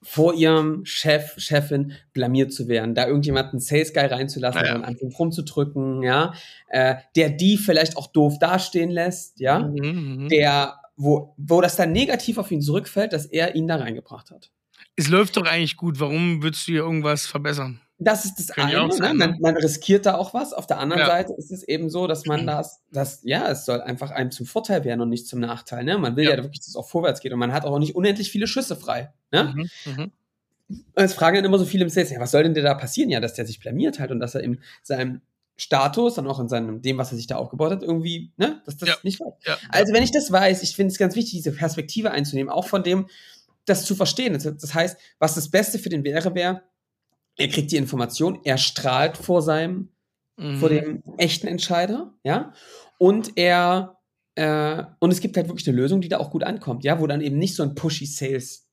vor 0.00 0.32
ihrem 0.32 0.86
Chef, 0.86 1.34
Chefin 1.36 1.92
blamiert 2.14 2.50
zu 2.50 2.66
werden, 2.66 2.94
da 2.94 3.06
irgendjemanden 3.06 3.60
Sales 3.60 3.92
Guy 3.92 4.06
reinzulassen 4.06 4.62
ja, 4.62 4.68
ja. 4.68 4.74
und 4.76 4.84
anfängt 4.84 5.18
rumzudrücken, 5.18 6.02
ja, 6.02 6.32
äh, 6.68 6.94
der 7.14 7.28
die 7.28 7.58
vielleicht 7.58 7.98
auch 7.98 8.06
doof 8.06 8.38
dastehen 8.38 8.88
lässt, 8.88 9.38
ja, 9.38 9.58
mhm, 9.58 10.22
mhm. 10.22 10.28
der 10.30 10.76
wo, 10.96 11.34
wo 11.36 11.60
das 11.60 11.76
dann 11.76 11.92
negativ 11.92 12.38
auf 12.38 12.50
ihn 12.50 12.62
zurückfällt, 12.62 13.12
dass 13.12 13.26
er 13.26 13.54
ihn 13.54 13.68
da 13.68 13.76
reingebracht 13.76 14.30
hat. 14.30 14.50
Es 14.96 15.08
läuft 15.08 15.36
doch 15.36 15.44
eigentlich 15.44 15.76
gut. 15.76 16.00
Warum 16.00 16.42
würdest 16.42 16.66
du 16.66 16.72
hier 16.72 16.82
irgendwas 16.82 17.26
verbessern? 17.26 17.80
Das 17.98 18.26
ist 18.26 18.38
das 18.38 18.48
Kann 18.48 18.68
eine. 18.68 18.92
Sein, 18.92 19.16
ne? 19.16 19.26
man, 19.26 19.40
man, 19.40 19.56
riskiert 19.56 20.04
da 20.04 20.16
auch 20.16 20.34
was. 20.34 20.52
Auf 20.52 20.66
der 20.66 20.78
anderen 20.78 21.00
ja. 21.00 21.06
Seite 21.06 21.32
ist 21.34 21.50
es 21.50 21.62
eben 21.62 21.88
so, 21.88 22.06
dass 22.06 22.26
man 22.26 22.46
das, 22.46 22.82
das, 22.92 23.20
ja, 23.22 23.48
es 23.48 23.64
soll 23.64 23.80
einfach 23.80 24.10
einem 24.10 24.30
zum 24.30 24.46
Vorteil 24.46 24.84
werden 24.84 25.00
und 25.00 25.08
nicht 25.08 25.26
zum 25.26 25.40
Nachteil. 25.40 25.84
Ne? 25.84 25.96
Man 25.96 26.16
will 26.16 26.24
ja, 26.24 26.36
ja 26.36 26.42
wirklich, 26.42 26.60
dass 26.60 26.68
es 26.68 26.76
auch 26.76 26.88
vorwärts 26.88 27.20
geht 27.20 27.32
und 27.32 27.38
man 27.38 27.52
hat 27.52 27.64
auch 27.64 27.78
nicht 27.78 27.94
unendlich 27.94 28.30
viele 28.30 28.46
Schüsse 28.46 28.76
frei. 28.76 29.12
Ne? 29.32 29.54
Mhm, 29.54 29.92
mhm. 29.92 30.12
Jetzt 30.98 31.14
fragen 31.14 31.36
dann 31.36 31.44
immer 31.44 31.58
so 31.58 31.64
viele 31.64 31.84
im 31.84 31.90
Sales, 31.90 32.10
ja, 32.10 32.18
was 32.18 32.32
soll 32.32 32.42
denn 32.42 32.54
da 32.54 32.74
passieren? 32.74 33.08
Ja, 33.08 33.20
dass 33.20 33.34
der 33.34 33.46
sich 33.46 33.60
blamiert 33.60 34.00
halt 34.00 34.10
und 34.10 34.20
dass 34.20 34.34
er 34.34 34.42
in 34.42 34.60
seinem 34.82 35.20
Status 35.56 36.18
und 36.18 36.26
auch 36.26 36.38
in 36.38 36.48
seinem, 36.48 36.82
dem, 36.82 36.98
was 36.98 37.12
er 37.12 37.16
sich 37.16 37.26
da 37.26 37.36
aufgebaut 37.36 37.72
hat, 37.72 37.82
irgendwie, 37.82 38.32
ne, 38.36 38.62
dass 38.66 38.76
das 38.76 38.88
ja. 38.90 38.96
nicht 39.02 39.20
war. 39.20 39.38
Ja. 39.46 39.56
Also, 39.70 39.92
wenn 39.94 40.02
ich 40.02 40.12
das 40.12 40.30
weiß, 40.30 40.62
ich 40.62 40.76
finde 40.76 40.92
es 40.92 40.98
ganz 40.98 41.16
wichtig, 41.16 41.32
diese 41.32 41.52
Perspektive 41.52 42.10
einzunehmen, 42.10 42.50
auch 42.50 42.66
von 42.66 42.82
dem, 42.82 43.06
das 43.64 43.84
zu 43.84 43.94
verstehen. 43.94 44.32
Das, 44.32 44.44
das 44.44 44.74
heißt, 44.74 44.98
was 45.18 45.34
das 45.34 45.50
Beste 45.50 45.78
für 45.78 45.88
den 45.88 46.04
wäre, 46.04 46.34
wäre, 46.34 46.62
er 47.36 47.48
kriegt 47.48 47.72
die 47.72 47.76
Information, 47.76 48.40
er 48.44 48.58
strahlt 48.58 49.16
vor 49.16 49.42
seinem, 49.42 49.90
mhm. 50.36 50.58
vor 50.58 50.68
dem 50.68 51.02
echten 51.18 51.46
Entscheider, 51.46 52.14
ja, 52.22 52.52
und 52.98 53.32
er, 53.36 53.98
äh, 54.36 54.84
und 55.00 55.10
es 55.10 55.20
gibt 55.20 55.36
halt 55.36 55.48
wirklich 55.48 55.68
eine 55.68 55.76
Lösung, 55.76 56.00
die 56.00 56.08
da 56.08 56.18
auch 56.18 56.30
gut 56.30 56.44
ankommt, 56.44 56.84
ja, 56.84 57.00
wo 57.00 57.06
dann 57.06 57.20
eben 57.20 57.38
nicht 57.38 57.54
so 57.54 57.62
ein 57.62 57.74
pushy 57.74 58.06
Sales 58.06 58.66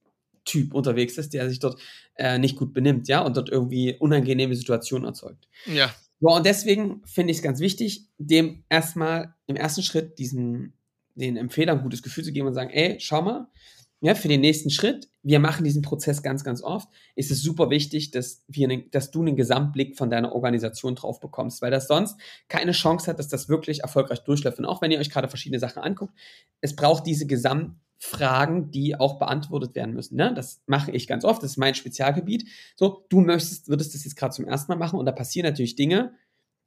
Typ 0.45 0.73
unterwegs 0.73 1.17
ist, 1.17 1.33
der 1.33 1.47
sich 1.49 1.59
dort 1.59 1.79
äh, 2.15 2.37
nicht 2.37 2.57
gut 2.57 2.73
benimmt, 2.73 3.07
ja, 3.07 3.21
und 3.21 3.37
dort 3.37 3.49
irgendwie 3.49 3.95
unangenehme 3.97 4.55
Situationen 4.55 5.07
erzeugt. 5.07 5.47
Ja. 5.65 5.93
So, 6.23 6.29
und 6.29 6.45
deswegen 6.45 7.01
finde 7.05 7.31
ich 7.31 7.39
es 7.39 7.43
ganz 7.43 7.59
wichtig, 7.59 8.07
dem 8.17 8.63
erstmal 8.69 9.35
im 9.45 9.57
ersten 9.57 9.83
Schritt 9.83 10.19
diesen, 10.19 10.71
den 11.15 11.35
Empfehlern 11.35 11.79
ein 11.79 11.83
gutes 11.83 12.01
Gefühl 12.01 12.23
zu 12.23 12.31
geben 12.31 12.47
und 12.47 12.53
sagen, 12.53 12.69
ey, 12.69 12.95
schau 13.01 13.21
mal, 13.21 13.47
ja, 13.99 14.15
für 14.15 14.29
den 14.29 14.39
nächsten 14.39 14.69
Schritt, 14.69 15.09
wir 15.21 15.41
machen 15.41 15.65
diesen 15.65 15.81
Prozess 15.81 16.23
ganz, 16.23 16.45
ganz 16.45 16.63
oft, 16.63 16.87
ist 17.17 17.29
es 17.29 17.41
super 17.41 17.69
wichtig, 17.69 18.11
dass, 18.11 18.45
wir 18.47 18.69
ne, 18.69 18.85
dass 18.89 19.11
du 19.11 19.19
einen 19.19 19.35
Gesamtblick 19.35 19.97
von 19.97 20.09
deiner 20.09 20.33
Organisation 20.33 20.95
drauf 20.95 21.19
bekommst, 21.19 21.61
weil 21.61 21.71
das 21.71 21.87
sonst 21.87 22.17
keine 22.47 22.71
Chance 22.71 23.07
hat, 23.07 23.19
dass 23.19 23.27
das 23.27 23.49
wirklich 23.49 23.81
erfolgreich 23.81 24.19
durchläuft. 24.19 24.59
Und 24.59 24.65
auch 24.65 24.81
wenn 24.81 24.91
ihr 24.91 24.99
euch 24.99 25.09
gerade 25.09 25.27
verschiedene 25.27 25.59
Sachen 25.59 25.83
anguckt, 25.83 26.13
es 26.61 26.73
braucht 26.73 27.05
diese 27.05 27.27
Gesamt 27.27 27.75
Fragen, 28.03 28.69
die 28.69 28.99
auch 28.99 29.17
beantwortet 29.17 29.75
werden 29.75 29.93
müssen. 29.93 30.17
Ne? 30.17 30.33
Das 30.35 30.61
mache 30.65 30.91
ich 30.91 31.07
ganz 31.07 31.23
oft, 31.23 31.41
das 31.41 31.51
ist 31.51 31.57
mein 31.57 31.73
Spezialgebiet. 31.73 32.49
So, 32.75 33.05
du 33.09 33.21
möchtest, 33.21 33.69
würdest 33.69 33.95
das 33.95 34.03
jetzt 34.03 34.17
gerade 34.17 34.33
zum 34.33 34.45
ersten 34.45 34.71
Mal 34.71 34.77
machen 34.77 34.99
und 34.99 35.05
da 35.05 35.13
passieren 35.13 35.47
natürlich 35.47 35.75
Dinge, 35.75 36.13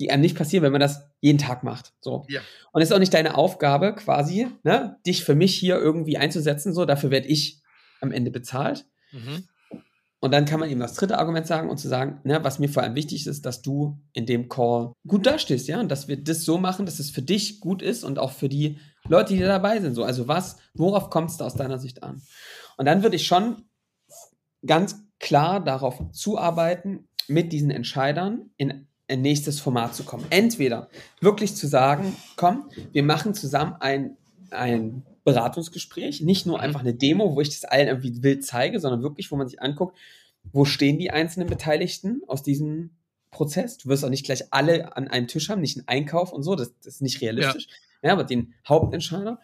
die 0.00 0.10
einem 0.10 0.22
nicht 0.22 0.36
passieren, 0.36 0.64
wenn 0.64 0.72
man 0.72 0.80
das 0.80 1.04
jeden 1.20 1.38
Tag 1.38 1.62
macht. 1.62 1.92
So. 2.00 2.24
Ja. 2.28 2.40
Und 2.72 2.80
es 2.80 2.88
ist 2.88 2.94
auch 2.94 2.98
nicht 2.98 3.12
deine 3.12 3.36
Aufgabe, 3.36 3.94
quasi, 3.94 4.48
ne, 4.62 4.98
dich 5.06 5.24
für 5.24 5.34
mich 5.34 5.54
hier 5.54 5.76
irgendwie 5.76 6.16
einzusetzen. 6.16 6.72
So, 6.72 6.86
dafür 6.86 7.10
werde 7.10 7.28
ich 7.28 7.62
am 8.00 8.12
Ende 8.12 8.30
bezahlt. 8.30 8.86
Mhm. 9.12 9.46
Und 10.26 10.32
dann 10.32 10.44
kann 10.44 10.58
man 10.58 10.68
eben 10.68 10.80
das 10.80 10.94
dritte 10.94 11.20
Argument 11.20 11.46
sagen 11.46 11.70
und 11.70 11.78
zu 11.78 11.86
sagen, 11.86 12.18
ne, 12.24 12.42
was 12.42 12.58
mir 12.58 12.68
vor 12.68 12.82
allem 12.82 12.96
wichtig 12.96 13.28
ist, 13.28 13.46
dass 13.46 13.62
du 13.62 13.96
in 14.12 14.26
dem 14.26 14.48
Call 14.48 14.92
gut 15.06 15.24
dastehst, 15.24 15.68
ja, 15.68 15.78
und 15.78 15.88
dass 15.88 16.08
wir 16.08 16.16
das 16.16 16.44
so 16.44 16.58
machen, 16.58 16.84
dass 16.84 16.98
es 16.98 17.10
für 17.10 17.22
dich 17.22 17.60
gut 17.60 17.80
ist 17.80 18.02
und 18.02 18.18
auch 18.18 18.32
für 18.32 18.48
die 18.48 18.76
Leute, 19.06 19.34
die 19.34 19.38
dabei 19.38 19.80
sind. 19.80 19.94
So, 19.94 20.02
also 20.02 20.26
was, 20.26 20.56
worauf 20.74 21.14
es 21.26 21.36
da 21.36 21.46
aus 21.46 21.54
deiner 21.54 21.78
Sicht 21.78 22.02
an? 22.02 22.22
Und 22.76 22.86
dann 22.86 23.04
würde 23.04 23.14
ich 23.14 23.24
schon 23.24 23.68
ganz 24.66 24.96
klar 25.20 25.62
darauf 25.62 26.02
zuarbeiten, 26.10 27.06
mit 27.28 27.52
diesen 27.52 27.70
Entscheidern 27.70 28.50
in 28.56 28.88
ein 29.06 29.22
nächstes 29.22 29.60
Format 29.60 29.94
zu 29.94 30.02
kommen. 30.02 30.26
Entweder 30.30 30.88
wirklich 31.20 31.54
zu 31.54 31.68
sagen, 31.68 32.16
komm, 32.34 32.68
wir 32.90 33.04
machen 33.04 33.32
zusammen 33.32 33.76
ein, 33.78 34.16
ein 34.50 35.04
Beratungsgespräch, 35.24 36.20
nicht 36.20 36.46
nur 36.46 36.60
einfach 36.60 36.80
eine 36.80 36.94
Demo, 36.94 37.34
wo 37.34 37.40
ich 37.40 37.48
das 37.48 37.64
allen 37.64 37.88
irgendwie 37.88 38.22
wild 38.22 38.44
zeige, 38.44 38.80
sondern 38.80 39.02
wirklich, 39.02 39.30
wo 39.30 39.36
man 39.36 39.48
sich 39.48 39.60
anguckt, 39.60 39.96
wo 40.52 40.64
stehen 40.64 40.98
die 40.98 41.10
einzelnen 41.10 41.48
Beteiligten 41.48 42.22
aus 42.26 42.42
diesem 42.42 42.90
Prozess. 43.30 43.78
Du 43.78 43.88
wirst 43.88 44.04
auch 44.04 44.10
nicht 44.10 44.24
gleich 44.24 44.44
alle 44.52 44.96
an 44.96 45.08
einem 45.08 45.26
Tisch 45.26 45.48
haben, 45.48 45.60
nicht 45.60 45.76
einen 45.76 45.88
Einkauf 45.88 46.32
und 46.32 46.42
so, 46.42 46.54
das, 46.54 46.74
das 46.78 46.94
ist 46.94 47.02
nicht 47.02 47.20
realistisch. 47.20 47.66
Ja. 48.02 48.12
aber 48.12 48.24
den 48.24 48.54
Hauptentscheider, 48.68 49.40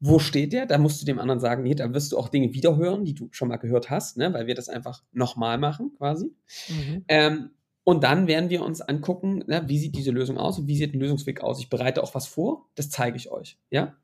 wo 0.00 0.18
steht 0.18 0.52
der? 0.52 0.66
Da 0.66 0.78
musst 0.78 1.00
du 1.00 1.06
dem 1.06 1.18
anderen 1.18 1.40
sagen, 1.40 1.62
nee, 1.62 1.74
da 1.74 1.92
wirst 1.94 2.12
du 2.12 2.18
auch 2.18 2.28
Dinge 2.28 2.52
wiederhören, 2.52 3.04
die 3.04 3.14
du 3.14 3.28
schon 3.30 3.48
mal 3.48 3.56
gehört 3.56 3.88
hast, 3.88 4.16
ne? 4.16 4.32
weil 4.34 4.46
wir 4.46 4.54
das 4.54 4.68
einfach 4.68 5.02
nochmal 5.12 5.58
machen 5.58 5.92
quasi. 5.96 6.32
Mhm. 6.68 7.04
Ähm, 7.08 7.50
und 7.84 8.04
dann 8.04 8.26
werden 8.26 8.50
wir 8.50 8.62
uns 8.62 8.80
angucken, 8.80 9.42
ne, 9.46 9.64
wie 9.66 9.78
sieht 9.78 9.96
diese 9.96 10.12
Lösung 10.12 10.38
aus 10.38 10.58
und 10.58 10.68
wie 10.68 10.76
sieht 10.76 10.94
ein 10.94 11.00
Lösungsweg 11.00 11.40
aus. 11.40 11.58
Ich 11.58 11.68
bereite 11.68 12.02
auch 12.02 12.14
was 12.14 12.26
vor, 12.26 12.68
das 12.74 12.90
zeige 12.90 13.16
ich 13.16 13.30
euch, 13.30 13.58
ja. 13.70 13.96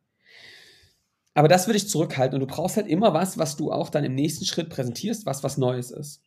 Aber 1.39 1.47
das 1.47 1.69
würde 1.69 1.77
ich 1.77 1.89
zurückhalten 1.89 2.35
und 2.35 2.41
du 2.41 2.53
brauchst 2.53 2.77
halt 2.77 2.89
immer 2.89 3.15
was, 3.15 3.39
was 3.39 3.55
du 3.57 3.71
auch 3.71 3.91
dann 3.91 4.03
im 4.03 4.17
nächsten 4.17 4.45
Schritt 4.45 4.71
präsentierst, 4.71 5.25
was 5.25 5.45
was 5.45 5.57
Neues 5.57 5.93
ist. 5.93 6.21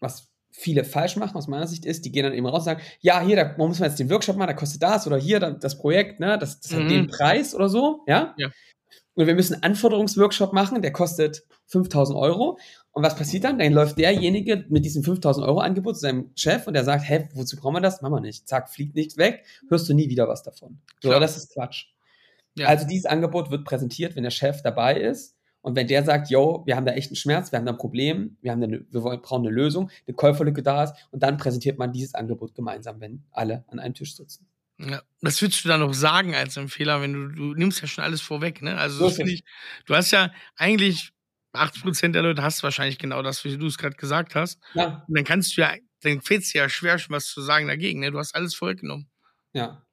Was 0.00 0.28
viele 0.52 0.84
falsch 0.84 1.16
machen 1.16 1.36
aus 1.36 1.48
meiner 1.48 1.66
Sicht 1.66 1.84
ist, 1.84 2.06
die 2.06 2.10
gehen 2.10 2.24
dann 2.24 2.32
eben 2.32 2.46
raus 2.46 2.60
und 2.60 2.64
sagen, 2.64 2.80
ja, 3.00 3.20
hier, 3.20 3.36
da 3.36 3.54
muss 3.58 3.78
man 3.78 3.90
jetzt 3.90 3.98
den 3.98 4.08
Workshop 4.08 4.36
machen, 4.38 4.46
da 4.48 4.54
kostet 4.54 4.82
das 4.82 5.06
oder 5.06 5.18
hier 5.18 5.38
das 5.38 5.76
Projekt, 5.76 6.18
ne, 6.18 6.38
das, 6.38 6.60
das 6.60 6.72
hat 6.72 6.84
Mhm. 6.84 6.88
den 6.88 7.06
Preis 7.08 7.54
oder 7.54 7.68
so, 7.68 8.04
ja. 8.06 8.34
Ja. 8.38 8.48
Und 9.12 9.26
wir 9.26 9.34
müssen 9.34 9.52
einen 9.52 9.64
Anforderungsworkshop 9.64 10.54
machen, 10.54 10.80
der 10.80 10.92
kostet 10.92 11.44
5000 11.66 12.18
Euro. 12.18 12.58
Und 12.92 13.02
was 13.02 13.16
passiert 13.16 13.44
dann? 13.44 13.58
Dann 13.58 13.70
läuft 13.74 13.98
derjenige 13.98 14.64
mit 14.70 14.86
diesem 14.86 15.04
5000 15.04 15.46
Euro 15.46 15.60
Angebot 15.60 15.96
zu 15.96 16.00
seinem 16.00 16.30
Chef 16.36 16.66
und 16.66 16.72
der 16.72 16.84
sagt, 16.84 17.06
hä, 17.06 17.28
wozu 17.34 17.56
brauchen 17.56 17.74
wir 17.74 17.80
das? 17.82 18.00
Machen 18.00 18.14
wir 18.14 18.20
nicht. 18.22 18.48
Zack, 18.48 18.70
fliegt 18.70 18.94
nichts 18.94 19.18
weg, 19.18 19.44
hörst 19.68 19.90
du 19.90 19.92
nie 19.94 20.08
wieder 20.08 20.26
was 20.26 20.42
davon. 20.42 20.78
So, 21.02 21.10
das 21.10 21.36
ist 21.36 21.52
Quatsch. 21.52 21.88
Ja. 22.56 22.68
Also 22.68 22.86
dieses 22.86 23.06
Angebot 23.06 23.50
wird 23.50 23.64
präsentiert, 23.64 24.16
wenn 24.16 24.22
der 24.22 24.30
Chef 24.30 24.62
dabei 24.62 25.00
ist 25.00 25.36
und 25.60 25.76
wenn 25.76 25.86
der 25.86 26.04
sagt, 26.04 26.30
yo, 26.30 26.62
wir 26.66 26.76
haben 26.76 26.86
da 26.86 26.92
echt 26.92 27.08
einen 27.08 27.16
Schmerz, 27.16 27.50
wir 27.50 27.58
haben 27.58 27.66
da 27.66 27.72
ein 27.72 27.78
Problem, 27.78 28.36
wir, 28.42 28.52
haben 28.52 28.62
eine, 28.62 28.84
wir 28.90 29.02
wollen, 29.02 29.20
brauchen 29.22 29.46
eine 29.46 29.54
Lösung, 29.54 29.90
eine 30.06 30.14
Käuferlücke 30.14 30.62
da 30.62 30.84
ist 30.84 30.94
und 31.10 31.22
dann 31.22 31.36
präsentiert 31.36 31.78
man 31.78 31.92
dieses 31.92 32.14
Angebot 32.14 32.54
gemeinsam, 32.54 33.00
wenn 33.00 33.24
alle 33.30 33.64
an 33.68 33.78
einem 33.78 33.94
Tisch 33.94 34.14
sitzen. 34.14 34.46
Ja, 34.78 35.02
das 35.20 35.40
würdest 35.40 35.64
du 35.64 35.68
dann 35.68 35.80
noch 35.80 35.94
sagen 35.94 36.34
als 36.34 36.56
Empfehler, 36.56 37.00
wenn 37.00 37.12
du, 37.12 37.28
du 37.28 37.54
nimmst 37.54 37.80
ja 37.80 37.86
schon 37.86 38.02
alles 38.02 38.20
vorweg, 38.20 38.60
ne? 38.60 38.76
Also 38.76 39.08
So 39.08 39.22
ich, 39.22 39.44
du 39.86 39.94
hast 39.94 40.10
ja 40.10 40.32
eigentlich 40.56 41.12
80% 41.54 42.12
der 42.12 42.22
Leute 42.22 42.42
hast 42.42 42.62
wahrscheinlich 42.64 42.98
genau 42.98 43.22
das, 43.22 43.44
wie 43.44 43.56
du 43.56 43.66
es 43.66 43.78
gerade 43.78 43.94
gesagt 43.96 44.34
hast. 44.34 44.60
Ja, 44.74 45.04
Und 45.06 45.16
dann 45.16 45.24
kannst 45.24 45.56
du 45.56 45.60
ja, 45.60 45.74
dann 46.02 46.20
fällt 46.20 46.42
es 46.42 46.50
dir 46.50 46.62
ja 46.62 46.68
schwer, 46.68 46.98
schon 46.98 47.14
was 47.14 47.26
zu 47.28 47.40
sagen 47.40 47.68
dagegen, 47.68 48.00
ne? 48.00 48.10
Du 48.10 48.18
hast 48.18 48.34
alles 48.34 48.54
vorweggenommen. 48.54 49.08
ja. 49.52 49.83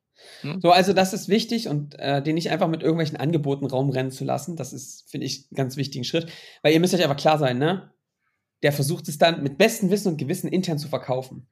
Hm? 0.42 0.60
So, 0.62 0.72
also 0.72 0.94
das 0.94 1.14
ist 1.14 1.30
wichtig 1.30 1.68
und 1.68 1.98
äh, 2.00 2.22
den 2.22 2.36
nicht 2.36 2.50
einfach 2.50 2.68
mit 2.68 2.82
irgendwelchen 2.82 3.18
Angeboten 3.18 3.66
Raumrennen 3.66 4.12
zu 4.12 4.24
lassen, 4.26 4.56
das 4.56 4.74
ist, 4.74 5.10
finde 5.10 5.28
ich, 5.28 5.48
einen 5.50 5.56
ganz 5.58 5.78
wichtigen 5.78 6.04
Schritt. 6.04 6.32
Weil 6.62 6.74
ihr 6.74 6.80
müsst 6.80 6.94
euch 6.94 7.04
einfach 7.04 7.18
klar 7.18 7.38
sein, 7.38 7.58
ne? 7.58 7.92
Der 8.64 8.72
versucht 8.72 9.08
es 9.08 9.18
dann 9.18 9.42
mit 9.44 9.58
bestem 9.58 9.90
Wissen 9.90 10.10
und 10.10 10.18
Gewissen 10.18 10.48
intern 10.48 10.78
zu 10.78 10.88
verkaufen. 10.88 11.48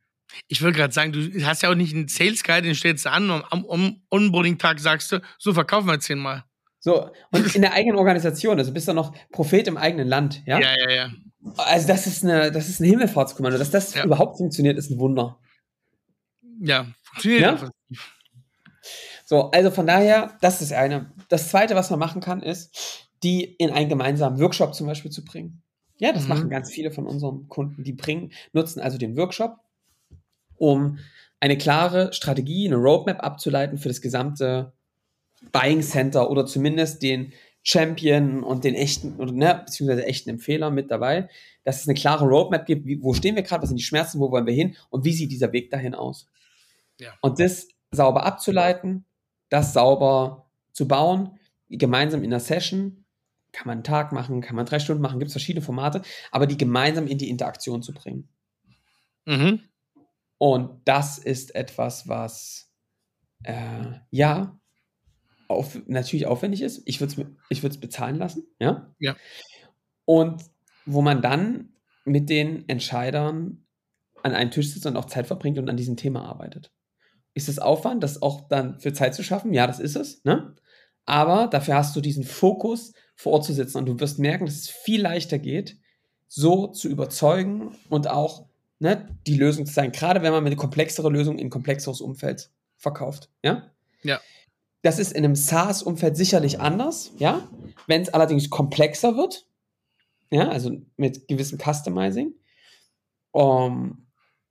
Ich 0.47 0.61
will 0.61 0.71
gerade 0.71 0.93
sagen, 0.93 1.11
du 1.11 1.43
hast 1.43 1.63
ja 1.63 1.71
auch 1.71 1.75
nicht 1.75 1.95
einen 1.95 2.07
Sales 2.07 2.43
Guide, 2.43 2.61
den 2.61 2.75
stellst 2.75 3.05
du 3.05 3.11
an 3.11 3.31
und 3.31 3.43
am 3.51 3.65
am 3.67 4.01
Onboarding-Tag 4.11 4.79
sagst 4.79 5.11
du, 5.11 5.21
so 5.39 5.53
verkaufen 5.53 5.87
wir 5.87 5.99
zehnmal. 5.99 6.43
So, 6.79 7.09
und 7.31 7.55
in 7.55 7.61
der 7.61 7.73
eigenen 7.73 7.97
Organisation, 7.97 8.57
also 8.57 8.71
bist 8.71 8.87
du 8.87 8.93
noch 8.93 9.13
Prophet 9.31 9.67
im 9.67 9.75
eigenen 9.75 10.07
Land, 10.07 10.43
ja? 10.45 10.59
ja, 10.59 10.73
ja. 10.79 10.91
ja. 10.91 11.11
Also 11.57 11.87
das 11.87 12.05
ist 12.07 12.23
eine, 12.23 12.51
das 12.51 12.69
ist 12.69 12.79
ein 12.79 12.85
Himmelfahrtskommando. 12.85 13.57
Dass 13.57 13.71
das 13.71 13.95
Ja. 13.95 14.05
überhaupt 14.05 14.37
funktioniert, 14.37 14.77
ist 14.77 14.89
ein 14.91 14.99
Wunder. 14.99 15.39
Ja, 16.61 16.85
funktioniert. 17.03 17.41
Ja? 17.61 17.71
So, 19.29 19.51
also 19.51 19.69
von 19.69 19.85
daher, 19.85 20.35
das 20.41 20.59
ist 20.59 20.71
das 20.71 20.77
eine. 20.79 21.11
Das 21.27 21.49
zweite, 21.49 21.75
was 21.75 21.91
man 21.91 21.99
machen 21.99 22.19
kann, 22.19 22.41
ist, 22.41 23.07
die 23.21 23.43
in 23.43 23.69
einen 23.69 23.87
gemeinsamen 23.87 24.39
Workshop 24.39 24.73
zum 24.73 24.87
Beispiel 24.87 25.11
zu 25.11 25.23
bringen. 25.23 25.61
Ja, 25.99 26.11
das 26.11 26.23
Mhm. 26.23 26.29
machen 26.29 26.49
ganz 26.49 26.71
viele 26.71 26.89
von 26.89 27.05
unseren 27.05 27.47
Kunden. 27.47 27.83
Die 27.83 27.93
bringen, 27.93 28.31
nutzen 28.53 28.79
also 28.79 28.97
den 28.97 29.15
Workshop, 29.15 29.57
um 30.57 30.97
eine 31.39 31.59
klare 31.59 32.11
Strategie, 32.11 32.65
eine 32.65 32.77
Roadmap 32.77 33.23
abzuleiten 33.23 33.77
für 33.77 33.89
das 33.89 34.01
gesamte 34.01 34.73
Buying 35.51 35.83
Center 35.83 36.31
oder 36.31 36.47
zumindest 36.47 37.03
den 37.03 37.31
Champion 37.61 38.43
und 38.43 38.63
den 38.63 38.73
echten, 38.73 39.17
oder 39.17 39.31
ne, 39.31 39.61
beziehungsweise 39.63 40.07
echten 40.07 40.31
Empfehler 40.31 40.71
mit 40.71 40.89
dabei, 40.89 41.29
dass 41.65 41.81
es 41.81 41.87
eine 41.87 41.93
klare 41.93 42.25
Roadmap 42.25 42.65
gibt, 42.65 42.87
wie, 42.87 42.99
wo 43.03 43.13
stehen 43.13 43.35
wir 43.35 43.43
gerade, 43.43 43.61
was 43.61 43.69
sind 43.69 43.77
die 43.77 43.83
Schmerzen, 43.83 44.19
wo 44.19 44.31
wollen 44.31 44.47
wir 44.47 44.55
hin 44.55 44.75
und 44.89 45.05
wie 45.05 45.13
sieht 45.13 45.31
dieser 45.31 45.51
Weg 45.51 45.69
dahin 45.69 45.93
aus. 45.93 46.25
Ja. 46.99 47.13
Und 47.21 47.39
das 47.39 47.67
sauber 47.91 48.25
abzuleiten, 48.25 49.05
das 49.49 49.73
sauber 49.73 50.49
zu 50.71 50.87
bauen, 50.87 51.39
gemeinsam 51.69 52.23
in 52.23 52.29
der 52.29 52.39
Session, 52.39 53.05
kann 53.51 53.67
man 53.67 53.77
einen 53.77 53.83
Tag 53.83 54.11
machen, 54.11 54.41
kann 54.41 54.55
man 54.55 54.65
drei 54.65 54.79
Stunden 54.79 55.01
machen, 55.01 55.19
gibt 55.19 55.29
es 55.29 55.33
verschiedene 55.33 55.65
Formate, 55.65 56.01
aber 56.31 56.47
die 56.47 56.57
gemeinsam 56.57 57.07
in 57.07 57.17
die 57.17 57.29
Interaktion 57.29 57.81
zu 57.81 57.93
bringen. 57.93 58.29
Mhm. 59.25 59.61
Und 60.37 60.81
das 60.85 61.17
ist 61.17 61.55
etwas, 61.55 62.07
was 62.07 62.71
äh, 63.43 63.93
ja 64.11 64.59
auf, 65.47 65.79
natürlich 65.87 66.27
aufwendig 66.27 66.61
ist. 66.61 66.81
Ich 66.85 67.01
würde 67.01 67.21
es 67.21 67.27
ich 67.49 67.63
würd's 67.63 67.79
bezahlen 67.79 68.17
lassen, 68.17 68.43
ja. 68.59 68.93
Ja. 68.99 69.15
Und 70.05 70.43
wo 70.85 71.01
man 71.01 71.21
dann 71.21 71.73
mit 72.05 72.29
den 72.29 72.67
Entscheidern 72.69 73.65
an 74.23 74.33
einem 74.33 74.51
Tisch 74.51 74.69
sitzt 74.71 74.85
und 74.85 74.97
auch 74.97 75.05
Zeit 75.05 75.27
verbringt 75.27 75.57
und 75.57 75.69
an 75.69 75.77
diesem 75.77 75.97
Thema 75.97 76.25
arbeitet. 76.25 76.71
Ist 77.33 77.49
es 77.49 77.59
Aufwand, 77.59 78.03
das 78.03 78.21
auch 78.21 78.47
dann 78.47 78.79
für 78.79 78.93
Zeit 78.93 79.15
zu 79.15 79.23
schaffen? 79.23 79.53
Ja, 79.53 79.67
das 79.67 79.79
ist 79.79 79.95
es. 79.95 80.23
Ne? 80.23 80.55
Aber 81.05 81.47
dafür 81.47 81.75
hast 81.75 81.95
du 81.95 82.01
diesen 82.01 82.23
Fokus, 82.23 82.93
vor 83.15 83.33
Ort 83.33 83.45
zu 83.45 83.53
sitzen 83.53 83.77
und 83.79 83.85
du 83.85 83.99
wirst 83.99 84.19
merken, 84.19 84.45
dass 84.45 84.55
es 84.55 84.69
viel 84.69 85.01
leichter 85.01 85.39
geht, 85.39 85.77
so 86.27 86.67
zu 86.67 86.87
überzeugen 86.87 87.75
und 87.89 88.07
auch 88.07 88.45
ne, 88.79 89.13
die 89.27 89.35
Lösung 89.35 89.65
zu 89.65 89.73
sein. 89.73 89.91
Gerade 89.91 90.21
wenn 90.21 90.31
man 90.31 90.45
eine 90.45 90.55
komplexere 90.55 91.09
Lösung 91.09 91.37
in 91.37 91.47
ein 91.47 91.49
komplexeres 91.49 91.99
Umfeld 92.01 92.49
verkauft. 92.77 93.29
Ja? 93.43 93.71
Ja. 94.03 94.21
Das 94.81 94.99
ist 94.99 95.11
in 95.11 95.25
einem 95.25 95.35
SaaS-Umfeld 95.35 96.15
sicherlich 96.15 96.61
anders, 96.61 97.11
ja. 97.17 97.49
Wenn 97.87 98.01
es 98.01 98.09
allerdings 98.09 98.49
komplexer 98.49 99.17
wird, 99.17 99.45
ja, 100.31 100.47
also 100.47 100.71
mit 100.95 101.27
gewissem 101.27 101.59
Customizing 101.59 102.33
um, 103.31 104.05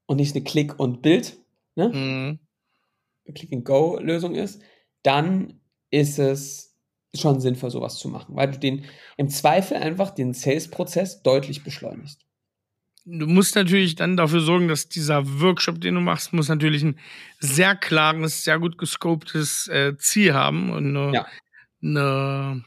und 0.07 0.17
nicht 0.17 0.35
eine 0.35 0.45
Click- 0.45 0.79
und 0.79 1.01
Bild, 1.01 1.39
ne? 1.77 1.89
Mhm. 1.89 2.39
Click-and-Go-Lösung 3.35 4.35
ist, 4.35 4.63
dann 5.03 5.61
ist 5.91 6.19
es 6.19 6.77
schon 7.15 7.41
sinnvoll, 7.41 7.71
sowas 7.71 7.99
zu 7.99 8.09
machen, 8.09 8.37
weil 8.37 8.51
du 8.51 8.59
den 8.59 8.85
im 9.17 9.29
Zweifel 9.31 9.77
einfach 9.79 10.11
den 10.11 10.35
Sales-Prozess 10.35 11.23
deutlich 11.23 11.65
beschleunigst. 11.65 12.21
Du 13.11 13.27
musst 13.27 13.55
natürlich 13.55 13.95
dann 13.95 14.19
dafür 14.19 14.41
sorgen, 14.41 14.69
dass 14.69 14.91
dieser 14.91 15.41
Workshop, 15.41 15.81
den 15.81 15.95
du 15.95 16.01
machst, 16.03 16.35
muss 16.35 16.49
natürlich 16.49 16.83
ein 16.83 16.99
sehr 17.41 17.75
klares, 17.75 18.45
sehr 18.45 18.59
gut 18.59 18.77
gescoptes 18.77 19.67
äh, 19.69 19.97
Ziel 19.97 20.35
haben 20.35 20.71
und 20.71 20.95
eine, 20.95 21.15
Ja. 21.15 21.27
eine, 21.83 22.65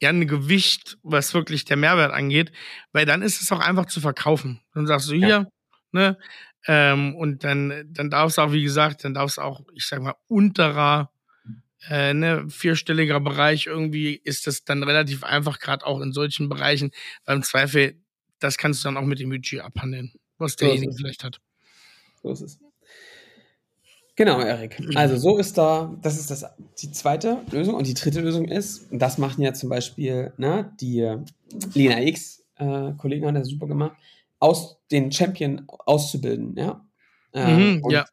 ja, 0.00 0.08
ein 0.08 0.26
Gewicht, 0.26 0.96
was 1.02 1.34
wirklich 1.34 1.66
der 1.66 1.76
Mehrwert 1.76 2.12
angeht, 2.12 2.52
weil 2.92 3.04
dann 3.04 3.20
ist 3.20 3.42
es 3.42 3.52
auch 3.52 3.60
einfach 3.60 3.84
zu 3.84 4.00
verkaufen. 4.00 4.60
Dann 4.72 4.86
sagst 4.86 5.10
du 5.10 5.14
Ja. 5.14 5.26
hier, 5.26 5.48
ne, 5.92 6.18
ähm, 6.66 7.14
und 7.16 7.44
dann, 7.44 7.84
dann 7.88 8.10
darfst 8.10 8.38
du 8.38 8.42
auch, 8.42 8.52
wie 8.52 8.62
gesagt, 8.62 9.04
dann 9.04 9.14
darfst 9.14 9.38
du 9.38 9.42
auch, 9.42 9.62
ich 9.74 9.86
sag 9.86 10.02
mal, 10.02 10.14
unterer, 10.28 11.10
äh, 11.88 12.14
ne, 12.14 12.46
vierstelliger 12.48 13.20
Bereich 13.20 13.66
irgendwie 13.66 14.14
ist 14.14 14.46
das 14.46 14.64
dann 14.64 14.82
relativ 14.82 15.24
einfach, 15.24 15.58
gerade 15.58 15.86
auch 15.86 16.00
in 16.00 16.12
solchen 16.12 16.48
Bereichen, 16.48 16.90
weil 17.26 17.36
im 17.36 17.42
Zweifel, 17.42 18.00
das 18.38 18.56
kannst 18.56 18.82
du 18.82 18.88
dann 18.88 18.96
auch 18.96 19.04
mit 19.04 19.20
dem 19.20 19.30
Budget 19.30 19.60
abhandeln, 19.60 20.12
was 20.38 20.52
So 20.52 20.64
derjenige 20.64 20.92
es. 20.92 20.96
vielleicht 20.96 21.24
hat. 21.24 21.40
So 22.22 22.30
ist 22.30 22.40
es. 22.40 22.58
Genau, 24.16 24.40
Erik. 24.40 24.78
Also 24.94 25.16
so 25.16 25.38
ist 25.38 25.58
da, 25.58 25.92
das 26.00 26.18
ist 26.18 26.30
das, 26.30 26.44
die 26.80 26.92
zweite 26.92 27.42
Lösung. 27.50 27.74
Und 27.74 27.86
die 27.88 27.94
dritte 27.94 28.20
Lösung 28.20 28.46
ist, 28.46 28.90
und 28.92 29.00
das 29.00 29.18
machen 29.18 29.42
ja 29.42 29.52
zum 29.52 29.68
Beispiel 29.68 30.32
ne, 30.36 30.72
die 30.80 31.00
äh, 31.00 31.18
Lena 31.74 32.00
X, 32.00 32.44
äh, 32.56 32.92
Kollegen 32.96 33.26
haben 33.26 33.34
das 33.34 33.48
super 33.48 33.66
gemacht, 33.66 33.96
aus 34.44 34.76
den 34.90 35.10
Champion 35.10 35.64
auszubilden, 35.68 36.54
ja. 36.58 36.86
Äh, 37.32 37.46
Mhm, 37.46 37.82
ja. 37.88 38.04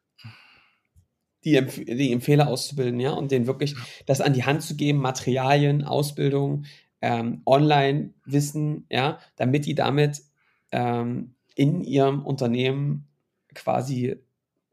die, 1.44 1.60
die 1.60 2.10
Empfehler 2.10 2.48
auszubilden, 2.48 2.98
ja, 3.00 3.12
und 3.12 3.30
denen 3.30 3.46
wirklich 3.46 3.76
das 4.06 4.22
an 4.22 4.32
die 4.32 4.44
Hand 4.44 4.62
zu 4.62 4.74
geben, 4.74 4.98
Materialien, 4.98 5.84
Ausbildung, 5.84 6.64
ähm, 7.02 7.42
Online-Wissen, 7.44 8.86
ja, 8.90 9.18
damit 9.36 9.66
die 9.66 9.74
damit 9.74 10.22
ähm, 10.70 11.34
in 11.54 11.82
ihrem 11.82 12.24
Unternehmen 12.24 13.08
quasi 13.54 14.16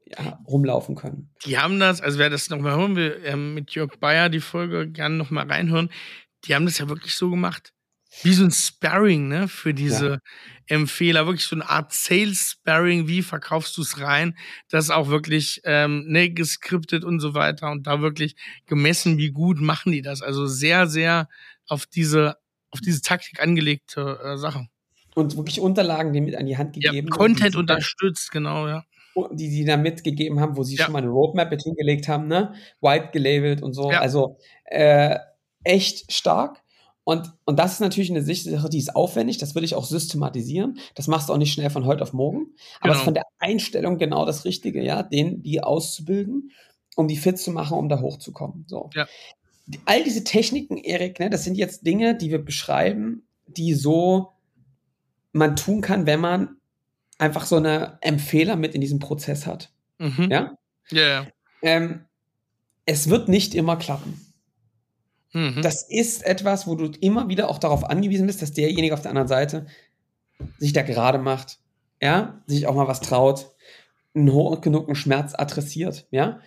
ja, 0.06 0.40
rumlaufen 0.48 0.96
können. 0.96 1.30
Die 1.46 1.58
haben 1.58 1.78
das, 1.80 2.00
also 2.00 2.20
wer 2.20 2.30
das 2.30 2.50
nochmal 2.50 2.78
hören 2.78 2.96
will, 2.96 3.22
ähm, 3.26 3.54
mit 3.54 3.72
Jörg 3.72 3.98
Bayer 4.00 4.30
die 4.30 4.40
Folge 4.40 4.88
gerne 4.90 5.16
nochmal 5.16 5.48
reinhören, 5.48 5.90
die 6.46 6.56
haben 6.56 6.66
das 6.66 6.78
ja 6.78 6.88
wirklich 6.88 7.16
so 7.16 7.30
gemacht, 7.30 7.74
wie 8.24 8.34
so 8.34 8.44
ein 8.44 8.52
Sparring, 8.52 9.28
ne, 9.28 9.48
für 9.48 9.74
diese 9.74 10.10
ja. 10.10 10.20
Empfehler, 10.68 11.26
wirklich 11.26 11.46
so 11.46 11.56
eine 11.56 11.70
Art 11.70 11.94
Sales-Sparring, 11.94 13.08
wie 13.08 13.22
verkaufst 13.22 13.78
du 13.78 13.82
es 13.82 14.00
rein, 14.00 14.38
das 14.70 14.90
auch 14.90 15.10
wirklich 15.10 15.62
ähm, 15.64 16.06
ne, 16.08 16.30
geskriptet 16.30 17.04
und 17.04 17.20
so 17.20 17.34
weiter 17.34 17.72
und 17.72 17.88
da 17.88 18.02
wirklich 18.02 18.36
gemessen, 18.66 19.18
wie 19.18 19.32
gut 19.32 19.62
machen 19.62 19.92
die 19.92 20.02
das. 20.02 20.22
Also 20.22 20.48
sehr, 20.48 20.88
sehr 20.88 21.30
auf 21.68 21.86
diese, 21.86 22.38
auf 22.72 22.82
diese 22.82 23.02
Taktik 23.02 23.42
angelegte 23.42 24.20
äh, 24.24 24.38
Sache. 24.38 24.68
Und 25.16 25.36
wirklich 25.38 25.60
Unterlagen, 25.60 26.14
die 26.14 26.22
mit 26.22 26.36
an 26.36 26.46
die 26.46 26.58
Hand 26.58 26.74
gegeben 26.74 27.08
ja, 27.10 27.16
Content 27.16 27.56
unterstützt, 27.56 28.32
genau, 28.32 28.68
ja. 28.68 28.84
Die 29.32 29.50
sie 29.50 29.66
da 29.66 29.76
mitgegeben 29.76 30.40
haben, 30.40 30.56
wo 30.56 30.64
sie 30.64 30.78
ja. 30.78 30.86
schon 30.86 30.94
mal 30.94 31.00
eine 31.00 31.10
Roadmap 31.10 31.52
mit 31.52 31.62
hingelegt 31.62 32.08
haben, 32.08 32.28
ne? 32.28 32.54
White 32.80 33.10
gelabelt 33.12 33.62
und 33.62 33.74
so. 33.74 33.92
Ja. 33.92 34.00
Also 34.00 34.38
äh, 34.66 35.18
echt 35.64 36.12
stark. 36.12 36.62
Und, 37.10 37.34
und 37.44 37.58
das 37.58 37.74
ist 37.74 37.80
natürlich 37.80 38.12
eine 38.12 38.22
Sache, 38.22 38.70
die 38.70 38.78
ist 38.78 38.96
aufwendig, 38.96 39.40
das 39.40 39.56
würde 39.56 39.66
ich 39.66 39.74
auch 39.74 39.84
systematisieren. 39.84 40.78
Das 40.94 41.08
machst 41.08 41.28
du 41.28 41.34
auch 41.34 41.40
nicht 41.40 41.52
schnell 41.52 41.72
von 41.72 41.86
heute 41.86 42.04
auf 42.04 42.14
morgen. 42.14 42.54
Aber 42.82 42.92
es 42.92 42.98
ist 42.98 43.00
genau. 43.00 43.06
von 43.06 43.14
der 43.16 43.24
Einstellung 43.40 43.98
genau 43.98 44.28
das 44.28 44.46
Richtige, 44.46 44.84
ja, 44.84 45.02
den, 45.02 45.42
die 45.42 45.64
auszubilden, 45.64 46.52
um 46.96 47.08
die 47.08 47.18
fit 47.18 47.40
zu 47.40 47.50
machen, 47.50 47.80
um 47.80 47.90
da 47.90 48.00
hochzukommen. 48.00 48.66
So. 48.68 48.92
Ja. 48.94 49.08
All 49.86 50.04
diese 50.04 50.24
Techniken, 50.24 50.78
Erik, 50.78 51.20
ne, 51.20 51.32
das 51.32 51.44
sind 51.44 51.58
jetzt 51.58 51.84
Dinge, 51.84 52.16
die 52.16 52.30
wir 52.30 52.46
beschreiben, 52.46 53.24
die 53.48 53.74
so 53.74 54.34
man 55.32 55.56
tun 55.56 55.82
kann, 55.82 56.06
wenn 56.06 56.20
man 56.20 56.58
einfach 57.18 57.48
so 57.48 57.56
eine 57.56 57.98
Empfehler 58.02 58.56
mit 58.56 58.76
in 58.76 58.82
diesem 58.82 59.00
Prozess 59.00 59.48
hat. 59.48 59.72
Mhm. 59.98 60.28
Ja? 60.30 60.58
Ja, 60.92 61.02
yeah. 61.02 61.28
ähm, 61.64 62.06
es 62.86 63.10
wird 63.10 63.30
nicht 63.30 63.56
immer 63.56 63.78
klappen. 63.78 64.29
Mhm. 65.34 65.62
Das 65.62 65.84
ist 65.84 66.26
etwas, 66.26 66.68
wo 66.68 66.76
du 66.76 66.92
immer 67.02 67.30
wieder 67.30 67.50
auch 67.50 67.60
darauf 67.60 67.84
angewiesen 67.84 68.28
bist, 68.28 68.42
dass 68.42 68.52
derjenige 68.52 68.94
auf 68.94 69.02
der 69.02 69.12
anderen 69.12 69.28
Seite 69.28 69.68
sich 70.58 70.74
da 70.74 70.82
gerade 70.82 71.20
macht, 71.20 71.60
ja, 72.02 72.42
sich 72.48 72.68
auch 72.68 72.76
mal 72.76 72.88
was 72.88 73.02
traut, 73.02 73.52
einen 74.16 74.32
hoch 74.32 74.62
genug 74.62 74.96
Schmerz 74.96 75.34
adressiert, 75.36 76.08
ja, 76.12 76.40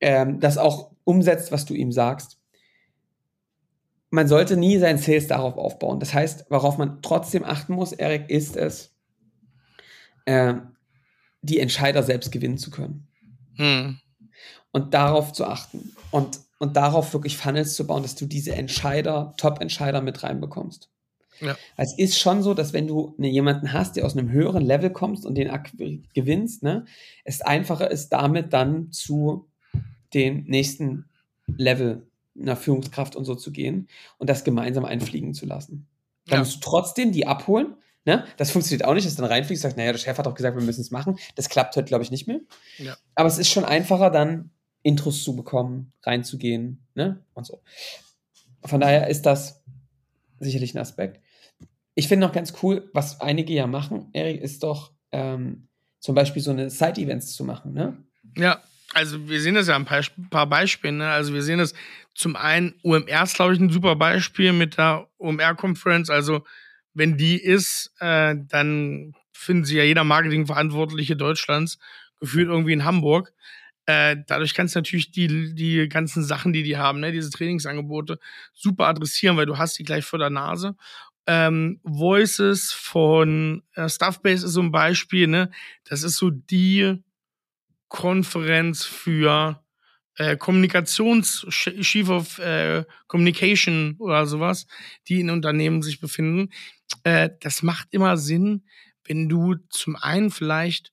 ähm, 0.00 0.40
das 0.40 0.58
auch 0.58 0.92
umsetzt, 1.04 1.52
was 1.52 1.64
du 1.64 1.74
ihm 1.74 1.92
sagst. 1.92 2.38
Man 4.10 4.28
sollte 4.28 4.56
nie 4.56 4.78
seinen 4.78 4.98
Sales 4.98 5.26
darauf 5.26 5.56
aufbauen. 5.56 6.00
Das 6.00 6.14
heißt, 6.14 6.46
worauf 6.48 6.78
man 6.78 7.02
trotzdem 7.02 7.44
achten 7.44 7.74
muss, 7.74 7.92
Erik, 7.92 8.30
ist 8.30 8.56
es, 8.56 8.94
äh, 10.24 10.54
die 11.42 11.60
Entscheider 11.60 12.02
selbst 12.02 12.32
gewinnen 12.32 12.58
zu 12.58 12.70
können. 12.70 13.06
Mhm. 13.56 14.00
Und 14.72 14.94
darauf 14.94 15.32
zu 15.32 15.44
achten. 15.46 15.94
Und 16.10 16.40
und 16.58 16.76
darauf 16.76 17.12
wirklich 17.12 17.36
Funnels 17.36 17.74
zu 17.74 17.86
bauen, 17.86 18.02
dass 18.02 18.14
du 18.14 18.26
diese 18.26 18.54
Entscheider, 18.54 19.34
Top-Entscheider 19.36 20.00
mit 20.00 20.22
reinbekommst. 20.22 20.90
Ja. 21.40 21.56
Es 21.76 21.96
ist 21.98 22.18
schon 22.18 22.42
so, 22.42 22.54
dass 22.54 22.72
wenn 22.72 22.86
du 22.86 23.14
ne, 23.18 23.28
jemanden 23.28 23.72
hast, 23.72 23.96
der 23.96 24.06
aus 24.06 24.16
einem 24.16 24.30
höheren 24.30 24.64
Level 24.64 24.90
kommst 24.90 25.26
und 25.26 25.34
den 25.34 25.50
gewinnst, 26.14 26.62
ne, 26.62 26.86
es 27.24 27.42
einfacher 27.42 27.90
ist, 27.90 28.10
damit 28.10 28.52
dann 28.52 28.90
zu 28.90 29.48
den 30.14 30.44
nächsten 30.44 31.06
Level 31.46 32.06
einer 32.38 32.56
Führungskraft 32.56 33.16
und 33.16 33.24
so 33.24 33.34
zu 33.34 33.52
gehen 33.52 33.88
und 34.18 34.30
das 34.30 34.44
gemeinsam 34.44 34.84
einfliegen 34.84 35.34
zu 35.34 35.46
lassen. 35.46 35.86
Dann 36.26 36.38
ja. 36.38 36.40
musst 36.40 36.56
du 36.56 36.60
trotzdem 36.60 37.12
die 37.12 37.26
abholen. 37.26 37.76
Ne? 38.04 38.24
Das 38.36 38.50
funktioniert 38.50 38.86
auch 38.86 38.94
nicht, 38.94 39.06
dass 39.06 39.16
du 39.16 39.22
dann 39.22 39.30
reinfliegst 39.30 39.64
und 39.64 39.68
sagst, 39.68 39.76
naja, 39.76 39.92
der 39.92 39.98
Chef 39.98 40.16
hat 40.16 40.26
doch 40.26 40.34
gesagt, 40.34 40.56
wir 40.56 40.64
müssen 40.64 40.80
es 40.80 40.90
machen. 40.90 41.18
Das 41.34 41.48
klappt 41.48 41.74
heute, 41.76 41.86
glaube 41.86 42.04
ich, 42.04 42.10
nicht 42.10 42.26
mehr. 42.26 42.40
Ja. 42.78 42.96
Aber 43.14 43.28
es 43.28 43.38
ist 43.38 43.50
schon 43.50 43.64
einfacher, 43.64 44.10
dann 44.10 44.50
Intros 44.86 45.24
zu 45.24 45.34
bekommen, 45.34 45.92
reinzugehen, 46.04 46.86
ne? 46.94 47.24
Und 47.34 47.44
so. 47.44 47.60
Von 48.64 48.80
daher 48.80 49.08
ist 49.08 49.22
das 49.22 49.64
sicherlich 50.38 50.74
ein 50.74 50.78
Aspekt. 50.78 51.20
Ich 51.94 52.08
finde 52.08 52.26
noch 52.26 52.32
ganz 52.32 52.54
cool, 52.62 52.88
was 52.92 53.20
einige 53.20 53.52
ja 53.52 53.66
machen, 53.66 54.10
Erik, 54.12 54.40
ist 54.40 54.62
doch 54.62 54.92
ähm, 55.10 55.68
zum 55.98 56.14
Beispiel 56.14 56.40
so 56.40 56.52
eine 56.52 56.70
Side-Events 56.70 57.34
zu 57.34 57.42
machen, 57.42 57.72
ne? 57.72 57.96
Ja, 58.36 58.62
also 58.94 59.28
wir 59.28 59.40
sehen 59.40 59.56
das 59.56 59.66
ja 59.66 59.74
ein 59.74 59.86
paar, 59.86 60.02
paar 60.30 60.46
Beispiele, 60.46 60.92
ne? 60.92 61.08
Also 61.08 61.34
wir 61.34 61.42
sehen 61.42 61.58
das 61.58 61.74
zum 62.14 62.36
einen, 62.36 62.74
UMR 62.82 63.24
ist, 63.24 63.34
glaube 63.34 63.54
ich, 63.54 63.60
ein 63.60 63.70
super 63.70 63.96
Beispiel 63.96 64.52
mit 64.52 64.78
der 64.78 65.08
UMR-Conference. 65.18 66.10
Also 66.10 66.44
wenn 66.94 67.16
die 67.16 67.42
ist, 67.42 67.92
äh, 67.98 68.36
dann 68.48 69.14
finden 69.32 69.64
sie 69.64 69.78
ja 69.78 69.84
jeder 69.84 70.04
Marketingverantwortliche 70.04 71.16
Deutschlands 71.16 71.78
gefühlt 72.20 72.48
irgendwie 72.48 72.72
in 72.72 72.84
Hamburg. 72.84 73.32
Äh, 73.86 74.16
dadurch 74.26 74.54
kannst 74.54 74.74
du 74.74 74.80
natürlich 74.80 75.12
die, 75.12 75.54
die 75.54 75.88
ganzen 75.88 76.24
Sachen, 76.24 76.52
die 76.52 76.64
die 76.64 76.76
haben, 76.76 77.00
ne, 77.00 77.12
diese 77.12 77.30
Trainingsangebote, 77.30 78.18
super 78.52 78.86
adressieren, 78.88 79.36
weil 79.36 79.46
du 79.46 79.58
hast 79.58 79.78
die 79.78 79.84
gleich 79.84 80.04
vor 80.04 80.18
der 80.18 80.30
Nase. 80.30 80.76
Ähm, 81.28 81.80
Voices 81.82 82.72
von 82.72 83.62
äh, 83.74 83.88
Stuffbase 83.88 84.46
ist 84.46 84.52
so 84.52 84.62
ein 84.62 84.72
Beispiel, 84.72 85.26
ne? 85.26 85.50
Das 85.84 86.02
ist 86.02 86.16
so 86.16 86.30
die 86.30 87.02
Konferenz 87.88 88.84
für 88.84 89.62
äh, 90.16 90.36
Kommunikations 90.36 91.46
Chief 91.50 92.08
of 92.08 92.38
äh, 92.38 92.84
Communication 93.06 93.96
oder 93.98 94.26
sowas, 94.26 94.66
die 95.08 95.20
in 95.20 95.30
Unternehmen 95.30 95.82
sich 95.82 96.00
befinden. 96.00 96.50
Äh, 97.04 97.30
das 97.40 97.62
macht 97.62 97.88
immer 97.90 98.16
Sinn, 98.16 98.64
wenn 99.04 99.28
du 99.28 99.56
zum 99.70 99.96
einen 99.96 100.30
vielleicht 100.30 100.92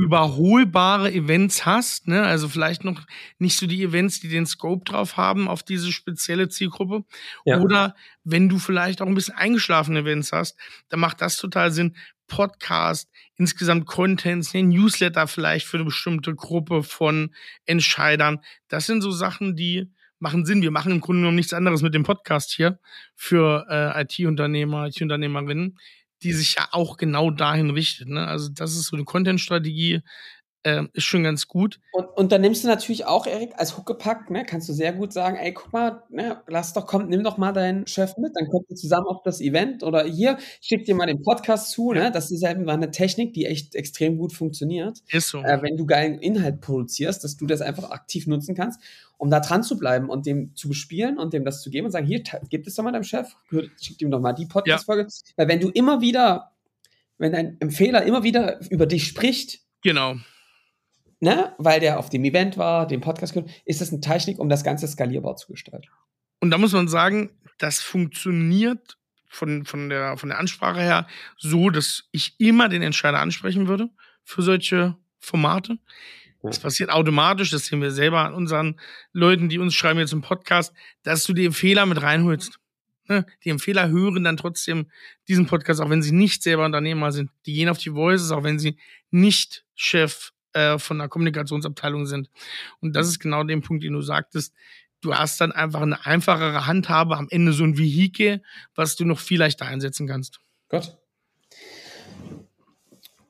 überholbare 0.00 1.12
Events 1.12 1.66
hast, 1.66 2.08
ne? 2.08 2.22
also 2.22 2.48
vielleicht 2.48 2.84
noch 2.84 3.06
nicht 3.38 3.56
so 3.58 3.66
die 3.66 3.82
Events, 3.82 4.20
die 4.20 4.28
den 4.28 4.46
Scope 4.46 4.84
drauf 4.84 5.16
haben 5.16 5.48
auf 5.48 5.62
diese 5.62 5.92
spezielle 5.92 6.48
Zielgruppe. 6.48 7.04
Ja. 7.44 7.60
Oder 7.60 7.94
wenn 8.24 8.48
du 8.48 8.58
vielleicht 8.58 9.02
auch 9.02 9.06
ein 9.06 9.14
bisschen 9.14 9.36
eingeschlafene 9.36 10.00
Events 10.00 10.32
hast, 10.32 10.56
dann 10.88 11.00
macht 11.00 11.20
das 11.20 11.36
total 11.36 11.70
Sinn. 11.70 11.96
Podcast, 12.26 13.10
insgesamt 13.36 13.86
Contents, 13.86 14.54
ein 14.54 14.68
Newsletter 14.68 15.26
vielleicht 15.26 15.66
für 15.66 15.78
eine 15.78 15.86
bestimmte 15.86 16.34
Gruppe 16.34 16.84
von 16.84 17.34
Entscheidern. 17.66 18.38
Das 18.68 18.86
sind 18.86 19.02
so 19.02 19.10
Sachen, 19.10 19.56
die 19.56 19.90
machen 20.20 20.46
Sinn. 20.46 20.62
Wir 20.62 20.70
machen 20.70 20.92
im 20.92 21.00
Grunde 21.00 21.22
genommen 21.22 21.36
nichts 21.36 21.52
anderes 21.52 21.82
mit 21.82 21.92
dem 21.92 22.04
Podcast 22.04 22.52
hier 22.52 22.78
für 23.16 23.66
äh, 23.68 24.02
IT-Unternehmer, 24.02 24.86
IT-Unternehmerinnen 24.86 25.76
die 26.22 26.32
sich 26.32 26.54
ja 26.56 26.68
auch 26.72 26.96
genau 26.96 27.30
dahin 27.30 27.70
richtet. 27.70 28.08
Ne? 28.08 28.26
Also 28.26 28.48
das 28.48 28.72
ist 28.72 28.86
so 28.86 28.96
eine 28.96 29.04
Content-Strategie, 29.04 30.02
äh, 30.62 30.84
ist 30.92 31.04
schon 31.04 31.22
ganz 31.22 31.48
gut. 31.48 31.80
Und, 31.92 32.06
und 32.16 32.32
dann 32.32 32.40
nimmst 32.40 32.64
du 32.64 32.68
natürlich 32.68 33.06
auch, 33.06 33.26
Erik, 33.26 33.52
als 33.56 33.76
Huckepack, 33.76 34.30
ne, 34.30 34.44
kannst 34.44 34.68
du 34.68 34.72
sehr 34.72 34.92
gut 34.92 35.12
sagen, 35.12 35.36
ey, 35.36 35.52
guck 35.52 35.72
mal, 35.72 36.02
ne, 36.10 36.42
lass 36.46 36.72
doch, 36.72 36.86
komm, 36.86 37.08
nimm 37.08 37.24
doch 37.24 37.38
mal 37.38 37.52
deinen 37.52 37.86
Chef 37.86 38.16
mit, 38.18 38.32
dann 38.36 38.48
kommt 38.48 38.66
ihr 38.68 38.76
zusammen 38.76 39.06
auf 39.06 39.22
das 39.22 39.40
Event 39.40 39.82
oder 39.82 40.04
hier, 40.04 40.38
schick 40.60 40.84
dir 40.84 40.94
mal 40.94 41.06
den 41.06 41.22
Podcast 41.22 41.70
zu, 41.70 41.92
ne? 41.92 42.10
Das 42.12 42.30
ist 42.30 42.42
eben 42.44 42.68
eine 42.68 42.90
Technik, 42.90 43.32
die 43.32 43.46
echt 43.46 43.74
extrem 43.74 44.18
gut 44.18 44.32
funktioniert. 44.32 44.98
Ist 45.10 45.28
so. 45.28 45.42
Äh, 45.42 45.62
wenn 45.62 45.76
du 45.76 45.86
geilen 45.86 46.18
Inhalt 46.18 46.60
produzierst, 46.60 47.24
dass 47.24 47.36
du 47.36 47.46
das 47.46 47.60
einfach 47.62 47.90
aktiv 47.90 48.26
nutzen 48.26 48.54
kannst, 48.54 48.80
um 49.16 49.30
da 49.30 49.40
dran 49.40 49.62
zu 49.62 49.78
bleiben 49.78 50.08
und 50.08 50.26
dem 50.26 50.54
zu 50.56 50.68
bespielen 50.68 51.18
und 51.18 51.32
dem 51.32 51.44
das 51.44 51.62
zu 51.62 51.70
geben 51.70 51.86
und 51.86 51.92
sagen, 51.92 52.06
hier, 52.06 52.22
gib 52.48 52.66
es 52.66 52.74
doch 52.74 52.84
mal 52.84 52.92
deinem 52.92 53.04
Chef, 53.04 53.34
schick 53.80 54.00
ihm 54.00 54.10
doch 54.10 54.20
mal 54.20 54.32
die 54.32 54.46
Podcast-Folge. 54.46 55.02
Ja. 55.02 55.32
Weil 55.36 55.48
wenn 55.48 55.60
du 55.60 55.68
immer 55.70 56.00
wieder, 56.00 56.52
wenn 57.18 57.34
ein 57.34 57.56
Empfehler 57.60 58.02
immer 58.02 58.22
wieder 58.22 58.60
über 58.70 58.86
dich 58.86 59.06
spricht, 59.06 59.60
Genau 59.82 60.16
ne, 61.20 61.54
weil 61.58 61.80
der 61.80 61.98
auf 61.98 62.10
dem 62.10 62.24
Event 62.24 62.56
war, 62.56 62.86
dem 62.86 63.00
Podcast 63.00 63.34
gehört, 63.34 63.50
ist 63.64 63.80
das 63.80 63.90
eine 63.90 64.00
Technik, 64.00 64.38
um 64.38 64.48
das 64.48 64.64
Ganze 64.64 64.88
skalierbar 64.88 65.36
zu 65.36 65.52
gestalten. 65.52 65.88
Und 66.40 66.50
da 66.50 66.58
muss 66.58 66.72
man 66.72 66.88
sagen, 66.88 67.30
das 67.58 67.80
funktioniert 67.80 68.98
von, 69.28 69.64
von, 69.64 69.88
der, 69.90 70.16
von 70.16 70.30
der 70.30 70.38
Ansprache 70.38 70.80
her 70.80 71.06
so, 71.36 71.70
dass 71.70 72.08
ich 72.10 72.34
immer 72.38 72.68
den 72.68 72.82
Entscheider 72.82 73.20
ansprechen 73.20 73.68
würde 73.68 73.90
für 74.24 74.42
solche 74.42 74.96
Formate. 75.18 75.78
Das 76.42 76.58
passiert 76.58 76.90
automatisch, 76.90 77.50
das 77.50 77.66
sehen 77.66 77.82
wir 77.82 77.90
selber 77.90 78.20
an 78.20 78.32
unseren 78.32 78.80
Leuten, 79.12 79.50
die 79.50 79.58
uns 79.58 79.74
schreiben 79.74 79.98
jetzt 79.98 80.14
im 80.14 80.22
Podcast, 80.22 80.72
dass 81.02 81.24
du 81.24 81.34
die 81.34 81.44
Empfehler 81.44 81.84
mit 81.84 82.00
reinholst. 82.00 82.58
Ne? 83.08 83.26
Die 83.44 83.50
Empfehler 83.50 83.90
hören 83.90 84.24
dann 84.24 84.38
trotzdem 84.38 84.90
diesen 85.28 85.46
Podcast, 85.46 85.82
auch 85.82 85.90
wenn 85.90 86.00
sie 86.00 86.12
nicht 86.12 86.42
selber 86.42 86.64
Unternehmer 86.64 87.12
sind. 87.12 87.30
Die 87.44 87.52
gehen 87.52 87.68
auf 87.68 87.76
die 87.76 87.92
Voices, 87.92 88.30
auch 88.30 88.42
wenn 88.42 88.58
sie 88.58 88.78
nicht 89.10 89.66
Chef 89.74 90.32
äh, 90.52 90.78
von 90.78 90.98
der 90.98 91.08
Kommunikationsabteilung 91.08 92.06
sind. 92.06 92.30
Und 92.80 92.94
das 92.94 93.08
ist 93.08 93.18
genau 93.18 93.44
der 93.44 93.60
Punkt, 93.60 93.84
den 93.84 93.92
du 93.92 94.02
sagtest. 94.02 94.54
Du 95.00 95.14
hast 95.14 95.40
dann 95.40 95.52
einfach 95.52 95.80
eine 95.80 96.04
einfachere 96.04 96.66
Handhabe, 96.66 97.16
am 97.16 97.28
Ende 97.30 97.52
so 97.52 97.64
ein 97.64 97.78
Vehikel, 97.78 98.42
was 98.74 98.96
du 98.96 99.04
noch 99.04 99.18
viel 99.18 99.38
leichter 99.38 99.66
einsetzen 99.66 100.06
kannst. 100.06 100.40
Gott. 100.68 100.98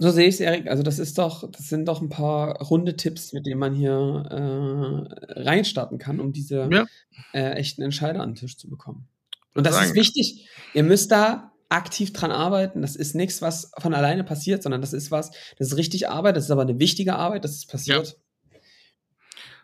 So 0.02 0.10
sehe 0.10 0.26
ich 0.28 0.36
es, 0.36 0.40
Erik. 0.40 0.66
Also 0.66 0.82
das 0.82 0.98
ist 0.98 1.18
doch, 1.18 1.48
das 1.50 1.68
sind 1.68 1.86
doch 1.86 2.00
ein 2.00 2.08
paar 2.08 2.56
runde 2.62 2.96
Tipps, 2.96 3.34
mit 3.34 3.44
denen 3.44 3.60
man 3.60 3.74
hier 3.74 3.92
äh, 4.30 5.42
reinstarten 5.42 5.98
kann, 5.98 6.20
um 6.20 6.32
diese 6.32 6.68
ja. 6.72 6.86
äh, 7.34 7.52
echten 7.52 7.82
Entscheider 7.82 8.20
an 8.20 8.30
den 8.30 8.36
Tisch 8.36 8.56
zu 8.56 8.70
bekommen. 8.70 9.08
Und 9.54 9.66
das 9.66 9.84
ist 9.84 9.94
wichtig. 9.94 10.48
Ihr 10.72 10.84
müsst 10.84 11.10
da 11.12 11.52
aktiv 11.70 12.12
dran 12.12 12.32
arbeiten. 12.32 12.82
Das 12.82 12.96
ist 12.96 13.14
nichts, 13.14 13.40
was 13.40 13.70
von 13.78 13.94
alleine 13.94 14.24
passiert, 14.24 14.62
sondern 14.62 14.80
das 14.80 14.92
ist 14.92 15.10
was, 15.10 15.30
das 15.56 15.68
ist 15.68 15.76
richtig 15.76 16.08
Arbeit, 16.08 16.36
das 16.36 16.44
ist 16.44 16.50
aber 16.50 16.62
eine 16.62 16.78
wichtige 16.78 17.14
Arbeit, 17.14 17.44
dass 17.44 17.56
es 17.56 17.66
passiert. 17.66 18.08
Ja. 18.52 18.58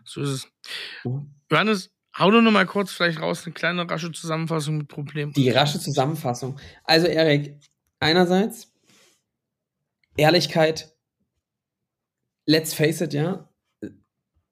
So 0.04 0.22
ist 0.22 0.30
es. 0.30 0.48
Johannes, 1.50 1.90
hau 2.16 2.30
nur 2.30 2.42
noch 2.42 2.52
mal 2.52 2.64
kurz 2.64 2.92
vielleicht 2.92 3.20
raus 3.20 3.44
eine 3.44 3.54
kleine 3.54 3.90
rasche 3.90 4.12
Zusammenfassung 4.12 4.78
mit 4.78 4.88
Problemen. 4.88 5.32
Die 5.32 5.50
rasche 5.50 5.80
Zusammenfassung. 5.80 6.58
Also 6.84 7.08
Erik, 7.08 7.58
einerseits 7.98 8.72
Ehrlichkeit, 10.16 10.94
let's 12.46 12.72
face 12.72 13.00
it, 13.00 13.12
ja. 13.12 13.48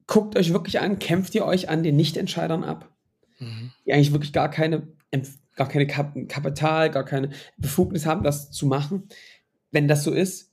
Guckt 0.06 0.36
euch 0.36 0.52
wirklich 0.52 0.80
an, 0.80 0.98
kämpft 0.98 1.34
ihr 1.34 1.46
euch 1.46 1.70
an 1.70 1.82
den 1.82 1.96
Nichtentscheidern 1.96 2.62
ab, 2.62 2.94
mhm. 3.38 3.72
die 3.86 3.92
eigentlich 3.92 4.12
wirklich 4.12 4.34
gar 4.34 4.50
keine, 4.50 4.86
gar 5.54 5.68
keine 5.68 5.86
Kapital, 5.86 6.90
gar 6.90 7.04
keine 7.04 7.30
Befugnis 7.56 8.06
haben, 8.06 8.22
das 8.22 8.50
zu 8.50 8.66
machen. 8.66 9.08
Wenn 9.70 9.88
das 9.88 10.04
so 10.04 10.12
ist, 10.12 10.52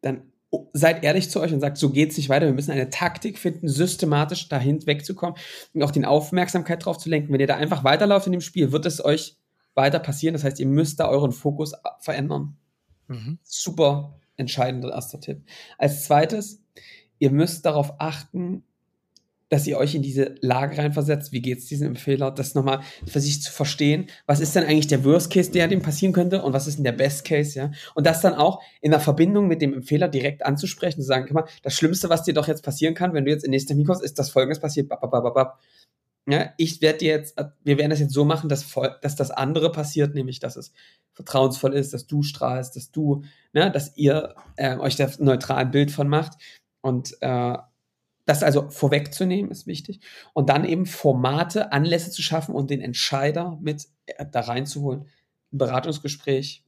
dann 0.00 0.32
seid 0.72 1.02
ehrlich 1.02 1.30
zu 1.30 1.40
euch 1.40 1.52
und 1.52 1.60
sagt, 1.60 1.78
so 1.78 1.90
geht 1.90 2.10
es 2.10 2.16
nicht 2.16 2.28
weiter. 2.28 2.46
Wir 2.46 2.52
müssen 2.52 2.70
eine 2.70 2.90
Taktik 2.90 3.38
finden, 3.38 3.68
systematisch 3.68 4.48
dahin 4.48 4.86
wegzukommen 4.86 5.36
und 5.72 5.82
auch 5.82 5.90
die 5.90 6.04
Aufmerksamkeit 6.04 6.84
drauf 6.84 6.98
zu 6.98 7.08
lenken. 7.08 7.32
Wenn 7.32 7.40
ihr 7.40 7.46
da 7.46 7.56
einfach 7.56 7.84
weiterlauft 7.84 8.26
in 8.26 8.32
dem 8.32 8.40
Spiel, 8.40 8.70
wird 8.72 8.86
es 8.86 9.04
euch 9.04 9.36
weiter 9.74 9.98
passieren. 9.98 10.34
Das 10.34 10.44
heißt, 10.44 10.60
ihr 10.60 10.66
müsst 10.66 11.00
da 11.00 11.08
euren 11.08 11.32
Fokus 11.32 11.72
verändern. 12.00 12.56
Mhm. 13.08 13.38
Super 13.42 14.20
entscheidender 14.36 14.92
erster 14.92 15.20
Tipp. 15.20 15.42
Als 15.78 16.04
zweites, 16.04 16.62
ihr 17.18 17.30
müsst 17.30 17.64
darauf 17.66 17.94
achten, 18.00 18.64
dass 19.48 19.66
ihr 19.66 19.78
euch 19.78 19.94
in 19.94 20.02
diese 20.02 20.34
Lage 20.40 20.78
reinversetzt, 20.78 21.32
wie 21.32 21.42
geht 21.42 21.58
es 21.58 21.66
diesem 21.66 21.88
Empfehler, 21.88 22.30
das 22.30 22.54
nochmal 22.54 22.80
für 23.06 23.20
sich 23.20 23.42
zu 23.42 23.52
verstehen, 23.52 24.08
was 24.26 24.40
ist 24.40 24.56
denn 24.56 24.64
eigentlich 24.64 24.86
der 24.86 25.04
Worst 25.04 25.30
Case, 25.30 25.50
der 25.50 25.68
dem 25.68 25.82
passieren 25.82 26.12
könnte 26.12 26.42
und 26.42 26.52
was 26.52 26.66
ist 26.66 26.76
denn 26.76 26.84
der 26.84 26.92
Best 26.92 27.24
Case, 27.24 27.58
ja? 27.58 27.70
Und 27.94 28.06
das 28.06 28.20
dann 28.20 28.34
auch 28.34 28.62
in 28.80 28.90
der 28.90 29.00
Verbindung 29.00 29.46
mit 29.46 29.62
dem 29.62 29.74
Empfehler 29.74 30.08
direkt 30.08 30.44
anzusprechen, 30.44 31.00
zu 31.00 31.06
sagen, 31.06 31.26
guck 31.26 31.34
mal, 31.34 31.48
das 31.62 31.74
Schlimmste, 31.74 32.08
was 32.08 32.22
dir 32.22 32.34
doch 32.34 32.48
jetzt 32.48 32.64
passieren 32.64 32.94
kann, 32.94 33.14
wenn 33.14 33.24
du 33.24 33.30
jetzt 33.30 33.44
in 33.44 33.50
nächster 33.50 33.68
Termin 33.68 33.86
kommst, 33.86 34.02
ist 34.02 34.18
das 34.18 34.30
folgendes 34.30 34.60
passiert, 34.60 34.88
babababab. 34.88 35.60
Ja, 36.26 36.54
ich 36.56 36.80
werde 36.80 37.00
dir 37.00 37.10
jetzt, 37.10 37.36
wir 37.64 37.76
werden 37.76 37.90
das 37.90 38.00
jetzt 38.00 38.14
so 38.14 38.24
machen, 38.24 38.48
dass, 38.48 38.66
dass 39.02 39.14
das 39.14 39.30
andere 39.30 39.70
passiert, 39.70 40.14
nämlich, 40.14 40.40
dass 40.40 40.56
es 40.56 40.72
vertrauensvoll 41.12 41.74
ist, 41.74 41.92
dass 41.92 42.06
du 42.06 42.22
strahlst, 42.22 42.76
dass 42.76 42.90
du, 42.90 43.24
ne, 43.52 43.70
dass 43.70 43.94
ihr 43.96 44.34
äh, 44.56 44.76
euch 44.78 44.96
da 44.96 45.10
neutral 45.18 45.58
ein 45.58 45.70
Bild 45.70 45.90
von 45.90 46.08
macht. 46.08 46.38
Und 46.80 47.14
äh, 47.20 47.58
das 48.26 48.42
also 48.42 48.70
vorwegzunehmen 48.70 49.50
ist 49.50 49.66
wichtig. 49.66 50.00
Und 50.32 50.48
dann 50.48 50.64
eben 50.64 50.86
Formate, 50.86 51.72
Anlässe 51.72 52.10
zu 52.10 52.22
schaffen 52.22 52.54
und 52.54 52.70
den 52.70 52.80
Entscheider 52.80 53.58
mit 53.60 53.86
äh, 54.06 54.24
da 54.30 54.40
reinzuholen. 54.40 55.06
Ein 55.52 55.58
Beratungsgespräch, 55.58 56.64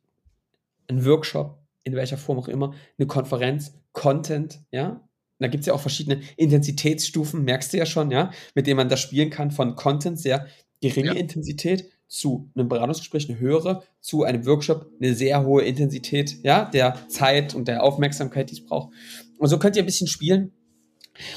ein 0.89 1.05
Workshop, 1.05 1.59
in 1.85 1.95
welcher 1.95 2.19
Form 2.19 2.39
auch 2.39 2.49
immer, 2.49 2.75
eine 2.99 3.07
Konferenz, 3.07 3.75
Content, 3.93 4.61
ja, 4.71 5.01
da 5.39 5.49
gibt 5.49 5.63
es 5.63 5.67
ja 5.67 5.75
auch 5.75 5.81
verschiedene 5.81 6.21
Intensitätsstufen, 6.37 7.45
merkst 7.45 7.73
du 7.73 7.77
ja 7.79 7.87
schon, 7.87 8.11
ja, 8.11 8.31
mit 8.55 8.67
denen 8.67 8.77
man 8.77 8.89
das 8.89 9.01
spielen 9.01 9.31
kann, 9.31 9.51
von 9.51 9.77
Content 9.77 10.19
sehr 10.19 10.47
geringe 10.81 11.09
ja. 11.09 11.15
Intensität 11.15 11.91
zu 12.09 12.51
einem 12.55 12.69
Beratungsgespräch 12.69 13.29
eine 13.29 13.39
höhere, 13.39 13.83
zu 14.01 14.23
einem 14.23 14.47
Workshop 14.47 14.91
eine 15.01 15.15
sehr 15.15 15.45
hohe 15.45 15.63
Intensität, 15.63 16.43
ja, 16.43 16.65
der 16.67 17.09
Zeit 17.09 17.55
und 17.55 17.69
der 17.69 17.83
Aufmerksamkeit, 17.83 18.51
die 18.51 18.55
es 18.55 18.65
braucht. 18.65 18.95
Und 19.39 19.49
so 19.49 19.59
könnt 19.59 19.77
ihr 19.77 19.83
ein 19.83 19.87
bisschen 19.87 20.07
spielen. 20.07 20.53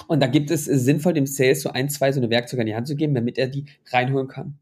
Und 0.08 0.22
da 0.22 0.28
gibt 0.28 0.52
es 0.52 0.66
sinnvoll 0.66 1.14
dem 1.14 1.26
Sales 1.26 1.62
so 1.62 1.70
ein, 1.72 1.90
zwei 1.90 2.12
so 2.12 2.20
eine 2.20 2.30
Werkzeuge 2.30 2.62
an 2.62 2.68
die 2.68 2.76
Hand 2.76 2.88
zu 2.88 2.96
geben, 2.96 3.14
damit 3.14 3.38
er 3.38 3.48
die 3.48 3.66
reinholen 3.92 4.28
kann. 4.28 4.58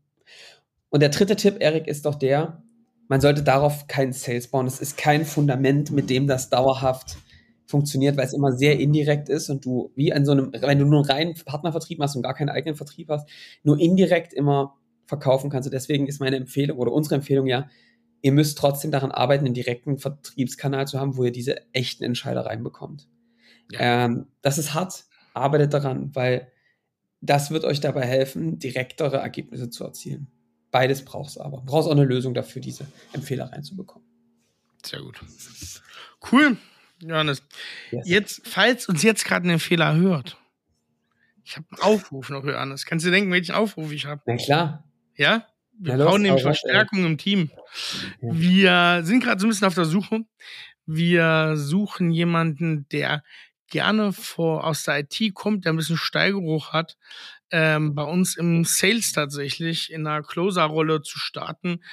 Und 0.89 1.01
der 1.01 1.09
dritte 1.09 1.35
Tipp, 1.35 1.57
Erik, 1.59 1.87
ist 1.87 2.05
doch 2.05 2.15
der, 2.15 2.63
man 3.07 3.21
sollte 3.21 3.43
darauf 3.43 3.87
keinen 3.87 4.13
Sales 4.13 4.47
bauen. 4.47 4.67
Es 4.67 4.79
ist 4.79 4.97
kein 4.97 5.25
Fundament, 5.25 5.91
mit 5.91 6.09
dem 6.09 6.27
das 6.27 6.49
dauerhaft 6.49 7.17
funktioniert, 7.65 8.17
weil 8.17 8.25
es 8.25 8.33
immer 8.33 8.53
sehr 8.53 8.79
indirekt 8.79 9.29
ist 9.29 9.49
und 9.49 9.65
du 9.65 9.91
wie 9.95 10.13
an 10.13 10.25
so 10.25 10.31
einem, 10.31 10.51
wenn 10.53 10.79
du 10.79 10.85
nur 10.85 11.01
einen 11.01 11.09
reinen 11.09 11.33
Partnervertrieb 11.45 11.99
machst 11.99 12.15
und 12.15 12.21
gar 12.21 12.33
keinen 12.33 12.49
eigenen 12.49 12.75
Vertrieb 12.75 13.09
hast, 13.09 13.29
nur 13.63 13.79
indirekt 13.79 14.33
immer 14.33 14.75
verkaufen 15.05 15.49
kannst. 15.49 15.67
Und 15.67 15.73
deswegen 15.73 16.07
ist 16.07 16.19
meine 16.19 16.37
Empfehlung 16.37 16.77
oder 16.77 16.91
unsere 16.91 17.15
Empfehlung 17.15 17.47
ja, 17.47 17.67
ihr 18.21 18.31
müsst 18.31 18.57
trotzdem 18.57 18.91
daran 18.91 19.11
arbeiten, 19.11 19.45
einen 19.45 19.53
direkten 19.53 19.97
Vertriebskanal 19.97 20.87
zu 20.87 20.99
haben, 20.99 21.17
wo 21.17 21.25
ihr 21.25 21.31
diese 21.31 21.57
echten 21.73 22.03
Entscheider 22.03 22.45
reinbekommt. 22.45 23.07
Ja. 23.71 24.05
Ähm, 24.05 24.27
das 24.41 24.57
ist 24.57 24.73
hart, 24.73 25.05
arbeitet 25.37 25.73
daran, 25.73 26.15
weil 26.15 26.51
das 27.21 27.51
wird 27.51 27.63
euch 27.65 27.79
dabei 27.79 28.05
helfen, 28.05 28.59
direktere 28.59 29.17
Ergebnisse 29.17 29.69
zu 29.69 29.83
erzielen. 29.83 30.27
Beides 30.71 31.03
brauchst 31.03 31.37
du 31.37 31.41
aber. 31.41 31.57
Du 31.57 31.65
brauchst 31.65 31.87
auch 31.87 31.93
eine 31.93 32.05
Lösung 32.05 32.33
dafür, 32.33 32.61
diese 32.61 32.85
Empfehler 33.13 33.51
reinzubekommen. 33.51 34.07
Sehr 34.85 35.01
gut. 35.01 35.19
Cool. 36.31 36.57
Johannes. 37.01 37.43
Yes. 37.91 38.07
Jetzt, 38.07 38.41
falls 38.47 38.89
uns 38.89 39.03
jetzt 39.03 39.25
gerade 39.25 39.49
ein 39.49 39.59
Fehler 39.59 39.95
hört, 39.95 40.37
ich 41.43 41.55
habe 41.55 41.65
einen 41.71 41.81
Aufruf 41.81 42.29
noch, 42.29 42.43
Johannes. 42.43 42.85
Kannst 42.85 43.05
du 43.05 43.11
denken, 43.11 43.31
welchen 43.31 43.55
Aufruf 43.55 43.91
ich 43.91 44.05
habe? 44.05 44.21
Na 44.25 44.35
klar. 44.35 44.83
Ja? 45.15 45.47
Wir 45.79 45.95
ja, 45.95 46.05
brauchen 46.05 46.23
nämlich 46.23 46.41
Verstärkung 46.41 47.05
im 47.05 47.17
Team. 47.17 47.51
Wir 48.19 49.01
sind 49.03 49.23
gerade 49.23 49.39
so 49.39 49.47
ein 49.47 49.49
bisschen 49.49 49.67
auf 49.67 49.75
der 49.75 49.85
Suche. 49.85 50.25
Wir 50.85 51.53
suchen 51.55 52.11
jemanden, 52.11 52.87
der 52.89 53.23
gerne 53.69 54.13
vor, 54.13 54.65
aus 54.65 54.83
der 54.83 54.99
IT 54.99 55.33
kommt, 55.33 55.65
der 55.65 55.73
ein 55.73 55.77
bisschen 55.77 55.97
Steigeruch 55.97 56.73
hat, 56.73 56.97
ähm, 57.51 57.95
bei 57.95 58.03
uns 58.03 58.35
im 58.35 58.65
Sales 58.65 59.11
tatsächlich 59.13 59.91
in 59.91 60.05
einer 60.07 60.23
Closer-Rolle 60.23 61.01
zu 61.01 61.19
starten. 61.19 61.83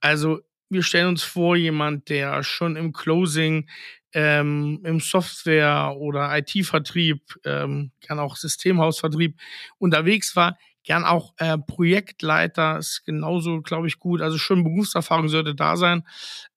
Also 0.00 0.40
wir 0.68 0.82
stellen 0.82 1.08
uns 1.08 1.22
vor, 1.22 1.56
jemand, 1.56 2.08
der 2.08 2.42
schon 2.42 2.76
im 2.76 2.92
Closing 2.92 3.68
ähm, 4.14 4.80
im 4.84 5.00
Software- 5.00 5.96
oder 5.98 6.36
IT-Vertrieb, 6.36 7.20
ähm, 7.44 7.92
gern 8.00 8.18
auch 8.18 8.36
Systemhausvertrieb 8.36 9.38
unterwegs 9.78 10.36
war, 10.36 10.58
gern 10.84 11.04
auch 11.04 11.34
äh, 11.38 11.56
Projektleiter 11.58 12.78
ist 12.78 13.04
genauso, 13.04 13.62
glaube 13.62 13.86
ich, 13.86 13.98
gut. 13.98 14.20
Also 14.20 14.38
schon 14.38 14.64
Berufserfahrung 14.64 15.28
sollte 15.28 15.54
da 15.54 15.76
sein. 15.76 16.06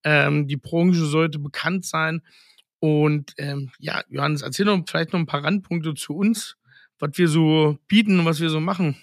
Ähm, 0.03 0.47
die 0.47 0.57
Branche 0.57 1.05
sollte 1.05 1.39
bekannt 1.39 1.85
sein. 1.85 2.21
Und 2.79 3.33
ähm, 3.37 3.71
ja, 3.79 4.03
Johannes, 4.09 4.41
erzähl 4.41 4.65
noch 4.65 4.83
vielleicht 4.87 5.13
noch 5.13 5.19
ein 5.19 5.25
paar 5.25 5.43
Randpunkte 5.43 5.93
zu 5.93 6.15
uns, 6.15 6.57
was 6.99 7.11
wir 7.15 7.27
so 7.27 7.77
bieten 7.87 8.19
und 8.19 8.25
was 8.25 8.39
wir 8.39 8.49
so 8.49 8.59
machen. 8.59 8.97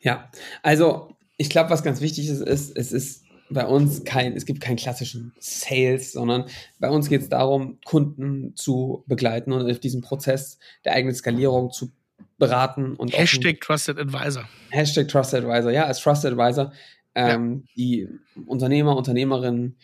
Ja, 0.00 0.30
also 0.62 1.16
ich 1.36 1.50
glaube, 1.50 1.70
was 1.70 1.82
ganz 1.82 2.00
wichtig 2.00 2.28
ist, 2.28 2.40
ist, 2.40 2.76
es 2.76 2.92
ist 2.92 3.24
bei 3.50 3.66
uns 3.66 4.04
kein, 4.04 4.34
es 4.34 4.44
gibt 4.44 4.60
keinen 4.60 4.76
klassischen 4.76 5.32
Sales, 5.38 6.12
sondern 6.12 6.44
bei 6.78 6.90
uns 6.90 7.08
geht 7.08 7.22
es 7.22 7.28
darum, 7.28 7.78
Kunden 7.84 8.54
zu 8.56 9.04
begleiten 9.06 9.52
und 9.52 9.70
auf 9.70 9.80
diesem 9.80 10.02
Prozess 10.02 10.58
der 10.84 10.92
eigenen 10.92 11.14
Skalierung 11.14 11.70
zu 11.70 11.92
beraten 12.36 12.94
und 12.94 13.16
Hashtag 13.16 13.60
Trusted 13.60 13.98
Advisor. 13.98 14.48
Hashtag 14.70 15.08
Trusted 15.08 15.44
Advisor, 15.44 15.70
ja, 15.70 15.84
als 15.84 16.00
Trusted 16.00 16.32
Advisor 16.32 16.72
ähm, 17.14 17.64
ja. 17.64 17.72
die 17.76 18.08
Unternehmer, 18.46 18.96
Unternehmerinnen 18.96 19.76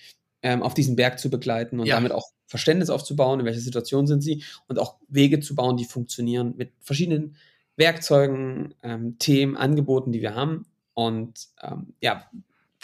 ähm, 0.45 0.63
auf 0.63 0.75
diesen 0.75 0.95
Berg 0.95 1.19
zu 1.19 1.31
begleiten 1.31 1.81
und 1.81 1.87
ja. 1.87 1.97
damit 1.97 2.13
auch 2.13 2.31
Verständnis 2.47 2.91
aufzubauen, 2.91 3.41
in 3.41 3.47
welcher 3.47 3.61
Situation 3.61 4.07
sind 4.07 4.21
sie 4.21 4.45
und 4.69 4.79
auch 4.79 4.99
Wege 5.09 5.41
zu 5.41 5.57
bauen, 5.57 5.77
die 5.77 5.87
funktionieren 5.87 6.55
mit 6.57 6.73
verschiedenen 6.81 7.37
Werkzeugen, 7.77 8.75
ähm, 8.83 9.19
Themen, 9.19 9.57
Angeboten, 9.57 10.13
die 10.13 10.21
wir 10.21 10.37
haben. 10.37 10.67
Und 10.93 11.49
ähm, 11.61 11.95
ja, 12.01 12.31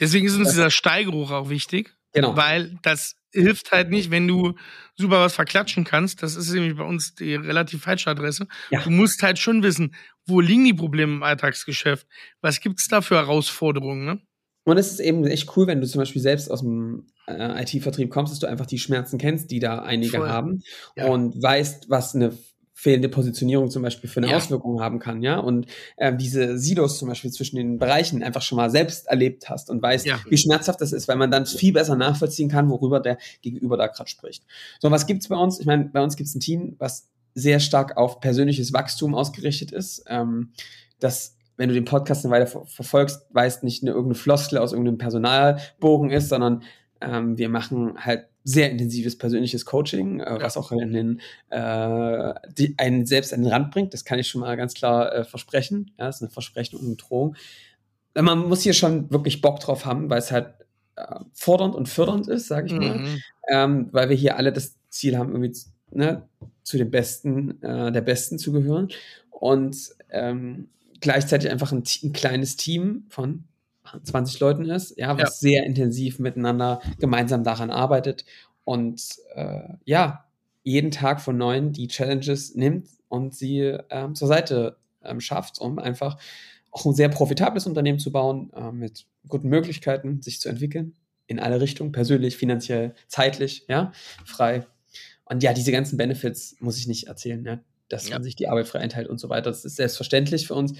Deswegen 0.00 0.26
ist 0.26 0.36
uns 0.36 0.48
dieser 0.48 0.70
Steigeruch 0.70 1.30
auch 1.30 1.50
wichtig. 1.50 1.94
Genau. 2.12 2.34
Weil 2.36 2.78
das 2.82 3.16
hilft 3.32 3.70
halt 3.70 3.90
nicht, 3.90 4.10
wenn 4.10 4.26
du 4.26 4.54
super 4.96 5.20
was 5.20 5.34
verklatschen 5.34 5.84
kannst. 5.84 6.22
Das 6.22 6.34
ist 6.34 6.50
nämlich 6.50 6.76
bei 6.76 6.82
uns 6.82 7.14
die 7.14 7.34
relativ 7.34 7.82
falsche 7.82 8.10
Adresse. 8.10 8.48
Ja. 8.70 8.82
Du 8.82 8.90
musst 8.90 9.22
halt 9.22 9.38
schon 9.38 9.62
wissen, 9.62 9.94
wo 10.26 10.40
liegen 10.40 10.64
die 10.64 10.74
Probleme 10.74 11.12
im 11.12 11.22
Alltagsgeschäft? 11.22 12.06
Was 12.40 12.60
gibt 12.60 12.80
es 12.80 12.88
da 12.88 13.02
für 13.02 13.16
Herausforderungen? 13.16 14.04
Ne? 14.04 14.20
Und 14.70 14.78
es 14.78 14.90
ist 14.90 15.00
eben 15.00 15.26
echt 15.26 15.56
cool, 15.56 15.66
wenn 15.66 15.80
du 15.80 15.86
zum 15.86 16.00
Beispiel 16.00 16.22
selbst 16.22 16.50
aus 16.50 16.60
dem 16.60 17.06
äh, 17.26 17.62
IT-Vertrieb 17.62 18.10
kommst, 18.10 18.32
dass 18.32 18.40
du 18.40 18.46
einfach 18.46 18.66
die 18.66 18.78
Schmerzen 18.78 19.18
kennst, 19.18 19.50
die 19.50 19.58
da 19.58 19.80
einige 19.80 20.18
Voll. 20.18 20.28
haben 20.28 20.62
ja. 20.96 21.06
und 21.06 21.40
weißt, 21.42 21.90
was 21.90 22.14
eine 22.14 22.32
fehlende 22.72 23.10
Positionierung 23.10 23.68
zum 23.68 23.82
Beispiel 23.82 24.08
für 24.08 24.20
eine 24.20 24.30
ja. 24.30 24.38
Auswirkung 24.38 24.80
haben 24.80 25.00
kann, 25.00 25.22
ja, 25.22 25.38
und 25.38 25.66
äh, 25.98 26.16
diese 26.16 26.56
Silos 26.56 26.98
zum 26.98 27.08
Beispiel 27.08 27.30
zwischen 27.30 27.56
den 27.56 27.78
Bereichen 27.78 28.22
einfach 28.22 28.40
schon 28.40 28.56
mal 28.56 28.70
selbst 28.70 29.06
erlebt 29.06 29.50
hast 29.50 29.68
und 29.68 29.82
weißt, 29.82 30.06
ja. 30.06 30.18
wie 30.30 30.38
schmerzhaft 30.38 30.80
das 30.80 30.92
ist, 30.92 31.06
weil 31.06 31.16
man 31.16 31.30
dann 31.30 31.44
viel 31.44 31.74
besser 31.74 31.94
nachvollziehen 31.94 32.48
kann, 32.48 32.70
worüber 32.70 33.00
der 33.00 33.18
Gegenüber 33.42 33.76
da 33.76 33.86
gerade 33.88 34.08
spricht. 34.08 34.44
So, 34.80 34.90
was 34.90 35.06
gibt's 35.06 35.28
bei 35.28 35.36
uns? 35.36 35.60
Ich 35.60 35.66
meine, 35.66 35.84
bei 35.86 36.02
uns 36.02 36.16
gibt's 36.16 36.34
ein 36.34 36.40
Team, 36.40 36.76
was 36.78 37.10
sehr 37.34 37.60
stark 37.60 37.98
auf 37.98 38.20
persönliches 38.20 38.72
Wachstum 38.72 39.14
ausgerichtet 39.14 39.72
ist. 39.72 40.04
Ähm, 40.06 40.52
das 41.00 41.36
wenn 41.60 41.68
du 41.68 41.74
den 41.74 41.84
Podcast 41.84 42.24
eine 42.24 42.32
Weile 42.32 42.46
ver 42.46 42.64
verfolgst, 42.64 43.26
weißt 43.34 43.64
nicht 43.64 43.82
eine 43.82 43.90
irgendeine 43.90 44.14
Floskel 44.14 44.56
aus 44.56 44.72
irgendeinem 44.72 44.96
Personalbogen 44.96 46.10
ist, 46.10 46.30
sondern 46.30 46.62
ähm, 47.02 47.36
wir 47.36 47.50
machen 47.50 47.98
halt 47.98 48.28
sehr 48.44 48.70
intensives 48.70 49.18
persönliches 49.18 49.66
Coaching, 49.66 50.20
äh, 50.20 50.38
was 50.40 50.56
auch 50.56 50.72
in 50.72 50.90
den, 50.94 51.20
äh, 51.50 52.32
die, 52.56 52.74
einen 52.78 53.04
selbst 53.04 53.34
an 53.34 53.42
den 53.42 53.52
Rand 53.52 53.72
bringt. 53.72 53.92
Das 53.92 54.06
kann 54.06 54.18
ich 54.18 54.28
schon 54.28 54.40
mal 54.40 54.56
ganz 54.56 54.72
klar 54.72 55.14
äh, 55.14 55.24
versprechen. 55.24 55.90
Ja, 55.98 56.06
das 56.06 56.16
ist 56.16 56.22
eine 56.22 56.30
Versprechen 56.30 56.78
und 56.78 56.86
eine 56.86 56.96
Drohung. 56.96 57.36
Man 58.18 58.48
muss 58.48 58.62
hier 58.62 58.72
schon 58.72 59.10
wirklich 59.10 59.42
Bock 59.42 59.60
drauf 59.60 59.84
haben, 59.84 60.08
weil 60.08 60.20
es 60.20 60.32
halt 60.32 60.54
äh, 60.96 61.16
fordernd 61.34 61.74
und 61.74 61.90
fördernd 61.90 62.26
ist, 62.26 62.48
sage 62.48 62.68
ich 62.68 62.72
mal. 62.72 63.00
Mhm. 63.00 63.22
Ähm, 63.50 63.88
weil 63.92 64.08
wir 64.08 64.16
hier 64.16 64.38
alle 64.38 64.54
das 64.54 64.76
Ziel 64.88 65.18
haben, 65.18 65.32
irgendwie 65.32 65.52
zu, 65.52 65.68
ne, 65.90 66.26
zu 66.62 66.78
den 66.78 66.90
Besten, 66.90 67.62
äh, 67.62 67.92
der 67.92 68.00
Besten 68.00 68.38
zu 68.38 68.50
gehören. 68.50 68.88
Und 69.28 69.76
ähm, 70.08 70.70
gleichzeitig 71.00 71.50
einfach 71.50 71.72
ein, 71.72 71.82
ein 72.02 72.12
kleines 72.12 72.56
Team 72.56 73.06
von 73.08 73.44
20 74.02 74.40
Leuten 74.40 74.64
ist, 74.66 74.96
ja, 74.98 75.16
was 75.16 75.40
ja. 75.40 75.50
sehr 75.50 75.64
intensiv 75.64 76.18
miteinander 76.18 76.80
gemeinsam 76.98 77.44
daran 77.44 77.70
arbeitet 77.70 78.24
und 78.64 79.02
äh, 79.34 79.68
ja, 79.84 80.24
jeden 80.62 80.90
Tag 80.90 81.20
von 81.20 81.36
neun 81.36 81.72
die 81.72 81.88
Challenges 81.88 82.54
nimmt 82.54 82.88
und 83.08 83.34
sie 83.34 83.76
ähm, 83.90 84.14
zur 84.14 84.28
Seite 84.28 84.76
ähm, 85.02 85.20
schafft, 85.20 85.58
um 85.58 85.78
einfach 85.78 86.18
auch 86.70 86.86
ein 86.86 86.94
sehr 86.94 87.08
profitables 87.08 87.66
Unternehmen 87.66 87.98
zu 87.98 88.12
bauen, 88.12 88.52
äh, 88.54 88.70
mit 88.70 89.06
guten 89.28 89.48
Möglichkeiten, 89.48 90.22
sich 90.22 90.40
zu 90.40 90.48
entwickeln, 90.48 90.94
in 91.26 91.40
alle 91.40 91.60
Richtungen, 91.60 91.92
persönlich, 91.92 92.36
finanziell, 92.36 92.94
zeitlich, 93.08 93.64
ja, 93.68 93.92
frei. 94.24 94.66
Und 95.24 95.42
ja, 95.42 95.52
diese 95.52 95.72
ganzen 95.72 95.96
Benefits 95.96 96.56
muss 96.60 96.78
ich 96.78 96.86
nicht 96.86 97.06
erzählen, 97.06 97.44
ja, 97.44 97.60
dass 97.90 98.08
ja. 98.08 98.14
man 98.14 98.22
sich 98.22 98.36
die 98.36 98.48
Arbeit 98.48 98.68
frei 98.68 98.78
einteilt 98.78 99.08
und 99.08 99.20
so 99.20 99.28
weiter. 99.28 99.50
Das 99.50 99.64
ist 99.64 99.76
selbstverständlich 99.76 100.46
für 100.46 100.54
uns. 100.54 100.74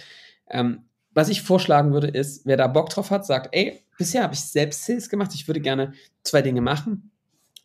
Ähm, 0.49 0.85
was 1.13 1.29
ich 1.29 1.43
vorschlagen 1.43 1.93
würde, 1.93 2.07
ist, 2.07 2.47
wer 2.47 2.57
da 2.57 2.69
Bock 2.69 2.89
drauf 2.89 3.11
hat, 3.11 3.27
sagt, 3.27 3.55
ey, 3.55 3.85
bisher 3.99 4.23
habe 4.23 4.35
ich 4.35 4.41
selbst 4.41 4.85
Sales 4.85 5.09
gemacht, 5.09 5.33
ich 5.35 5.49
würde 5.49 5.61
gerne 5.61 5.93
zwei 6.23 6.41
Dinge 6.41 6.61
machen. 6.61 7.11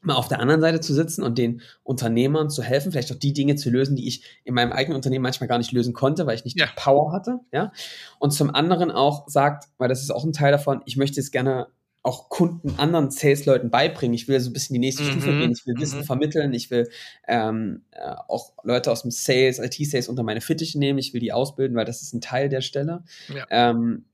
Mal 0.01 0.15
auf 0.15 0.27
der 0.27 0.39
anderen 0.39 0.61
Seite 0.61 0.81
zu 0.81 0.93
sitzen 0.93 1.23
und 1.23 1.37
den 1.37 1.61
Unternehmern 1.83 2.49
zu 2.49 2.61
helfen, 2.61 2.91
vielleicht 2.91 3.11
auch 3.11 3.17
die 3.17 3.33
Dinge 3.33 3.55
zu 3.55 3.71
lösen, 3.71 3.95
die 3.95 4.07
ich 4.07 4.23
in 4.43 4.53
meinem 4.53 4.71
eigenen 4.71 4.95
Unternehmen 4.95 5.23
manchmal 5.23 5.47
gar 5.47 5.57
nicht 5.57 5.71
lösen 5.71 5.93
konnte, 5.93 6.27
weil 6.27 6.35
ich 6.35 6.45
nicht 6.45 6.59
ja. 6.59 6.65
die 6.65 6.71
Power 6.75 7.11
hatte, 7.11 7.39
ja. 7.51 7.71
Und 8.19 8.31
zum 8.31 8.53
anderen 8.53 8.91
auch 8.91 9.27
sagt, 9.27 9.65
weil 9.77 9.89
das 9.89 10.01
ist 10.01 10.11
auch 10.11 10.23
ein 10.23 10.33
Teil 10.33 10.51
davon, 10.51 10.81
ich 10.85 10.97
möchte 10.97 11.19
es 11.19 11.31
gerne 11.31 11.67
auch 12.05 12.29
Kunden, 12.29 12.75
anderen 12.77 13.09
Sales-Leuten 13.09 13.71
beibringen. 13.71 14.13
Ich 14.13 14.27
will 14.27 14.39
so 14.39 14.51
ein 14.51 14.53
bisschen 14.53 14.75
die 14.75 14.79
nächste 14.79 15.03
mhm. 15.03 15.09
Stufe 15.09 15.37
gehen. 15.39 15.51
Ich 15.51 15.65
will 15.65 15.73
Wissen 15.79 16.01
mhm. 16.01 16.03
vermitteln. 16.03 16.53
Ich 16.53 16.69
will 16.69 16.87
ähm, 17.27 17.81
äh, 17.89 18.13
auch 18.27 18.53
Leute 18.63 18.91
aus 18.91 19.01
dem 19.01 19.09
Sales, 19.09 19.57
IT-Sales 19.57 20.07
unter 20.07 20.21
meine 20.21 20.41
Fittiche 20.41 20.77
nehmen. 20.77 20.99
Ich 20.99 21.13
will 21.13 21.19
die 21.19 21.33
ausbilden, 21.33 21.75
weil 21.75 21.85
das 21.85 22.03
ist 22.03 22.13
ein 22.13 22.21
Teil 22.21 22.47
der 22.47 22.61
Stelle. 22.61 23.03
Ja. 23.33 23.47
Ähm, 23.49 24.05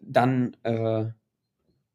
dann 0.00 0.56
äh, 0.62 1.04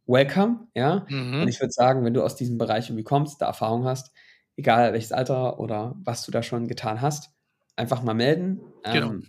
welcome, 0.06 0.68
ja. 0.76 1.08
Mhm. 1.10 1.42
Und 1.42 1.48
ich 1.48 1.60
würde 1.60 1.74
sagen, 1.74 2.06
wenn 2.06 2.14
du 2.14 2.24
aus 2.24 2.36
diesem 2.36 2.60
Bereich 2.60 2.90
irgendwie 2.90 3.04
kommst, 3.04 3.42
da 3.42 3.48
Erfahrung 3.48 3.86
hast, 3.86 4.12
egal 4.56 4.94
welches 4.94 5.12
Alter 5.12 5.60
oder 5.60 5.96
was 6.04 6.24
du 6.28 6.32
da 6.32 6.44
schon 6.44 6.68
getan 6.68 7.02
hast, 7.02 7.32
einfach 7.76 8.04
mal 8.04 8.14
melden. 8.14 8.62
Genau. 8.84 9.14
Ähm, 9.14 9.28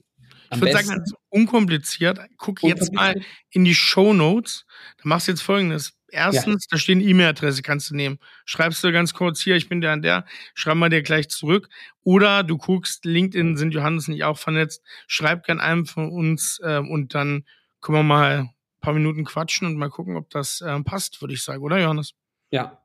ich 0.52 0.60
würde 0.60 0.72
sagen, 0.72 1.04
unkompliziert. 1.30 2.18
Guck 2.36 2.62
unkompliziert. 2.62 2.80
jetzt 2.80 2.92
mal 2.92 3.14
in 3.50 3.64
die 3.64 3.74
Show 3.74 4.12
Notes. 4.12 4.66
Da 4.98 5.02
machst 5.04 5.28
du 5.28 5.32
jetzt 5.32 5.42
folgendes. 5.42 5.94
Erstens, 6.12 6.64
ja. 6.64 6.68
da 6.70 6.78
steht 6.78 6.96
eine 6.96 7.04
E-Mail-Adresse, 7.04 7.62
kannst 7.62 7.90
du 7.90 7.96
nehmen. 7.96 8.18
Schreibst 8.44 8.82
du 8.82 8.92
ganz 8.92 9.14
kurz 9.14 9.40
hier, 9.40 9.56
ich 9.56 9.68
bin 9.68 9.80
der 9.80 9.92
an 9.92 10.02
der, 10.02 10.24
schreib 10.54 10.76
mal 10.76 10.88
dir 10.88 11.02
gleich 11.02 11.28
zurück. 11.28 11.68
Oder 12.02 12.42
du 12.42 12.58
guckst, 12.58 13.04
LinkedIn 13.04 13.56
sind 13.56 13.72
Johannes 13.72 14.08
nicht 14.08 14.24
auch 14.24 14.38
vernetzt, 14.38 14.82
schreib 15.06 15.44
gern 15.44 15.60
einem 15.60 15.86
von 15.86 16.10
uns 16.10 16.60
äh, 16.62 16.78
und 16.78 17.14
dann 17.14 17.44
können 17.80 17.98
wir 17.98 18.02
mal 18.02 18.38
ein 18.40 18.50
paar 18.80 18.94
Minuten 18.94 19.24
quatschen 19.24 19.66
und 19.66 19.76
mal 19.76 19.90
gucken, 19.90 20.16
ob 20.16 20.30
das 20.30 20.60
äh, 20.60 20.80
passt, 20.82 21.20
würde 21.20 21.34
ich 21.34 21.42
sagen, 21.42 21.62
oder 21.62 21.78
Johannes? 21.78 22.12
Ja. 22.50 22.82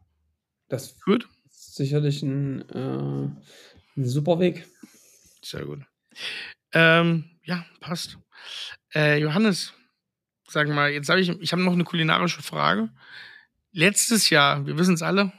Das 0.68 1.00
gut. 1.02 1.28
ist 1.50 1.76
sicherlich 1.76 2.24
ein, 2.24 2.68
äh, 2.70 3.30
ein 3.98 4.06
super 4.06 4.40
Weg. 4.40 4.68
Sehr 5.44 5.66
gut. 5.66 5.82
Ähm, 6.74 7.26
ja, 7.44 7.66
passt. 7.80 8.18
Äh, 8.94 9.20
Sag 10.48 10.70
mal, 10.70 10.92
jetzt 10.92 11.10
habe 11.10 11.20
ich, 11.20 11.30
ich 11.30 11.52
habe 11.52 11.64
noch 11.64 11.74
eine 11.74 11.84
kulinarische 11.84 12.42
Frage. 12.42 12.90
Letztes 13.72 14.30
Jahr, 14.30 14.66
wir 14.66 14.78
wissen 14.78 14.94
es 14.94 15.02
alle, 15.02 15.34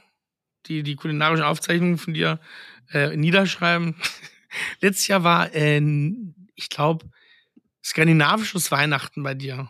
die 0.65 0.83
die 0.83 0.95
kulinarischen 0.95 1.45
Aufzeichnungen 1.45 1.97
von 1.97 2.13
dir 2.13 2.39
äh, 2.91 3.15
niederschreiben. 3.15 3.95
Letztes 4.81 5.07
Jahr 5.07 5.23
war, 5.23 5.53
äh, 5.53 5.81
ich 6.55 6.69
glaube, 6.69 7.05
skandinavisches 7.83 8.71
Weihnachten 8.71 9.23
bei 9.23 9.33
dir. 9.33 9.69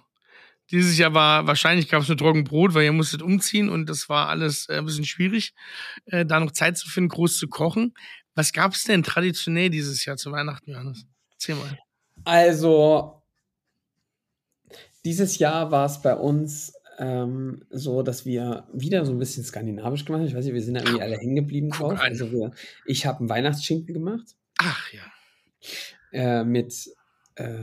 Dieses 0.71 0.97
Jahr 0.97 1.13
war 1.13 1.47
wahrscheinlich 1.47 1.87
gab 1.87 2.01
es 2.01 2.09
nur 2.09 2.17
Trockenbrot, 2.17 2.73
weil 2.73 2.83
ihr 2.83 2.91
musstet 2.91 3.21
umziehen 3.21 3.69
und 3.69 3.87
das 3.87 4.09
war 4.09 4.27
alles 4.27 4.67
äh, 4.67 4.77
ein 4.77 4.85
bisschen 4.85 5.05
schwierig, 5.05 5.53
äh, 6.07 6.25
da 6.25 6.39
noch 6.39 6.51
Zeit 6.51 6.77
zu 6.77 6.89
finden, 6.89 7.09
groß 7.09 7.37
zu 7.37 7.47
kochen. 7.47 7.93
Was 8.35 8.51
gab 8.51 8.73
es 8.73 8.83
denn 8.83 9.01
traditionell 9.01 9.69
dieses 9.69 10.03
Jahr 10.03 10.17
zu 10.17 10.31
Weihnachten, 10.31 10.71
Johannes? 10.71 11.05
Erzähl 11.31 11.55
mal. 11.55 11.79
Also, 12.25 13.23
dieses 15.07 15.39
Jahr 15.39 15.71
war 15.71 15.85
es 15.85 16.01
bei 16.01 16.15
uns 16.15 16.73
ähm, 16.99 17.63
so, 17.69 18.03
dass 18.03 18.25
wir 18.25 18.67
wieder 18.73 19.05
so 19.05 19.13
ein 19.13 19.19
bisschen 19.19 19.45
skandinavisch 19.45 20.03
gemacht 20.03 20.19
haben. 20.19 20.27
Ich 20.27 20.35
weiß 20.35 20.43
nicht, 20.43 20.53
wir 20.53 20.61
sind 20.61 20.73
da 20.73 20.81
irgendwie 20.81 21.01
alle 21.01 21.17
hängen 21.17 21.37
geblieben 21.37 21.69
drauf. 21.69 21.97
Also 22.01 22.29
wir, 22.29 22.51
ich 22.85 23.05
habe 23.05 23.19
einen 23.19 23.29
Weihnachtsschinken 23.29 23.93
gemacht. 23.93 24.35
Ach 24.57 24.91
ja. 24.91 25.03
Äh, 26.11 26.43
mit 26.43 26.89
äh, 27.35 27.53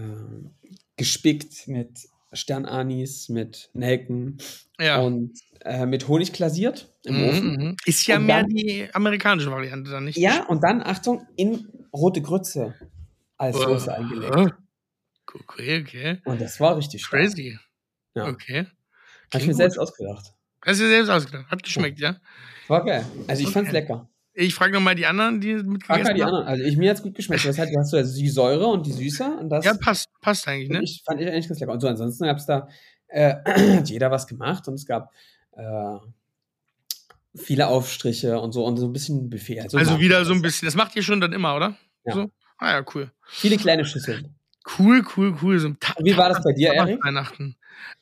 gespickt 0.96 1.68
mit 1.68 2.08
Sternanis, 2.32 3.28
mit 3.28 3.68
Nelken 3.74 4.38
ja. 4.80 5.00
und 5.00 5.38
äh, 5.60 5.84
mit 5.84 6.08
Honig 6.08 6.32
glasiert 6.32 6.88
im 7.04 7.18
mhm, 7.18 7.28
Ofen. 7.28 7.56
Mhm. 7.56 7.76
Ist 7.84 8.06
ja 8.06 8.16
und 8.16 8.24
mehr 8.24 8.40
dann, 8.40 8.48
die 8.48 8.88
amerikanische 8.94 9.50
Variante 9.50 9.90
dann 9.90 10.04
nicht. 10.06 10.16
Ja, 10.16 10.46
und 10.46 10.62
dann, 10.62 10.80
Achtung, 10.80 11.26
in 11.36 11.68
rote 11.92 12.22
Grütze 12.22 12.74
als 13.36 13.58
Soße 13.58 13.90
uh, 13.90 13.92
eingelegt. 13.92 14.54
Okay, 15.34 15.82
okay. 15.82 16.20
Und 16.24 16.40
das 16.40 16.60
war 16.60 16.76
richtig 16.76 17.04
stark. 17.04 17.22
Crazy. 17.22 17.58
Ja. 18.14 18.28
Okay. 18.28 18.66
Habe 19.32 19.42
ich 19.42 19.46
mir 19.48 19.54
selbst 19.54 19.78
ausgedacht. 19.78 20.32
Hast 20.64 20.80
du 20.80 20.84
dir 20.84 20.90
selbst 20.90 21.10
ausgedacht? 21.10 21.50
Hat 21.50 21.62
geschmeckt, 21.62 21.98
ja? 21.98 22.16
War 22.68 22.84
geil. 22.84 23.04
Also 23.26 23.42
ich 23.42 23.48
okay. 23.48 23.54
fand's 23.54 23.72
lecker. 23.72 24.08
Ich 24.36 24.54
frage 24.54 24.72
nochmal 24.72 24.94
die 24.94 25.06
anderen, 25.06 25.40
die 25.40 25.54
mitgegessen 25.54 26.08
haben. 26.08 26.16
die 26.16 26.22
anderen. 26.22 26.46
Also 26.46 26.64
ich, 26.64 26.76
mir 26.76 26.90
hat's 26.90 27.02
gut 27.02 27.14
geschmeckt. 27.14 27.44
Heißt, 27.44 27.58
du 27.58 27.78
hast 27.78 27.90
so 27.90 28.20
die 28.20 28.28
Säure 28.28 28.66
und 28.66 28.86
die 28.86 28.92
Süße. 28.92 29.24
Und 29.24 29.48
das 29.50 29.64
ja, 29.64 29.74
passt, 29.74 30.08
passt 30.20 30.48
eigentlich, 30.48 30.70
ne? 30.70 30.80
Ich 30.82 31.02
fand 31.04 31.20
ich 31.20 31.28
eigentlich 31.28 31.48
ganz 31.48 31.60
lecker. 31.60 31.72
Und 31.72 31.80
so 31.80 31.88
ansonsten 31.88 32.24
gab's 32.24 32.46
da, 32.46 32.68
äh, 33.08 33.34
hat 33.76 33.88
jeder 33.88 34.10
was 34.10 34.26
gemacht 34.26 34.66
und 34.66 34.74
es 34.74 34.86
gab 34.86 35.12
äh, 35.52 35.98
viele 37.36 37.68
Aufstriche 37.68 38.40
und 38.40 38.52
so 38.52 38.64
und 38.64 38.76
so 38.76 38.86
ein 38.86 38.92
bisschen 38.92 39.30
Buffet. 39.30 39.60
Also, 39.60 39.78
also 39.78 40.00
wieder 40.00 40.24
so 40.24 40.32
ein 40.32 40.42
bisschen. 40.42 40.66
Das 40.66 40.74
macht 40.74 40.96
ihr 40.96 41.02
schon 41.02 41.20
dann 41.20 41.32
immer, 41.32 41.54
oder? 41.54 41.76
Ja. 42.04 42.14
So? 42.14 42.30
Ah 42.58 42.72
ja, 42.72 42.84
cool. 42.94 43.12
Viele 43.26 43.56
kleine 43.56 43.84
Schüsseln. 43.84 44.34
Cool, 44.78 45.04
cool, 45.16 45.36
cool. 45.42 45.58
So 45.58 45.74
Wie 46.00 46.16
war 46.16 46.30
das 46.30 46.42
bei 46.42 46.52
dir, 46.52 46.72
Erik? 46.72 47.04
Weihnachten. 47.04 47.56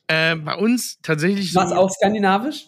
Äh, 0.07 0.35
bei 0.35 0.55
uns 0.55 0.99
tatsächlich 1.01 1.53
War 1.55 1.65
es 1.65 1.71
auch 1.71 1.89
skandinavisch? 1.89 2.67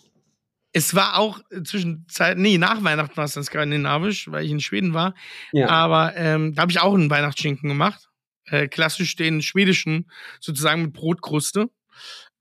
Es 0.74 0.94
war 0.94 1.18
auch 1.18 1.40
zwischenzeit, 1.64 2.38
nee, 2.38 2.58
nach 2.58 2.84
Weihnachten 2.84 3.16
war 3.16 3.24
es 3.24 3.34
dann 3.34 3.46
skandinavisch, 3.46 4.30
weil 4.30 4.44
ich 4.44 4.52
in 4.52 4.60
Schweden 4.60 4.94
war. 4.94 5.16
Ja. 5.54 5.70
Aber 5.70 6.16
ähm, 6.18 6.54
da 6.54 6.64
habe 6.64 6.72
ich 6.72 6.82
auch 6.82 6.94
einen 6.94 7.10
Weihnachtsschinken 7.10 7.70
gemacht. 7.70 8.10
Äh, 8.48 8.68
klassisch 8.68 9.16
den 9.16 9.42
schwedischen, 9.42 10.12
sozusagen 10.40 10.84
mit 10.84 10.94
Brotkruste. 10.94 11.70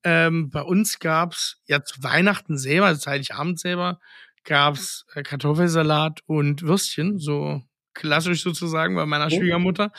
Ähm, 0.02 0.50
bei 0.50 0.60
uns 0.60 0.98
gab's 0.98 1.62
ja 1.66 1.82
zu 1.82 2.02
Weihnachten 2.02 2.58
selber, 2.58 2.86
also 2.86 3.10
Heiligabend 3.10 3.58
selber, 3.58 4.00
gab's 4.44 5.06
äh, 5.14 5.22
Kartoffelsalat 5.22 6.20
und 6.26 6.62
Würstchen, 6.62 7.18
so 7.18 7.62
klassisch 7.94 8.42
sozusagen 8.42 8.94
bei 8.94 9.06
meiner 9.06 9.26
oh. 9.26 9.30
Schwiegermutter. 9.30 9.92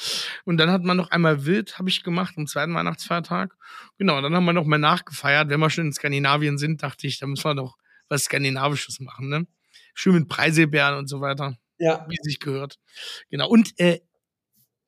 Und 0.44 0.58
dann 0.58 0.70
hat 0.70 0.84
man 0.84 0.98
noch 0.98 1.12
einmal 1.12 1.46
wild, 1.46 1.80
habe 1.80 1.90
ich 1.90 2.04
gemacht, 2.04 2.36
am 2.38 2.48
zweiten 2.48 2.74
Weihnachtsfeiertag. 2.74 3.56
Genau, 3.98 4.22
dann 4.22 4.36
haben 4.36 4.46
wir 4.46 4.54
noch 4.54 4.66
mal 4.66 4.78
nachgefeiert. 4.78 5.50
Wenn 5.50 5.60
wir 5.60 5.70
schon 5.70 5.88
in 5.88 5.94
Skandinavien 5.94 6.58
sind, 6.58 6.84
dachte 6.84 7.08
ich, 7.08 7.20
da 7.20 7.28
müssen 7.28 7.46
wir 7.46 7.56
doch 7.56 7.78
was 8.10 8.26
Skandinavisches 8.26 9.00
machen, 9.00 9.30
ne? 9.30 9.48
Schön 9.94 10.14
mit 10.14 10.28
Preiselbeeren 10.28 10.98
und 10.98 11.08
so 11.08 11.22
weiter. 11.22 11.58
Ja. 11.78 12.06
Wie 12.08 12.18
sich 12.22 12.40
gehört. 12.40 12.80
Genau. 13.30 13.48
Und 13.50 13.80
äh, 13.80 14.00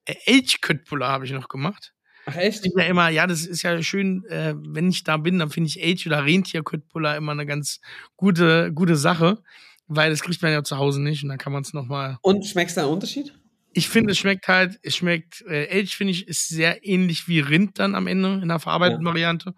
Elchköttbullar 0.06 1.12
habe 1.12 1.26
ich 1.26 1.32
noch 1.32 1.48
gemacht. 1.48 1.94
Ach 2.26 2.36
echt? 2.36 2.66
Ich 2.66 2.74
ja 2.76 2.84
immer, 2.84 3.08
ja, 3.10 3.26
das 3.26 3.46
ist 3.46 3.62
ja 3.62 3.82
schön, 3.82 4.26
äh, 4.26 4.54
wenn 4.58 4.90
ich 4.90 5.04
da 5.04 5.16
bin, 5.16 5.40
dann 5.40 5.50
finde 5.50 5.70
ich 5.70 5.82
Elch 5.82 6.06
oder 6.08 6.26
Rentierköttbullar 6.26 7.16
immer 7.16 7.32
eine 7.32 7.46
ganz 7.46 7.80
gute, 8.18 8.74
gute 8.74 8.98
Sache. 8.98 9.42
Weil 9.88 10.10
das 10.10 10.22
kriegt 10.22 10.42
man 10.42 10.52
ja 10.52 10.64
zu 10.64 10.78
Hause 10.78 11.02
nicht 11.02 11.24
und 11.24 11.30
dann 11.30 11.38
kann 11.38 11.54
man 11.54 11.64
es 11.64 11.74
nochmal. 11.74 12.18
Und 12.22 12.46
schmeckst 12.46 12.78
du 12.78 12.82
einen 12.82 12.90
Unterschied? 12.90 13.34
Ich 13.74 13.90
finde, 13.90 14.12
es 14.12 14.18
schmeckt 14.18 14.48
halt, 14.48 14.80
es 14.82 14.96
schmeckt, 14.98 15.42
äh, 15.42 15.66
Elch 15.66 15.96
finde 15.96 16.12
ich, 16.12 16.28
ist 16.28 16.48
sehr 16.48 16.86
ähnlich 16.86 17.28
wie 17.28 17.40
Rind 17.40 17.80
dann 17.80 17.96
am 17.96 18.08
Ende 18.08 18.40
in 18.42 18.48
der 18.48 18.60
verarbeiteten 18.60 19.06
ja. 19.06 19.12
Variante. 19.12 19.54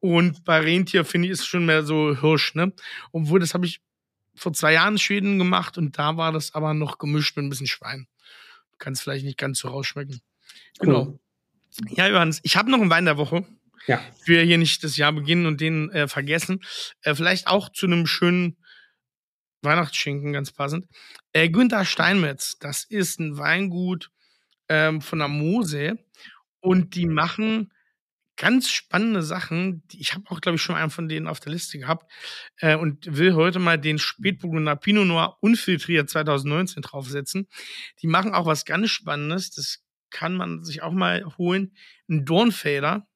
Und 0.00 0.44
bei 0.44 0.60
Rentier 0.60 1.04
finde 1.04 1.26
ich, 1.26 1.32
ist 1.32 1.46
schon 1.46 1.66
mehr 1.66 1.82
so 1.82 2.16
Hirsch, 2.20 2.54
ne? 2.54 2.72
Obwohl, 3.12 3.40
das 3.40 3.54
habe 3.54 3.66
ich 3.66 3.80
vor 4.34 4.52
zwei 4.52 4.74
Jahren 4.74 4.94
in 4.94 4.98
Schweden 4.98 5.38
gemacht 5.38 5.78
und 5.78 5.98
da 5.98 6.16
war 6.16 6.32
das 6.32 6.54
aber 6.54 6.74
noch 6.74 6.98
gemischt 6.98 7.36
mit 7.36 7.44
ein 7.44 7.50
bisschen 7.50 7.66
Schwein. 7.66 8.06
Du 8.72 8.76
kannst 8.78 9.02
vielleicht 9.02 9.24
nicht 9.24 9.38
ganz 9.38 9.58
so 9.58 9.68
rausschmecken. 9.68 10.20
Cool. 10.80 10.86
Genau. 10.86 11.18
Ja, 11.90 12.08
Johannes, 12.08 12.40
ich 12.42 12.56
habe 12.56 12.70
noch 12.70 12.80
einen 12.80 12.90
Wein 12.90 13.04
der 13.04 13.16
Woche. 13.16 13.46
Ja. 13.86 14.00
Ich 14.20 14.28
will 14.28 14.44
hier 14.44 14.58
nicht 14.58 14.82
das 14.84 14.96
Jahr 14.96 15.12
beginnen 15.12 15.46
und 15.46 15.60
den 15.60 15.90
äh, 15.90 16.08
vergessen. 16.08 16.60
Äh, 17.02 17.14
vielleicht 17.14 17.46
auch 17.46 17.70
zu 17.70 17.86
einem 17.86 18.06
schönen 18.06 18.56
Weihnachtsschinken, 19.66 20.32
ganz 20.32 20.52
passend. 20.52 20.86
Äh, 21.32 21.50
Günther 21.50 21.84
Steinmetz, 21.84 22.58
das 22.58 22.84
ist 22.84 23.20
ein 23.20 23.36
Weingut 23.36 24.10
ähm, 24.68 25.02
von 25.02 25.18
der 25.18 25.28
Mosel 25.28 25.98
und 26.60 26.94
die 26.94 27.06
machen 27.06 27.70
ganz 28.36 28.70
spannende 28.70 29.22
Sachen. 29.22 29.82
Ich 29.92 30.14
habe 30.14 30.24
auch, 30.28 30.40
glaube 30.40 30.56
ich, 30.56 30.62
schon 30.62 30.76
einen 30.76 30.90
von 30.90 31.08
denen 31.08 31.26
auf 31.26 31.40
der 31.40 31.52
Liste 31.52 31.78
gehabt 31.78 32.10
äh, 32.58 32.76
und 32.76 33.16
will 33.16 33.34
heute 33.34 33.58
mal 33.58 33.78
den 33.78 33.98
Spätburgunder 33.98 34.76
Pinot 34.76 35.06
Noir 35.06 35.38
unfiltriert 35.40 36.08
2019 36.08 36.82
draufsetzen. 36.82 37.48
Die 38.02 38.06
machen 38.06 38.34
auch 38.34 38.46
was 38.46 38.64
ganz 38.64 38.90
Spannendes. 38.90 39.50
Das 39.50 39.82
kann 40.10 40.36
man 40.36 40.64
sich 40.64 40.82
auch 40.82 40.92
mal 40.92 41.24
holen. 41.38 41.74
Ein 42.08 42.24
Dornfader. 42.24 43.06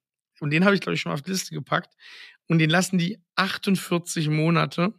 Und 0.40 0.51
den 0.51 0.64
habe 0.64 0.74
ich, 0.74 0.80
glaube 0.80 0.94
ich, 0.94 1.03
schon 1.03 1.11
mal 1.11 1.14
auf 1.14 1.22
die 1.22 1.30
Liste 1.30 1.55
gepackt. 1.55 1.94
Und 2.48 2.59
den 2.59 2.70
lassen 2.70 2.98
die 2.98 3.22
48 3.36 4.28
Monate 4.28 4.94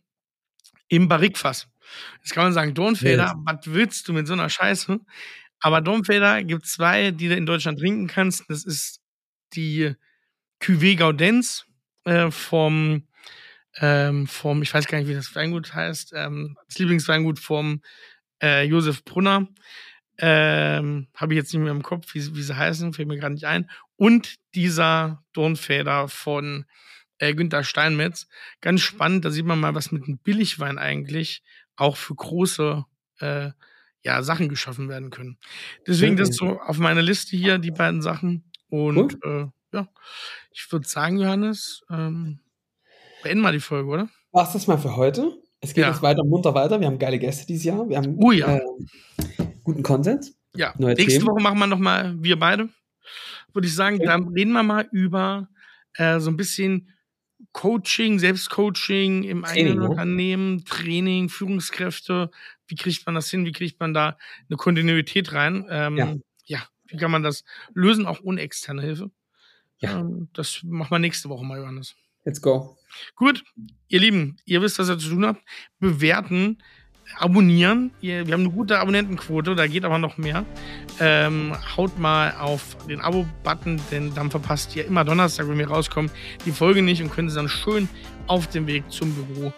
im 0.91 1.07
Barrikfass. 1.07 1.67
Jetzt 2.21 2.33
kann 2.33 2.43
man 2.43 2.53
sagen, 2.53 2.73
Dornfelder, 2.73 3.27
yes. 3.27 3.43
was 3.45 3.73
willst 3.73 4.07
du 4.07 4.13
mit 4.13 4.27
so 4.27 4.33
einer 4.33 4.49
Scheiße? 4.49 4.99
Aber 5.61 5.81
Dornfelder 5.81 6.43
gibt 6.43 6.65
zwei, 6.65 7.11
die 7.11 7.29
du 7.29 7.35
in 7.35 7.45
Deutschland 7.45 7.79
trinken 7.79 8.07
kannst. 8.07 8.43
Das 8.49 8.65
ist 8.65 8.99
die 9.53 9.93
Cuvée 10.61 10.97
Gaudenz 10.97 11.65
äh, 12.03 12.29
vom, 12.29 13.07
ähm, 13.77 14.27
vom, 14.27 14.61
ich 14.61 14.73
weiß 14.73 14.85
gar 14.87 14.97
nicht, 14.97 15.07
wie 15.07 15.13
das 15.13 15.33
Weingut 15.33 15.73
heißt, 15.73 16.11
ähm, 16.13 16.57
das 16.67 16.77
Lieblingsweingut 16.77 17.39
vom 17.39 17.81
äh, 18.41 18.65
Josef 18.65 19.05
Brunner. 19.05 19.47
Ähm, 20.17 21.07
Habe 21.15 21.33
ich 21.33 21.37
jetzt 21.37 21.53
nicht 21.53 21.63
mehr 21.63 21.71
im 21.71 21.83
Kopf, 21.83 22.13
wie, 22.13 22.35
wie 22.35 22.43
sie 22.43 22.55
heißen, 22.55 22.93
fällt 22.93 23.07
mir 23.07 23.17
gerade 23.17 23.33
nicht 23.33 23.45
ein. 23.45 23.69
Und 23.95 24.35
dieser 24.55 25.23
Dornfeder 25.31 26.09
von 26.09 26.65
äh, 27.21 27.35
Günther 27.35 27.63
Steinmetz. 27.63 28.27
Ganz 28.59 28.81
spannend, 28.81 29.23
da 29.23 29.29
sieht 29.29 29.45
man 29.45 29.59
mal, 29.59 29.75
was 29.75 29.91
mit 29.91 30.03
einem 30.03 30.17
Billigwein 30.17 30.77
eigentlich 30.77 31.43
auch 31.75 31.95
für 31.95 32.15
große 32.15 32.83
äh, 33.19 33.51
ja, 34.03 34.23
Sachen 34.23 34.49
geschaffen 34.49 34.89
werden 34.89 35.11
können. 35.11 35.37
Deswegen 35.85 36.17
das 36.17 36.35
so 36.35 36.59
auf 36.59 36.79
meiner 36.79 37.03
Liste 37.03 37.37
hier, 37.37 37.59
die 37.59 37.71
beiden 37.71 38.01
Sachen. 38.01 38.51
Und 38.69 39.23
äh, 39.23 39.45
ja, 39.71 39.87
ich 40.51 40.71
würde 40.71 40.87
sagen, 40.87 41.19
Johannes, 41.19 41.83
ähm, 41.91 42.39
beenden 43.21 43.43
mal 43.43 43.53
die 43.53 43.59
Folge, 43.59 43.89
oder? 43.89 44.09
War's 44.31 44.53
das 44.53 44.65
mal 44.65 44.77
für 44.77 44.95
heute? 44.95 45.37
Es 45.59 45.75
geht 45.75 45.83
ja. 45.83 45.89
jetzt 45.89 46.01
weiter 46.01 46.23
munter 46.23 46.55
weiter. 46.55 46.79
Wir 46.79 46.87
haben 46.87 46.97
geile 46.97 47.19
Gäste 47.19 47.45
dieses 47.45 47.65
Jahr. 47.65 47.87
Wir 47.87 47.97
haben 47.97 48.15
oh, 48.17 48.31
ja. 48.31 48.57
äh, 48.57 48.61
guten 49.63 49.83
Content. 49.83 50.33
Ja, 50.55 50.73
Neue 50.79 50.95
nächste 50.95 51.19
Themen. 51.19 51.27
Woche 51.27 51.41
machen 51.43 51.59
wir 51.59 51.67
nochmal 51.67 52.15
wir 52.17 52.39
beide. 52.39 52.69
Würde 53.53 53.67
ich 53.67 53.75
sagen, 53.75 53.97
okay. 53.97 54.05
dann 54.05 54.29
reden 54.29 54.53
wir 54.53 54.63
mal 54.63 54.87
über 54.91 55.49
äh, 55.93 56.19
so 56.19 56.31
ein 56.31 56.37
bisschen 56.37 56.89
Coaching, 57.53 58.19
Selbstcoaching 58.19 59.23
im 59.23 59.43
Training, 59.43 59.65
eigenen 59.65 59.79
ne? 59.79 59.89
Unternehmen, 59.89 60.65
Training, 60.65 61.29
Führungskräfte. 61.29 62.31
Wie 62.67 62.75
kriegt 62.75 63.05
man 63.05 63.15
das 63.15 63.29
hin? 63.29 63.45
Wie 63.45 63.51
kriegt 63.51 63.79
man 63.79 63.93
da 63.93 64.17
eine 64.49 64.57
Kontinuität 64.57 65.33
rein? 65.33 65.65
Ähm, 65.69 65.97
ja. 65.97 66.15
ja. 66.45 66.63
wie 66.87 66.97
kann 66.97 67.11
man 67.11 67.23
das 67.23 67.43
lösen, 67.73 68.05
auch 68.05 68.21
ohne 68.23 68.41
externe 68.41 68.81
Hilfe? 68.81 69.11
Ja. 69.79 69.99
Ähm, 69.99 70.29
das 70.33 70.61
machen 70.63 70.91
wir 70.91 70.99
nächste 70.99 71.29
Woche 71.29 71.43
mal, 71.43 71.59
Johannes. 71.59 71.95
Let's 72.23 72.41
go. 72.41 72.77
Gut, 73.15 73.43
ihr 73.87 73.99
Lieben, 73.99 74.37
ihr 74.45 74.61
wisst, 74.61 74.79
was 74.79 74.89
ihr 74.89 74.97
zu 74.97 75.09
tun 75.09 75.25
habt. 75.25 75.41
Bewerten, 75.79 76.61
abonnieren. 77.17 77.91
Wir 78.01 78.19
haben 78.19 78.33
eine 78.33 78.49
gute 78.49 78.79
Abonnentenquote, 78.79 79.55
da 79.55 79.67
geht 79.67 79.85
aber 79.85 79.97
noch 79.97 80.17
mehr. 80.17 80.45
Ähm, 80.99 81.53
haut 81.77 81.97
mal 81.99 82.33
auf 82.39 82.77
den 82.87 83.01
Abo-Button, 83.01 83.79
denn 83.91 84.13
dann 84.13 84.31
verpasst 84.31 84.75
ihr 84.75 84.85
immer 84.85 85.03
Donnerstag, 85.03 85.47
wenn 85.47 85.57
wir 85.57 85.69
rauskommen, 85.69 86.11
die 86.45 86.51
Folge 86.51 86.81
nicht 86.81 87.01
und 87.01 87.11
können 87.11 87.29
sie 87.29 87.35
dann 87.35 87.49
schön 87.49 87.87
auf 88.27 88.47
dem 88.47 88.67
Weg 88.67 88.83
zum 88.91 89.13
Büro 89.13 89.53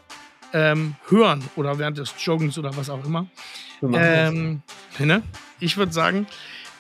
ähm, 0.54 0.95
hören 1.10 1.43
oder 1.56 1.78
während 1.80 1.97
des 1.97 2.14
Joggens 2.20 2.58
oder 2.58 2.76
was 2.78 2.89
auch 2.89 3.04
immer. 3.06 3.28
Ähm, 3.82 4.62
ne? 4.99 5.24
Ich 5.60 5.78
würde 5.78 5.91
sagen, 5.91 6.28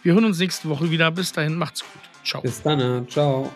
wir 0.03 0.13
hören 0.13 0.25
uns 0.25 0.39
nächste 0.39 0.69
Woche 0.69 0.89
wieder. 0.91 1.11
Bis 1.11 1.33
dahin, 1.33 1.55
macht's 1.55 1.81
gut. 1.81 2.01
Ciao. 2.23 2.41
Bis 2.41 2.61
dann. 2.61 3.07
Ciao. 3.09 3.51